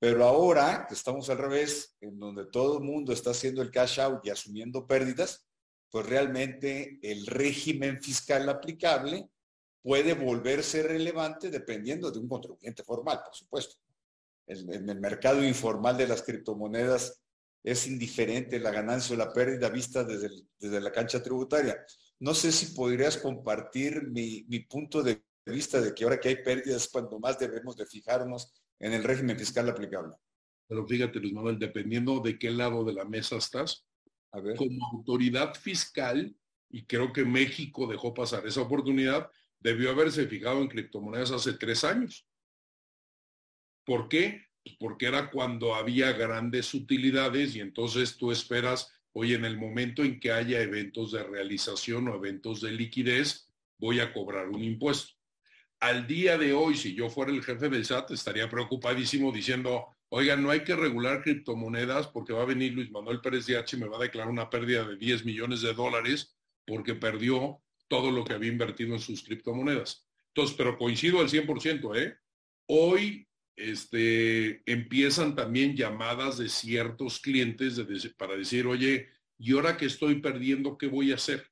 Pero 0.00 0.24
ahora 0.24 0.86
que 0.86 0.94
estamos 0.94 1.28
al 1.28 1.38
revés, 1.38 1.96
en 2.00 2.18
donde 2.18 2.46
todo 2.46 2.78
el 2.78 2.84
mundo 2.84 3.12
está 3.12 3.30
haciendo 3.30 3.62
el 3.62 3.70
cash 3.70 4.00
out 4.00 4.24
y 4.24 4.30
asumiendo 4.30 4.86
pérdidas, 4.86 5.48
pues 5.90 6.06
realmente 6.06 6.98
el 7.02 7.26
régimen 7.26 8.00
fiscal 8.00 8.48
aplicable 8.48 9.28
puede 9.82 10.14
volverse 10.14 10.82
relevante 10.82 11.50
dependiendo 11.50 12.10
de 12.10 12.18
un 12.18 12.28
contribuyente 12.28 12.84
formal, 12.84 13.22
por 13.24 13.34
supuesto. 13.34 13.76
En, 14.46 14.88
el 14.88 15.00
mercado 15.00 15.44
informal 15.44 15.96
de 15.96 16.08
las 16.08 16.22
criptomonedas 16.22 17.20
es 17.70 17.86
indiferente 17.86 18.58
la 18.58 18.70
ganancia 18.70 19.14
o 19.14 19.18
la 19.18 19.32
pérdida 19.32 19.68
vista 19.68 20.04
desde, 20.04 20.30
desde 20.58 20.80
la 20.80 20.90
cancha 20.90 21.22
tributaria. 21.22 21.76
No 22.20 22.34
sé 22.34 22.50
si 22.50 22.74
podrías 22.74 23.18
compartir 23.18 24.08
mi, 24.08 24.44
mi, 24.48 24.60
punto 24.60 25.02
de 25.02 25.22
vista 25.44 25.80
de 25.80 25.94
que 25.94 26.04
ahora 26.04 26.18
que 26.18 26.28
hay 26.28 26.42
pérdidas, 26.42 26.88
cuando 26.88 27.18
más 27.18 27.38
debemos 27.38 27.76
de 27.76 27.86
fijarnos 27.86 28.52
en 28.78 28.92
el 28.92 29.04
régimen 29.04 29.38
fiscal 29.38 29.68
aplicable. 29.68 30.14
Pero 30.66 30.86
fíjate, 30.86 31.20
Luis 31.20 31.32
Manuel, 31.32 31.58
dependiendo 31.58 32.20
de 32.20 32.38
qué 32.38 32.50
lado 32.50 32.84
de 32.84 32.92
la 32.94 33.04
mesa 33.04 33.36
estás, 33.36 33.86
A 34.32 34.40
ver. 34.40 34.56
como 34.56 34.86
autoridad 34.92 35.54
fiscal, 35.54 36.34
y 36.70 36.84
creo 36.86 37.12
que 37.12 37.24
México 37.24 37.86
dejó 37.86 38.12
pasar 38.14 38.46
esa 38.46 38.62
oportunidad, 38.62 39.30
debió 39.60 39.90
haberse 39.90 40.26
fijado 40.26 40.60
en 40.60 40.68
criptomonedas 40.68 41.32
hace 41.32 41.54
tres 41.54 41.84
años. 41.84 42.26
¿Por 43.84 44.08
qué? 44.08 44.47
Porque 44.78 45.06
era 45.06 45.30
cuando 45.30 45.74
había 45.74 46.12
grandes 46.12 46.74
utilidades 46.74 47.54
y 47.56 47.60
entonces 47.60 48.16
tú 48.16 48.32
esperas, 48.32 48.92
oye, 49.12 49.34
en 49.34 49.44
el 49.44 49.56
momento 49.56 50.02
en 50.04 50.20
que 50.20 50.32
haya 50.32 50.60
eventos 50.60 51.12
de 51.12 51.22
realización 51.22 52.08
o 52.08 52.16
eventos 52.16 52.60
de 52.60 52.72
liquidez, 52.72 53.48
voy 53.78 54.00
a 54.00 54.12
cobrar 54.12 54.48
un 54.48 54.62
impuesto. 54.62 55.14
Al 55.80 56.06
día 56.06 56.36
de 56.36 56.52
hoy, 56.52 56.76
si 56.76 56.94
yo 56.94 57.08
fuera 57.08 57.30
el 57.30 57.44
jefe 57.44 57.68
del 57.68 57.84
SAT, 57.84 58.10
estaría 58.10 58.50
preocupadísimo 58.50 59.30
diciendo, 59.30 59.86
oiga, 60.08 60.36
no 60.36 60.50
hay 60.50 60.64
que 60.64 60.74
regular 60.74 61.22
criptomonedas 61.22 62.08
porque 62.08 62.32
va 62.32 62.42
a 62.42 62.46
venir 62.46 62.72
Luis 62.72 62.90
Manuel 62.90 63.20
Pérez 63.20 63.46
de 63.46 63.58
H 63.58 63.76
y 63.76 63.80
me 63.80 63.88
va 63.88 63.98
a 63.98 64.02
declarar 64.02 64.30
una 64.30 64.50
pérdida 64.50 64.84
de 64.84 64.96
10 64.96 65.24
millones 65.24 65.62
de 65.62 65.74
dólares 65.74 66.36
porque 66.66 66.94
perdió 66.94 67.60
todo 67.86 68.10
lo 68.10 68.24
que 68.24 68.34
había 68.34 68.50
invertido 68.50 68.94
en 68.94 69.00
sus 69.00 69.22
criptomonedas. 69.22 70.04
Entonces, 70.28 70.56
pero 70.56 70.76
coincido 70.76 71.20
al 71.20 71.28
100%, 71.28 71.96
¿eh? 71.96 72.16
Hoy 72.66 73.27
este, 73.58 74.62
empiezan 74.70 75.34
también 75.34 75.76
llamadas 75.76 76.38
de 76.38 76.48
ciertos 76.48 77.20
clientes 77.20 77.80
para 78.16 78.36
decir, 78.36 78.66
oye, 78.66 79.08
¿y 79.36 79.52
ahora 79.52 79.76
que 79.76 79.86
estoy 79.86 80.20
perdiendo, 80.20 80.78
qué 80.78 80.86
voy 80.86 81.10
a 81.10 81.16
hacer? 81.16 81.50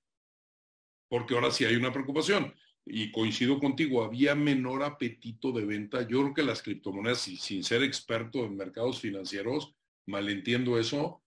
Porque 1.08 1.34
ahora 1.34 1.50
sí 1.50 1.64
hay 1.64 1.74
una 1.76 1.92
preocupación. 1.92 2.54
Y 2.84 3.10
coincido 3.10 3.58
contigo, 3.58 4.04
había 4.04 4.36
menor 4.36 4.84
apetito 4.84 5.50
de 5.50 5.64
venta. 5.64 6.02
Yo 6.02 6.22
creo 6.22 6.34
que 6.34 6.42
las 6.44 6.62
criptomonedas, 6.62 7.20
sin 7.20 7.64
ser 7.64 7.82
experto 7.82 8.44
en 8.44 8.56
mercados 8.56 9.00
financieros, 9.00 9.74
malentiendo 10.06 10.78
eso, 10.78 11.24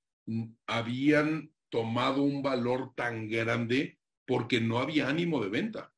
habían 0.66 1.52
tomado 1.70 2.24
un 2.24 2.42
valor 2.42 2.94
tan 2.96 3.28
grande 3.28 4.00
porque 4.26 4.62
no 4.62 4.80
había 4.80 5.10
ánimo 5.10 5.44
de 5.44 5.50
venta. 5.50 5.94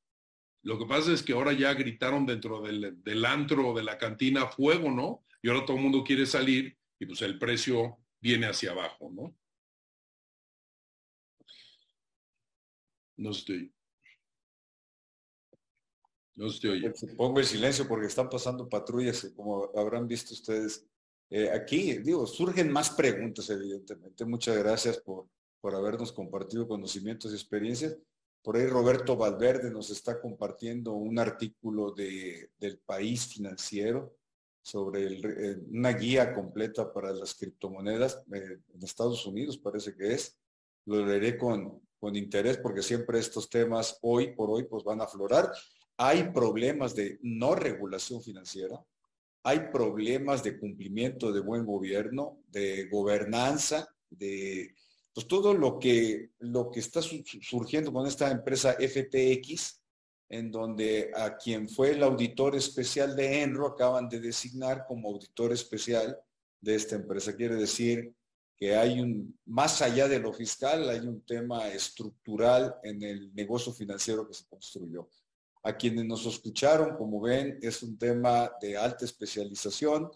Lo 0.63 0.77
que 0.77 0.85
pasa 0.85 1.11
es 1.11 1.23
que 1.23 1.33
ahora 1.33 1.53
ya 1.53 1.73
gritaron 1.73 2.25
dentro 2.25 2.61
del, 2.61 3.25
antro 3.25 3.73
de 3.73 3.83
la 3.83 3.97
cantina 3.97 4.47
fuego, 4.47 4.91
¿no? 4.91 5.25
Y 5.41 5.49
ahora 5.49 5.65
todo 5.65 5.77
el 5.77 5.83
mundo 5.83 6.03
quiere 6.03 6.25
salir 6.25 6.77
y 6.99 7.05
pues 7.05 7.21
el 7.23 7.39
precio 7.39 7.97
viene 8.19 8.45
hacia 8.45 8.71
abajo, 8.71 9.09
¿no? 9.11 9.35
No 13.17 13.31
estoy. 13.31 13.73
No 16.35 16.47
estoy. 16.47 16.91
Pongo 17.17 17.39
el 17.39 17.45
silencio 17.45 17.87
porque 17.87 18.07
están 18.07 18.29
pasando 18.29 18.69
patrullas, 18.69 19.31
como 19.35 19.71
habrán 19.75 20.07
visto 20.07 20.33
ustedes. 20.33 20.87
Eh, 21.29 21.49
aquí, 21.49 21.97
digo, 21.99 22.27
surgen 22.27 22.71
más 22.71 22.91
preguntas, 22.91 23.49
evidentemente. 23.49 24.25
Muchas 24.25 24.57
gracias 24.57 24.99
por, 24.99 25.27
por 25.59 25.75
habernos 25.75 26.11
compartido 26.11 26.67
conocimientos 26.67 27.31
y 27.31 27.35
experiencias. 27.35 27.97
Por 28.41 28.57
ahí 28.57 28.65
Roberto 28.65 29.15
Valverde 29.15 29.69
nos 29.69 29.91
está 29.91 30.19
compartiendo 30.19 30.93
un 30.93 31.19
artículo 31.19 31.91
de, 31.91 32.49
del 32.59 32.79
país 32.79 33.27
financiero 33.27 34.15
sobre 34.63 35.07
eh, 35.07 35.57
una 35.69 35.93
guía 35.93 36.33
completa 36.33 36.91
para 36.91 37.11
las 37.11 37.35
criptomonedas 37.35 38.23
eh, 38.33 38.59
en 38.73 38.83
Estados 38.83 39.25
Unidos, 39.25 39.57
parece 39.57 39.95
que 39.95 40.13
es. 40.13 40.37
Lo 40.85 41.05
leeré 41.05 41.37
con, 41.37 41.81
con 41.99 42.15
interés 42.15 42.57
porque 42.57 42.81
siempre 42.81 43.19
estos 43.19 43.49
temas 43.49 43.99
hoy 44.01 44.33
por 44.33 44.49
hoy 44.49 44.63
pues 44.63 44.83
van 44.83 45.01
a 45.01 45.05
aflorar. 45.05 45.51
Hay 45.97 46.31
problemas 46.31 46.95
de 46.95 47.19
no 47.21 47.53
regulación 47.53 48.23
financiera, 48.23 48.83
hay 49.43 49.71
problemas 49.71 50.43
de 50.43 50.59
cumplimiento 50.59 51.31
de 51.31 51.41
buen 51.41 51.65
gobierno, 51.65 52.41
de 52.47 52.87
gobernanza, 52.89 53.87
de 54.09 54.73
pues 55.13 55.27
todo 55.27 55.53
lo 55.53 55.77
que, 55.77 56.31
lo 56.39 56.71
que 56.71 56.79
está 56.79 57.01
surgiendo 57.01 57.91
con 57.91 58.07
esta 58.07 58.31
empresa 58.31 58.75
FTX, 58.79 59.81
en 60.29 60.49
donde 60.49 61.11
a 61.15 61.35
quien 61.35 61.67
fue 61.67 61.91
el 61.91 62.03
auditor 62.03 62.55
especial 62.55 63.15
de 63.15 63.41
Enro 63.41 63.67
acaban 63.67 64.07
de 64.07 64.21
designar 64.21 64.85
como 64.87 65.09
auditor 65.09 65.51
especial 65.51 66.17
de 66.61 66.75
esta 66.75 66.95
empresa. 66.95 67.35
Quiere 67.35 67.55
decir 67.55 68.15
que 68.55 68.75
hay 68.77 69.01
un, 69.01 69.37
más 69.45 69.81
allá 69.81 70.07
de 70.07 70.19
lo 70.19 70.31
fiscal, 70.31 70.87
hay 70.89 70.99
un 70.99 71.21
tema 71.25 71.67
estructural 71.67 72.75
en 72.83 73.01
el 73.01 73.33
negocio 73.33 73.73
financiero 73.73 74.27
que 74.27 74.35
se 74.35 74.45
construyó. 74.47 75.09
A 75.63 75.75
quienes 75.75 76.05
nos 76.05 76.25
escucharon, 76.25 76.95
como 76.95 77.19
ven, 77.19 77.59
es 77.61 77.83
un 77.83 77.97
tema 77.97 78.51
de 78.61 78.77
alta 78.77 79.03
especialización, 79.03 80.09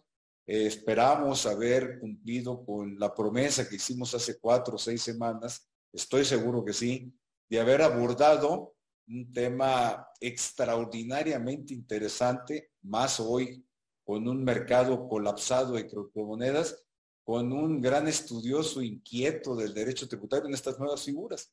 eh, 0.48 0.68
esperamos 0.68 1.46
haber 1.46 2.00
cumplido 2.00 2.64
con 2.64 3.00
la 3.00 3.14
promesa 3.14 3.68
que 3.68 3.78
hicimos 3.78 4.14
hace 4.14 4.40
cuatro 4.40 4.76
o 4.76 4.80
seis 4.80 5.02
semanas, 5.02 5.70
estoy 5.92 6.26
seguro 6.26 6.64
que 6.64 6.74
sí, 6.74 7.14
de 7.50 7.60
haber 7.60 7.82
abordado 7.82 8.76
un 9.08 9.32
tema 9.32 10.08
extraordinariamente 10.20 11.74
interesante, 11.74 12.72
más 12.84 13.20
hoy 13.20 13.66
con 14.04 14.28
un 14.28 14.44
mercado 14.44 15.08
colapsado 15.08 15.74
de 15.74 15.88
criptomonedas, 15.88 16.84
con 17.24 17.52
un 17.52 17.82
gran 17.82 18.08
estudioso 18.08 18.84
inquieto 18.84 19.56
del 19.56 19.74
derecho 19.74 20.08
tributario 20.08 20.48
en 20.48 20.54
estas 20.54 20.78
nuevas 20.78 21.04
figuras. 21.04 21.52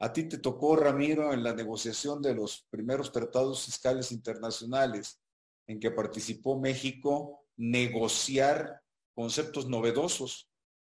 A 0.00 0.12
ti 0.12 0.24
te 0.24 0.38
tocó, 0.38 0.74
Ramiro, 0.74 1.32
en 1.32 1.44
la 1.44 1.54
negociación 1.54 2.20
de 2.20 2.34
los 2.34 2.66
primeros 2.70 3.12
tratados 3.12 3.64
fiscales 3.64 4.10
internacionales 4.10 5.20
en 5.68 5.78
que 5.78 5.92
participó 5.92 6.58
México, 6.58 7.41
negociar 7.56 8.80
conceptos 9.14 9.68
novedosos, 9.68 10.48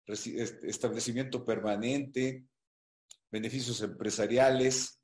establecimiento 0.08 1.44
permanente, 1.44 2.46
beneficios 3.32 3.82
empresariales, 3.82 5.00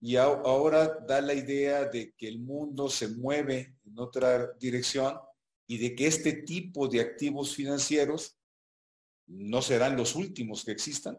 y 0.00 0.16
ahora 0.16 0.98
da 1.06 1.20
la 1.20 1.34
idea 1.34 1.84
de 1.86 2.12
que 2.16 2.28
el 2.28 2.38
mundo 2.38 2.88
se 2.88 3.08
mueve 3.08 3.74
en 3.84 3.98
otra 3.98 4.52
dirección 4.58 5.18
y 5.66 5.78
de 5.78 5.94
que 5.94 6.06
este 6.06 6.44
tipo 6.44 6.86
de 6.88 7.00
activos 7.00 7.54
financieros 7.54 8.38
no 9.26 9.60
serán 9.60 9.96
los 9.96 10.14
últimos 10.14 10.64
que 10.64 10.72
existan, 10.72 11.18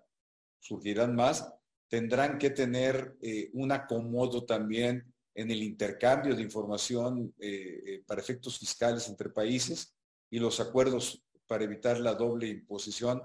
surgirán 0.59 1.15
más, 1.15 1.53
tendrán 1.89 2.37
que 2.37 2.49
tener 2.49 3.17
eh, 3.21 3.49
un 3.53 3.71
acomodo 3.71 4.45
también 4.45 5.13
en 5.33 5.51
el 5.51 5.63
intercambio 5.63 6.35
de 6.35 6.41
información 6.41 7.33
eh, 7.39 7.83
eh, 7.85 8.03
para 8.05 8.21
efectos 8.21 8.57
fiscales 8.57 9.07
entre 9.07 9.29
países 9.29 9.95
y 10.29 10.39
los 10.39 10.59
acuerdos 10.59 11.23
para 11.47 11.63
evitar 11.63 11.99
la 11.99 12.13
doble 12.13 12.47
imposición 12.47 13.21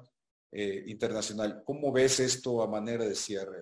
eh, 0.52 0.84
internacional. 0.86 1.62
¿Cómo 1.64 1.92
ves 1.92 2.20
esto 2.20 2.62
a 2.62 2.68
manera 2.68 3.04
de 3.04 3.14
cierre? 3.14 3.58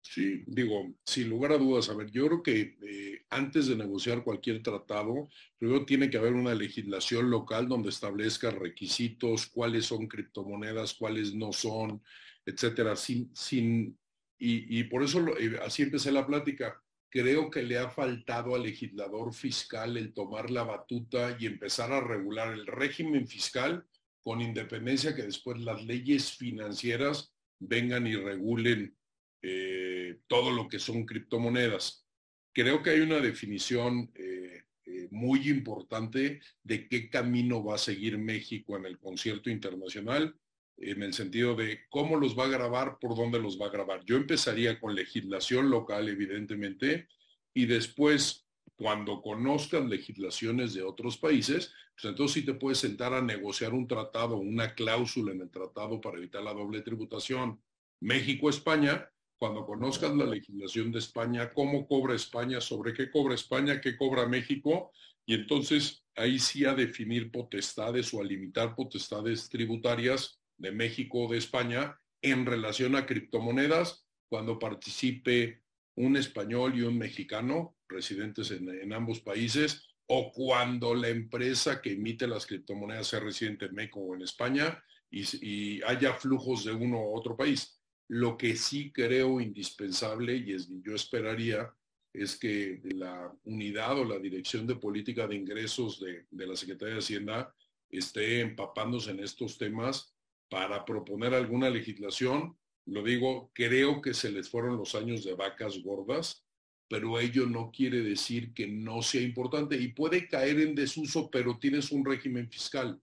Sí, 0.00 0.42
digo, 0.46 0.94
sin 1.04 1.28
lugar 1.28 1.52
a 1.52 1.58
dudas, 1.58 1.88
a 1.88 1.94
ver, 1.94 2.10
yo 2.10 2.26
creo 2.26 2.42
que 2.42 3.26
antes 3.28 3.66
de 3.66 3.76
negociar 3.76 4.24
cualquier 4.24 4.62
tratado, 4.62 5.28
primero 5.58 5.84
tiene 5.84 6.08
que 6.08 6.16
haber 6.16 6.32
una 6.32 6.54
legislación 6.54 7.30
local 7.30 7.68
donde 7.68 7.90
establezca 7.90 8.50
requisitos, 8.50 9.46
cuáles 9.46 9.84
son 9.84 10.06
criptomonedas, 10.06 10.94
cuáles 10.94 11.34
no 11.34 11.52
son, 11.52 12.02
etcétera, 12.46 12.96
sin, 12.96 13.30
sin, 13.34 13.98
y, 14.38 14.80
y 14.80 14.84
por 14.84 15.02
eso 15.02 15.26
así 15.62 15.82
empecé 15.82 16.10
la 16.10 16.26
plática 16.26 16.82
creo 17.10 17.50
que 17.50 17.62
le 17.62 17.78
ha 17.78 17.88
faltado 17.88 18.54
al 18.54 18.62
legislador 18.62 19.32
fiscal 19.32 19.96
el 19.96 20.12
tomar 20.12 20.50
la 20.50 20.64
batuta 20.64 21.36
y 21.38 21.46
empezar 21.46 21.92
a 21.92 22.00
regular 22.00 22.52
el 22.52 22.66
régimen 22.66 23.26
fiscal 23.26 23.86
con 24.22 24.40
independencia 24.40 25.14
que 25.14 25.22
después 25.22 25.58
las 25.60 25.82
leyes 25.84 26.32
financieras 26.36 27.32
vengan 27.58 28.06
y 28.06 28.14
regulen 28.14 28.94
eh, 29.42 30.18
todo 30.26 30.50
lo 30.50 30.68
que 30.68 30.78
son 30.78 31.06
criptomonedas. 31.06 32.06
Creo 32.52 32.82
que 32.82 32.90
hay 32.90 33.00
una 33.00 33.20
definición 33.20 34.10
eh, 34.14 34.64
eh, 34.84 35.08
muy 35.10 35.48
importante 35.48 36.40
de 36.62 36.88
qué 36.88 37.08
camino 37.08 37.62
va 37.64 37.76
a 37.76 37.78
seguir 37.78 38.18
México 38.18 38.76
en 38.76 38.86
el 38.86 38.98
concierto 38.98 39.48
internacional, 39.48 40.34
en 40.80 41.02
el 41.02 41.12
sentido 41.12 41.54
de 41.54 41.80
cómo 41.90 42.16
los 42.16 42.38
va 42.38 42.44
a 42.44 42.48
grabar, 42.48 42.98
por 43.00 43.16
dónde 43.16 43.40
los 43.40 43.60
va 43.60 43.66
a 43.66 43.70
grabar. 43.70 44.04
Yo 44.04 44.16
empezaría 44.16 44.78
con 44.80 44.94
legislación 44.94 45.70
local, 45.70 46.08
evidentemente, 46.08 47.08
y 47.52 47.66
después, 47.66 48.46
cuando 48.76 49.20
conozcas 49.20 49.84
legislaciones 49.84 50.74
de 50.74 50.82
otros 50.82 51.18
países, 51.18 51.72
pues 51.94 52.04
entonces 52.04 52.34
sí 52.34 52.46
te 52.46 52.54
puedes 52.54 52.78
sentar 52.78 53.12
a 53.12 53.20
negociar 53.20 53.74
un 53.74 53.88
tratado, 53.88 54.36
una 54.36 54.74
cláusula 54.74 55.32
en 55.32 55.40
el 55.40 55.50
tratado 55.50 56.00
para 56.00 56.18
evitar 56.18 56.44
la 56.44 56.54
doble 56.54 56.82
tributación. 56.82 57.60
México-España, 58.00 59.10
cuando 59.36 59.66
conozcas 59.66 60.14
la 60.14 60.26
legislación 60.26 60.92
de 60.92 61.00
España, 61.00 61.50
cómo 61.52 61.88
cobra 61.88 62.14
España, 62.14 62.60
sobre 62.60 62.92
qué 62.92 63.10
cobra 63.10 63.34
España, 63.34 63.80
qué 63.80 63.96
cobra 63.96 64.26
México, 64.26 64.92
y 65.26 65.34
entonces 65.34 66.04
ahí 66.14 66.38
sí 66.38 66.64
a 66.64 66.74
definir 66.74 67.32
potestades 67.32 68.14
o 68.14 68.20
a 68.20 68.24
limitar 68.24 68.76
potestades 68.76 69.48
tributarias 69.48 70.38
de 70.58 70.72
México 70.72 71.26
o 71.26 71.32
de 71.32 71.38
España 71.38 71.98
en 72.22 72.44
relación 72.46 72.96
a 72.96 73.06
criptomonedas 73.06 74.06
cuando 74.28 74.58
participe 74.58 75.62
un 75.94 76.16
español 76.16 76.76
y 76.76 76.82
un 76.82 76.98
mexicano 76.98 77.76
residentes 77.88 78.50
en, 78.50 78.92
ambos 78.92 79.20
países 79.20 79.86
o 80.06 80.30
cuando 80.32 80.94
la 80.94 81.08
empresa 81.08 81.80
que 81.80 81.92
emite 81.92 82.26
las 82.26 82.46
criptomonedas 82.46 83.08
sea 83.08 83.20
residente 83.20 83.66
en 83.66 83.74
México 83.74 84.00
o 84.00 84.14
en 84.14 84.22
España 84.22 84.82
y, 85.10 85.82
haya 85.82 86.12
flujos 86.14 86.64
de 86.64 86.72
uno 86.72 87.00
u 87.00 87.16
otro 87.16 87.36
país. 87.36 87.80
Lo 88.08 88.36
que 88.36 88.56
sí 88.56 88.92
creo 88.92 89.40
indispensable 89.40 90.36
y 90.36 90.52
es, 90.52 90.68
yo 90.82 90.94
esperaría 90.94 91.72
es 92.12 92.36
que 92.36 92.80
la 92.84 93.32
unidad 93.44 93.98
o 93.98 94.04
la 94.04 94.18
dirección 94.18 94.66
de 94.66 94.76
política 94.76 95.26
de 95.26 95.36
ingresos 95.36 96.00
de, 96.00 96.26
de 96.30 96.46
la 96.46 96.56
Secretaría 96.56 96.94
de 96.94 97.00
Hacienda 97.00 97.54
esté 97.90 98.40
empapándose 98.40 99.10
en 99.10 99.20
estos 99.20 99.58
temas 99.58 100.14
para 100.48 100.84
proponer 100.84 101.34
alguna 101.34 101.70
legislación. 101.70 102.56
Lo 102.86 103.02
digo, 103.02 103.50
creo 103.52 104.00
que 104.00 104.14
se 104.14 104.30
les 104.30 104.48
fueron 104.48 104.76
los 104.76 104.94
años 104.94 105.24
de 105.24 105.34
vacas 105.34 105.82
gordas, 105.82 106.44
pero 106.88 107.20
ello 107.20 107.46
no 107.46 107.70
quiere 107.70 108.00
decir 108.00 108.54
que 108.54 108.66
no 108.66 109.02
sea 109.02 109.20
importante 109.20 109.76
y 109.76 109.88
puede 109.88 110.26
caer 110.26 110.60
en 110.60 110.74
desuso, 110.74 111.30
pero 111.30 111.58
tienes 111.58 111.92
un 111.92 112.04
régimen 112.04 112.50
fiscal. 112.50 112.98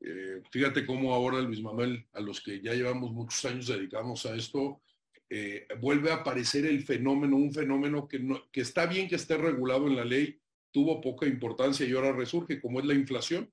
Eh, 0.00 0.42
fíjate 0.50 0.84
cómo 0.84 1.14
ahora 1.14 1.40
Luis 1.40 1.62
Manuel, 1.62 2.06
a 2.12 2.20
los 2.20 2.42
que 2.42 2.60
ya 2.60 2.74
llevamos 2.74 3.12
muchos 3.12 3.42
años 3.46 3.66
dedicamos 3.66 4.26
a 4.26 4.36
esto, 4.36 4.82
eh, 5.30 5.66
vuelve 5.80 6.10
a 6.10 6.16
aparecer 6.16 6.66
el 6.66 6.82
fenómeno, 6.82 7.36
un 7.36 7.52
fenómeno 7.52 8.06
que, 8.06 8.18
no, 8.18 8.50
que 8.52 8.60
está 8.60 8.84
bien 8.86 9.08
que 9.08 9.14
esté 9.14 9.38
regulado 9.38 9.86
en 9.86 9.96
la 9.96 10.04
ley, 10.04 10.38
tuvo 10.70 11.00
poca 11.00 11.26
importancia 11.26 11.86
y 11.86 11.92
ahora 11.92 12.12
resurge, 12.12 12.60
como 12.60 12.80
es 12.80 12.86
la 12.86 12.94
inflación. 12.94 13.50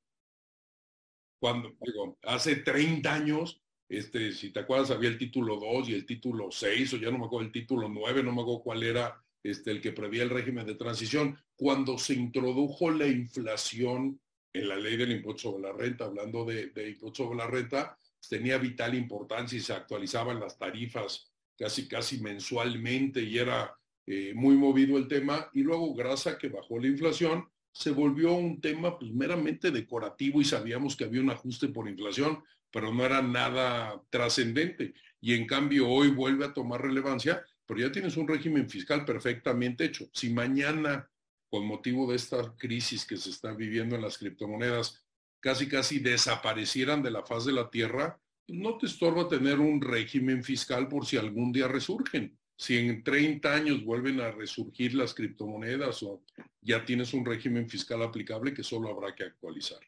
Cuando, 1.41 1.73
digo, 1.81 2.19
hace 2.21 2.57
30 2.57 3.11
años, 3.11 3.59
este, 3.89 4.31
si 4.31 4.51
te 4.51 4.59
acuerdas, 4.59 4.91
había 4.91 5.09
el 5.09 5.17
título 5.17 5.59
2 5.59 5.89
y 5.89 5.95
el 5.95 6.05
título 6.05 6.51
6, 6.51 6.93
o 6.93 6.97
ya 6.97 7.09
no 7.09 7.17
me 7.17 7.25
acuerdo 7.25 7.47
el 7.47 7.51
título 7.51 7.89
9, 7.89 8.21
no 8.21 8.31
me 8.31 8.41
acuerdo 8.41 8.61
cuál 8.61 8.83
era 8.83 9.19
este, 9.41 9.71
el 9.71 9.81
que 9.81 9.91
prevía 9.91 10.21
el 10.21 10.29
régimen 10.29 10.67
de 10.67 10.75
transición. 10.75 11.35
Cuando 11.55 11.97
se 11.97 12.13
introdujo 12.13 12.91
la 12.91 13.07
inflación 13.07 14.21
en 14.53 14.69
la 14.69 14.75
ley 14.75 14.97
del 14.97 15.13
impuesto 15.13 15.49
sobre 15.49 15.63
la 15.63 15.73
renta, 15.73 16.05
hablando 16.05 16.45
de, 16.45 16.67
de 16.67 16.91
impuesto 16.91 17.23
sobre 17.23 17.39
la 17.39 17.47
renta, 17.47 17.97
tenía 18.29 18.59
vital 18.59 18.93
importancia 18.93 19.57
y 19.57 19.61
se 19.61 19.73
actualizaban 19.73 20.39
las 20.39 20.59
tarifas 20.59 21.33
casi, 21.57 21.87
casi 21.87 22.21
mensualmente 22.21 23.23
y 23.23 23.39
era 23.39 23.75
eh, 24.05 24.33
muy 24.35 24.55
movido 24.57 24.95
el 24.99 25.07
tema. 25.07 25.49
Y 25.53 25.63
luego, 25.63 25.95
gracias 25.95 26.35
a 26.35 26.37
que 26.37 26.49
bajó 26.49 26.77
la 26.77 26.85
inflación, 26.85 27.49
se 27.71 27.91
volvió 27.91 28.33
un 28.33 28.59
tema 28.59 28.97
pues, 28.97 29.11
meramente 29.11 29.71
decorativo 29.71 30.41
y 30.41 30.45
sabíamos 30.45 30.95
que 30.95 31.05
había 31.05 31.21
un 31.21 31.29
ajuste 31.29 31.67
por 31.69 31.87
inflación, 31.87 32.43
pero 32.71 32.93
no 32.93 33.05
era 33.05 33.21
nada 33.21 34.01
trascendente. 34.09 34.93
Y 35.19 35.33
en 35.33 35.45
cambio 35.45 35.87
hoy 35.89 36.09
vuelve 36.09 36.45
a 36.45 36.53
tomar 36.53 36.81
relevancia, 36.81 37.43
pero 37.65 37.79
ya 37.79 37.91
tienes 37.91 38.17
un 38.17 38.27
régimen 38.27 38.69
fiscal 38.69 39.05
perfectamente 39.05 39.85
hecho. 39.85 40.09
Si 40.13 40.29
mañana 40.29 41.09
con 41.49 41.65
motivo 41.65 42.09
de 42.09 42.15
esta 42.15 42.55
crisis 42.55 43.05
que 43.05 43.17
se 43.17 43.29
está 43.29 43.53
viviendo 43.53 43.95
en 43.95 44.01
las 44.01 44.17
criptomonedas, 44.17 45.03
casi 45.41 45.67
casi 45.67 45.99
desaparecieran 45.99 47.03
de 47.03 47.11
la 47.11 47.25
faz 47.25 47.45
de 47.45 47.51
la 47.51 47.69
tierra, 47.69 48.21
no 48.47 48.77
te 48.77 48.85
estorba 48.85 49.27
tener 49.27 49.59
un 49.59 49.81
régimen 49.81 50.43
fiscal 50.43 50.87
por 50.87 51.05
si 51.05 51.17
algún 51.17 51.51
día 51.51 51.67
resurgen. 51.67 52.37
Si 52.61 52.77
en 52.77 53.03
30 53.03 53.55
años 53.55 53.83
vuelven 53.83 54.21
a 54.21 54.29
resurgir 54.29 54.93
las 54.93 55.15
criptomonedas 55.15 56.03
o 56.03 56.21
ya 56.61 56.85
tienes 56.85 57.11
un 57.11 57.25
régimen 57.25 57.67
fiscal 57.67 58.03
aplicable 58.03 58.53
que 58.53 58.61
solo 58.61 58.91
habrá 58.91 59.15
que 59.15 59.23
actualizar. 59.23 59.79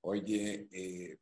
Oye, 0.00 0.68
eh, 0.72 1.18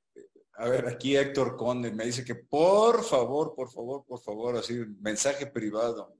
a 0.58 0.68
ver, 0.68 0.86
aquí 0.86 1.16
Héctor 1.16 1.56
Conde 1.56 1.90
me 1.90 2.04
dice 2.04 2.24
que 2.24 2.36
por 2.36 3.02
favor, 3.02 3.52
por 3.56 3.68
favor, 3.68 4.04
por 4.06 4.20
favor, 4.20 4.56
así, 4.56 4.74
mensaje 5.00 5.48
privado, 5.48 6.16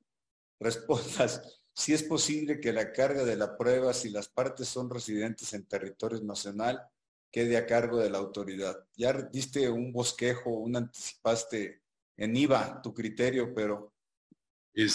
respondas 0.58 1.62
si 1.72 1.92
es 1.94 2.02
posible 2.02 2.58
que 2.58 2.72
la 2.72 2.90
carga 2.90 3.22
de 3.22 3.36
la 3.36 3.56
prueba, 3.56 3.94
si 3.94 4.10
las 4.10 4.26
partes 4.26 4.66
son 4.66 4.90
residentes 4.90 5.52
en 5.52 5.64
territorio 5.64 6.20
nacional, 6.22 6.82
quede 7.30 7.56
a 7.56 7.66
cargo 7.66 7.98
de 7.98 8.10
la 8.10 8.18
autoridad. 8.18 8.84
Ya 8.96 9.12
diste 9.12 9.70
un 9.70 9.92
bosquejo, 9.92 10.50
un 10.50 10.74
anticipaste 10.74 11.85
en 12.16 12.36
IVA 12.36 12.80
tu 12.82 12.94
criterio, 12.94 13.54
pero 13.54 13.92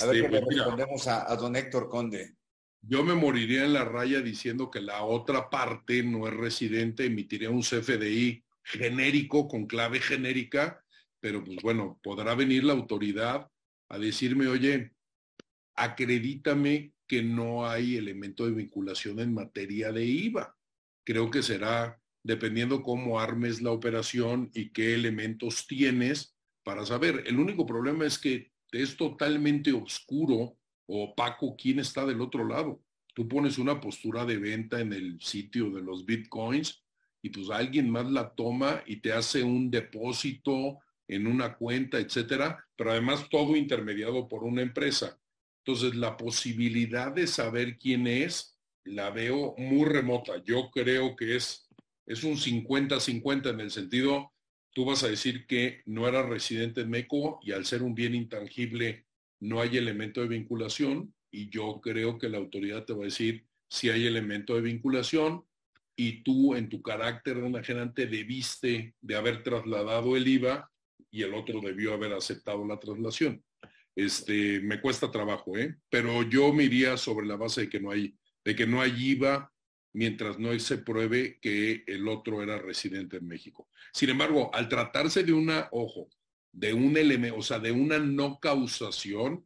a 0.02 0.06
ver 0.06 0.16
qué 0.16 0.30
le 0.30 0.30
pues 0.30 0.56
respondemos 0.56 1.08
a, 1.08 1.36
don 1.36 1.56
Héctor 1.56 1.90
Conde. 1.90 2.36
Yo 2.82 3.04
me 3.04 3.14
moriría 3.14 3.66
en 3.66 3.74
la 3.74 3.86
raya 3.86 4.22
diciendo 4.22 4.72
que 4.72 4.82
la 4.82 5.04
otra 5.04 5.50
parte 5.50 6.04
no 6.04 6.28
es 6.28 6.34
residente, 6.34 7.06
emitiría 7.06 7.50
un 7.50 7.62
CFDI 7.62 8.44
genérico 8.64 9.48
con 9.48 9.68
clave 9.68 10.00
genérica, 10.00 10.84
pero 11.20 11.44
pues 11.44 11.58
bueno, 11.62 12.00
podrá 12.02 12.34
venir 12.34 12.64
la 12.64 12.74
autoridad 12.74 13.48
a 13.90 14.00
decirme, 14.00 14.48
oye, 14.48 14.94
acredítame 15.76 16.94
que 17.08 17.22
no 17.22 17.68
hay 17.68 17.98
elemento 17.98 18.46
de 18.46 18.54
vinculación 18.54 19.20
en 19.20 19.34
materia 19.34 19.92
de 19.92 20.06
IVA. 20.06 20.56
Creo 21.04 21.30
que 21.30 21.44
será 21.44 22.00
dependiendo 22.24 22.82
cómo 22.82 23.20
armes 23.20 23.62
la 23.62 23.72
operación 23.72 24.50
y 24.54 24.70
qué 24.70 24.94
elementos 24.94 25.68
tienes 25.68 26.31
para 26.64 26.86
saber. 26.86 27.24
El 27.26 27.40
único 27.40 27.66
problema 27.66 28.06
es 28.06 28.18
que 28.18 28.52
es 28.72 28.96
totalmente 28.96 29.74
oscuro 29.74 30.58
o 30.88 31.04
opaco 31.04 31.56
quién 31.58 31.80
está 31.80 32.06
del 32.06 32.22
otro 32.22 32.48
lado. 32.48 32.82
Tú 33.14 33.28
pones 33.28 33.58
una 33.58 33.80
postura 33.82 34.26
de 34.26 34.38
venta 34.38 34.80
en 34.80 34.94
el 34.94 35.20
sitio 35.22 35.70
de 35.70 35.82
los 35.82 36.06
bitcoins 36.06 36.84
y 37.22 37.30
pues 37.30 37.50
alguien 37.50 37.90
más 37.90 38.10
la 38.10 38.34
toma 38.34 38.84
y 38.86 38.98
te 38.98 39.14
hace 39.14 39.44
un 39.44 39.70
depósito 39.70 40.80
en 41.08 41.28
una 41.28 41.56
cuenta, 41.56 42.00
etcétera, 42.00 42.66
pero 42.76 42.92
además 42.92 43.28
todo 43.30 43.56
intermediado 43.56 44.28
por 44.30 44.44
una 44.44 44.62
empresa. 44.62 45.20
Entonces, 45.64 45.96
la 45.96 46.18
posibilidad 46.18 47.12
de 47.12 47.28
saber 47.28 47.78
quién 47.78 48.08
es, 48.08 48.58
la 48.84 49.12
veo 49.12 49.54
muy 49.58 49.86
remota. 49.86 50.42
Yo 50.44 50.72
creo 50.72 51.16
que 51.16 51.36
es, 51.36 51.68
es 52.06 52.24
un 52.24 52.38
50-50 52.38 53.50
en 53.52 53.60
el 53.60 53.72
sentido, 53.72 54.31
tú 54.74 54.86
vas 54.86 55.04
a 55.04 55.10
decir 55.10 55.46
que 55.48 55.82
no 55.86 56.08
era 56.08 56.24
residente 56.24 56.82
en 56.82 56.90
México 56.90 57.40
y 57.44 57.52
al 57.52 57.66
ser 57.66 57.84
un 57.84 57.96
bien 57.96 58.16
intangible 58.16 59.06
no 59.40 59.62
hay 59.62 59.78
elemento 59.78 60.22
de 60.22 60.28
vinculación 60.28 61.14
y 61.32 61.50
yo 61.50 61.80
creo 61.82 62.18
que 62.18 62.30
la 62.30 62.38
autoridad 62.38 62.86
te 62.86 62.94
va 62.94 63.02
a 63.02 63.06
decir 63.06 63.46
si 63.70 63.90
hay 63.90 64.06
elemento 64.06 64.56
de 64.56 64.62
vinculación 64.62 65.46
y 65.96 66.24
tú 66.24 66.56
en 66.56 66.70
tu 66.70 66.82
carácter 66.82 67.40
de 67.40 67.48
enajenante 67.48 68.08
debiste 68.08 68.96
de 69.02 69.16
haber 69.16 69.44
trasladado 69.44 70.16
el 70.16 70.28
IVA 70.28 70.72
y 71.10 71.24
el 71.24 71.34
otro 71.34 71.60
debió 71.62 71.94
haber 71.94 72.14
aceptado 72.14 72.66
la 72.66 72.80
traslación 72.80 73.44
este, 73.96 74.62
me 74.62 74.80
cuesta 74.80 75.12
trabajo, 75.12 75.58
¿eh? 75.58 75.76
Pero 75.90 76.24
yo 76.24 76.54
me 76.54 76.64
iría 76.64 76.98
sobre 76.98 77.28
la 77.28 77.36
base 77.36 77.62
de 77.62 77.70
que 77.70 77.80
no 77.80 77.92
hay, 77.92 78.16
de 78.44 78.56
que 78.56 78.66
no 78.66 78.82
hay 78.82 78.94
IVA 78.98 79.52
mientras 79.94 80.40
no 80.40 80.58
se 80.60 80.78
pruebe 80.78 81.40
que 81.42 81.84
el 81.88 82.08
otro 82.08 82.42
era 82.42 82.58
residente 82.58 83.18
en 83.18 83.28
México. 83.28 83.68
Sin 83.92 84.10
embargo, 84.10 84.54
al 84.54 84.70
tratarse 84.70 85.24
de 85.24 85.34
una, 85.34 85.68
ojo, 85.72 86.10
de 86.52 86.74
un 86.74 86.98
elemento, 86.98 87.38
o 87.38 87.42
sea, 87.42 87.60
de 87.60 87.72
una 87.72 88.00
no 88.00 88.40
causación, 88.40 89.46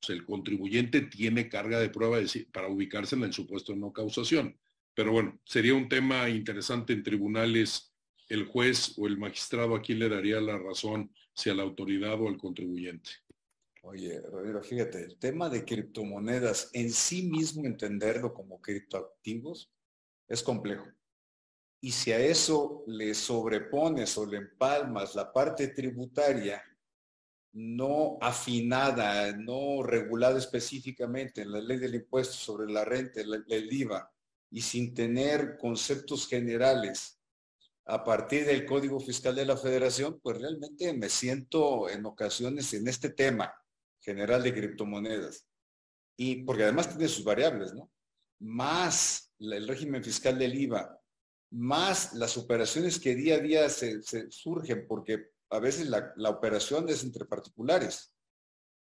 pues 0.00 0.10
el 0.10 0.24
contribuyente 0.24 1.02
tiene 1.02 1.48
carga 1.48 1.78
de 1.80 1.90
prueba 1.90 2.18
para 2.52 2.68
ubicarse 2.68 3.16
en 3.16 3.24
el 3.24 3.32
supuesto 3.32 3.74
no 3.74 3.92
causación. 3.92 4.58
Pero 4.94 5.12
bueno, 5.12 5.40
sería 5.44 5.74
un 5.74 5.88
tema 5.88 6.28
interesante 6.28 6.92
en 6.92 7.02
tribunales 7.02 7.92
el 8.28 8.46
juez 8.46 8.94
o 8.96 9.06
el 9.06 9.18
magistrado 9.18 9.74
a 9.74 9.82
quién 9.82 9.98
le 9.98 10.08
daría 10.08 10.40
la 10.40 10.58
razón, 10.58 11.12
si 11.34 11.50
a 11.50 11.54
la 11.54 11.62
autoridad 11.62 12.20
o 12.20 12.28
al 12.28 12.38
contribuyente. 12.38 13.10
Oye, 13.82 14.20
Rodrigo, 14.20 14.62
fíjate, 14.62 15.02
el 15.02 15.18
tema 15.18 15.50
de 15.50 15.64
criptomonedas 15.64 16.70
en 16.72 16.90
sí 16.90 17.24
mismo 17.24 17.66
entenderlo 17.66 18.32
como 18.32 18.60
criptoactivos 18.62 19.73
es 20.28 20.42
complejo. 20.42 20.86
Y 21.80 21.92
si 21.92 22.12
a 22.12 22.18
eso 22.18 22.84
le 22.86 23.14
sobrepones 23.14 24.16
o 24.16 24.26
le 24.26 24.38
empalmas 24.38 25.14
la 25.14 25.32
parte 25.32 25.68
tributaria 25.68 26.62
no 27.52 28.18
afinada, 28.20 29.32
no 29.36 29.82
regulada 29.82 30.38
específicamente 30.38 31.42
en 31.42 31.52
la 31.52 31.60
ley 31.60 31.78
del 31.78 31.94
impuesto 31.94 32.34
sobre 32.34 32.72
la 32.72 32.84
renta, 32.84 33.20
el 33.20 33.72
IVA, 33.72 34.10
y 34.50 34.60
sin 34.60 34.94
tener 34.94 35.56
conceptos 35.58 36.26
generales 36.26 37.20
a 37.86 38.02
partir 38.02 38.46
del 38.46 38.64
Código 38.64 38.98
Fiscal 38.98 39.34
de 39.34 39.44
la 39.44 39.56
Federación, 39.56 40.20
pues 40.20 40.40
realmente 40.40 40.92
me 40.94 41.08
siento 41.08 41.88
en 41.90 42.06
ocasiones 42.06 42.72
en 42.72 42.88
este 42.88 43.10
tema 43.10 43.54
general 44.00 44.42
de 44.42 44.54
criptomonedas. 44.54 45.46
Y 46.16 46.44
porque 46.44 46.62
además 46.62 46.88
tiene 46.88 47.08
sus 47.08 47.24
variables, 47.24 47.74
¿no? 47.74 47.90
Más 48.40 49.32
el 49.38 49.68
régimen 49.68 50.02
fiscal 50.02 50.38
del 50.38 50.54
IVA, 50.54 51.00
más 51.50 52.14
las 52.14 52.36
operaciones 52.36 52.98
que 52.98 53.14
día 53.14 53.36
a 53.36 53.40
día 53.40 53.68
se, 53.68 54.02
surgen, 54.30 54.86
porque 54.88 55.30
a 55.50 55.58
veces 55.60 55.88
la, 55.88 56.30
operación 56.30 56.88
es 56.88 57.04
entre 57.04 57.24
particulares, 57.26 58.12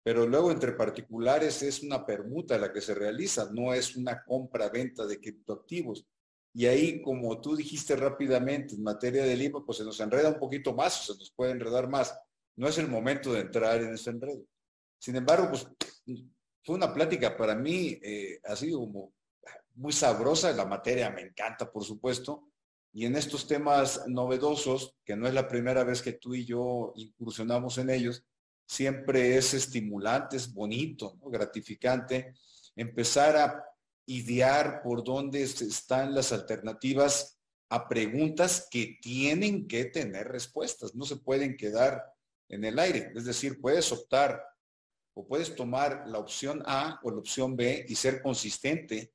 pero 0.04 0.28
luego 0.28 0.52
entre 0.52 0.74
particulares 0.74 1.64
es 1.64 1.82
una 1.82 2.06
permuta 2.06 2.58
la 2.58 2.72
que 2.72 2.82
se 2.82 2.94
realiza, 2.94 3.50
no 3.54 3.74
es 3.74 3.96
una 3.96 4.24
compra-venta 4.24 5.06
de 5.06 5.20
criptoactivos. 5.20 6.06
Y 6.54 6.66
ahí, 6.66 7.02
como 7.02 7.40
tú 7.40 7.56
dijiste 7.56 7.96
rápidamente, 7.96 8.76
en 8.76 8.84
materia 8.84 9.24
del 9.24 9.42
IVA, 9.42 9.66
pues 9.66 9.78
se 9.78 9.84
nos 9.84 10.00
enreda 10.00 10.30
un 10.30 10.40
poquito 10.40 10.74
más, 10.74 11.02
o 11.02 11.14
se 11.14 11.20
nos 11.20 11.32
puede 11.32 11.52
enredar 11.52 11.88
más. 11.88 12.18
No 12.56 12.68
es 12.68 12.78
el 12.78 12.88
momento 12.88 13.32
de 13.32 13.42
entrar 13.42 13.82
en 13.82 13.94
ese 13.94 14.10
enredo. 14.10 14.44
Sin 14.98 15.16
embargo, 15.16 15.50
pues 15.50 15.68
fue 16.64 16.76
una 16.76 16.94
plática 16.94 17.38
para 17.38 17.54
mí, 17.54 18.00
eh, 18.02 18.40
ha 18.44 18.56
sido 18.56 18.80
como 18.80 19.14
muy 19.78 19.94
sabrosa, 19.94 20.52
la 20.54 20.66
materia 20.66 21.10
me 21.12 21.22
encanta, 21.22 21.72
por 21.72 21.84
supuesto, 21.84 22.50
y 22.92 23.06
en 23.06 23.16
estos 23.16 23.48
temas 23.48 24.08
novedosos, 24.08 24.96
que 25.06 25.16
no 25.16 25.28
es 25.28 25.34
la 25.34 25.48
primera 25.48 25.84
vez 25.84 26.02
que 26.02 26.14
tú 26.14 26.34
y 26.34 26.46
yo 26.46 26.94
incursionamos 26.96 27.78
en 27.78 27.92
ellos, 27.92 28.24
siempre 28.66 29.38
es 29.38 29.54
estimulante, 29.54 30.36
es 30.36 30.52
bonito, 30.52 31.18
gratificante, 31.26 32.34
empezar 32.76 33.38
a 33.38 33.64
idear 34.08 34.82
por 34.82 35.04
dónde 35.04 35.44
están 35.44 36.16
las 36.16 36.32
alternativas 36.32 37.40
a 37.70 37.88
preguntas 37.88 38.68
que 38.72 38.98
tienen 39.02 39.68
que 39.68 39.86
tener 39.86 40.28
respuestas, 40.28 40.96
no 40.96 41.06
se 41.06 41.18
pueden 41.18 41.56
quedar 41.56 42.04
en 42.50 42.66
el 42.66 42.80
aire. 42.80 43.12
Es 43.16 43.26
decir, 43.26 43.62
puedes 43.62 43.92
optar 43.92 44.42
o 45.14 45.28
puedes 45.28 45.56
tomar 45.56 46.08
la 46.08 46.18
opción 46.18 46.64
A 46.66 47.00
o 47.04 47.12
la 47.12 47.18
opción 47.18 47.56
B 47.56 47.86
y 47.88 47.96
ser 47.96 48.22
consistente 48.22 49.14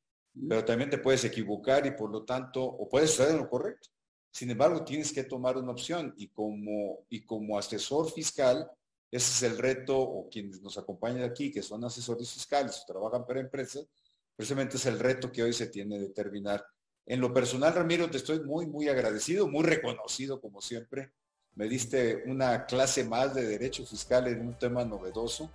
pero 0.49 0.65
también 0.65 0.91
te 0.91 0.99
puedes 0.99 1.25
equivocar 1.25 1.87
y 1.87 1.93
por 1.93 2.11
lo 2.11 2.25
tanto, 2.25 2.63
o 2.63 2.89
puedes 2.89 3.11
estar 3.11 3.29
en 3.29 3.39
lo 3.39 3.49
correcto. 3.49 3.89
Sin 4.31 4.51
embargo, 4.51 4.83
tienes 4.83 5.13
que 5.13 5.25
tomar 5.25 5.59
una 5.59 5.73
opción 5.73 6.15
y 6.17 6.29
como, 6.29 7.05
y 7.11 7.23
como 7.25 7.59
asesor 7.59 8.11
fiscal, 8.11 8.71
ese 9.11 9.47
es 9.47 9.53
el 9.53 9.59
reto, 9.59 9.99
o 9.99 10.29
quienes 10.31 10.63
nos 10.63 10.79
acompañan 10.79 11.23
aquí, 11.23 11.53
que 11.53 11.63
son 11.63 11.85
asesores 11.85 12.33
fiscales 12.33 12.81
o 12.81 12.91
trabajan 12.91 13.27
para 13.27 13.41
empresas, 13.41 13.87
precisamente 14.35 14.79
es 14.79 14.87
el 14.87 14.99
reto 14.99 15.31
que 15.31 15.43
hoy 15.43 15.53
se 15.53 15.67
tiene 15.67 15.99
de 15.99 16.09
terminar. 16.09 16.65
En 17.05 17.21
lo 17.21 17.33
personal, 17.35 17.75
Ramiro, 17.75 18.09
te 18.09 18.17
estoy 18.17 18.41
muy, 18.41 18.67
muy 18.67 18.89
agradecido, 18.89 19.49
muy 19.49 19.65
reconocido 19.65 20.41
como 20.41 20.63
siempre. 20.63 21.13
Me 21.55 21.69
diste 21.69 22.23
una 22.27 22.65
clase 22.65 23.05
más 23.05 23.35
de 23.35 23.47
derecho 23.47 23.85
fiscal 23.85 24.27
en 24.29 24.47
un 24.47 24.59
tema 24.59 24.85
novedoso. 24.85 25.51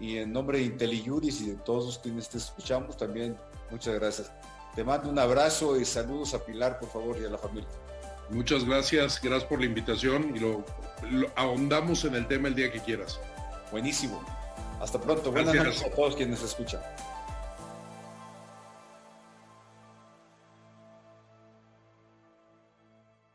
Y 0.00 0.16
en 0.16 0.32
nombre 0.32 0.58
de 0.58 0.64
IntelliJuris 0.64 1.42
y 1.42 1.50
de 1.50 1.56
todos 1.56 1.98
quienes 1.98 2.28
te 2.28 2.38
escuchamos, 2.38 2.96
también 2.96 3.36
Muchas 3.74 3.94
gracias. 3.94 4.30
Te 4.76 4.84
mando 4.84 5.10
un 5.10 5.18
abrazo 5.18 5.76
y 5.80 5.84
saludos 5.84 6.32
a 6.32 6.44
Pilar, 6.44 6.78
por 6.78 6.88
favor, 6.90 7.18
y 7.20 7.24
a 7.24 7.28
la 7.28 7.38
familia. 7.38 7.68
Muchas 8.30 8.64
gracias, 8.64 9.20
gracias 9.20 9.48
por 9.48 9.58
la 9.58 9.66
invitación 9.66 10.32
y 10.36 10.38
lo, 10.38 10.64
ahondamos 11.34 12.04
en 12.04 12.14
el 12.14 12.28
tema 12.28 12.46
el 12.46 12.54
día 12.54 12.70
que 12.70 12.78
quieras. 12.78 13.18
Buenísimo. 13.72 14.24
Hasta 14.80 15.00
pronto. 15.00 15.32
Buenas 15.32 15.52
noches 15.56 15.82
a 15.82 15.90
todos 15.90 16.14
quienes 16.14 16.40
escuchan. 16.40 16.80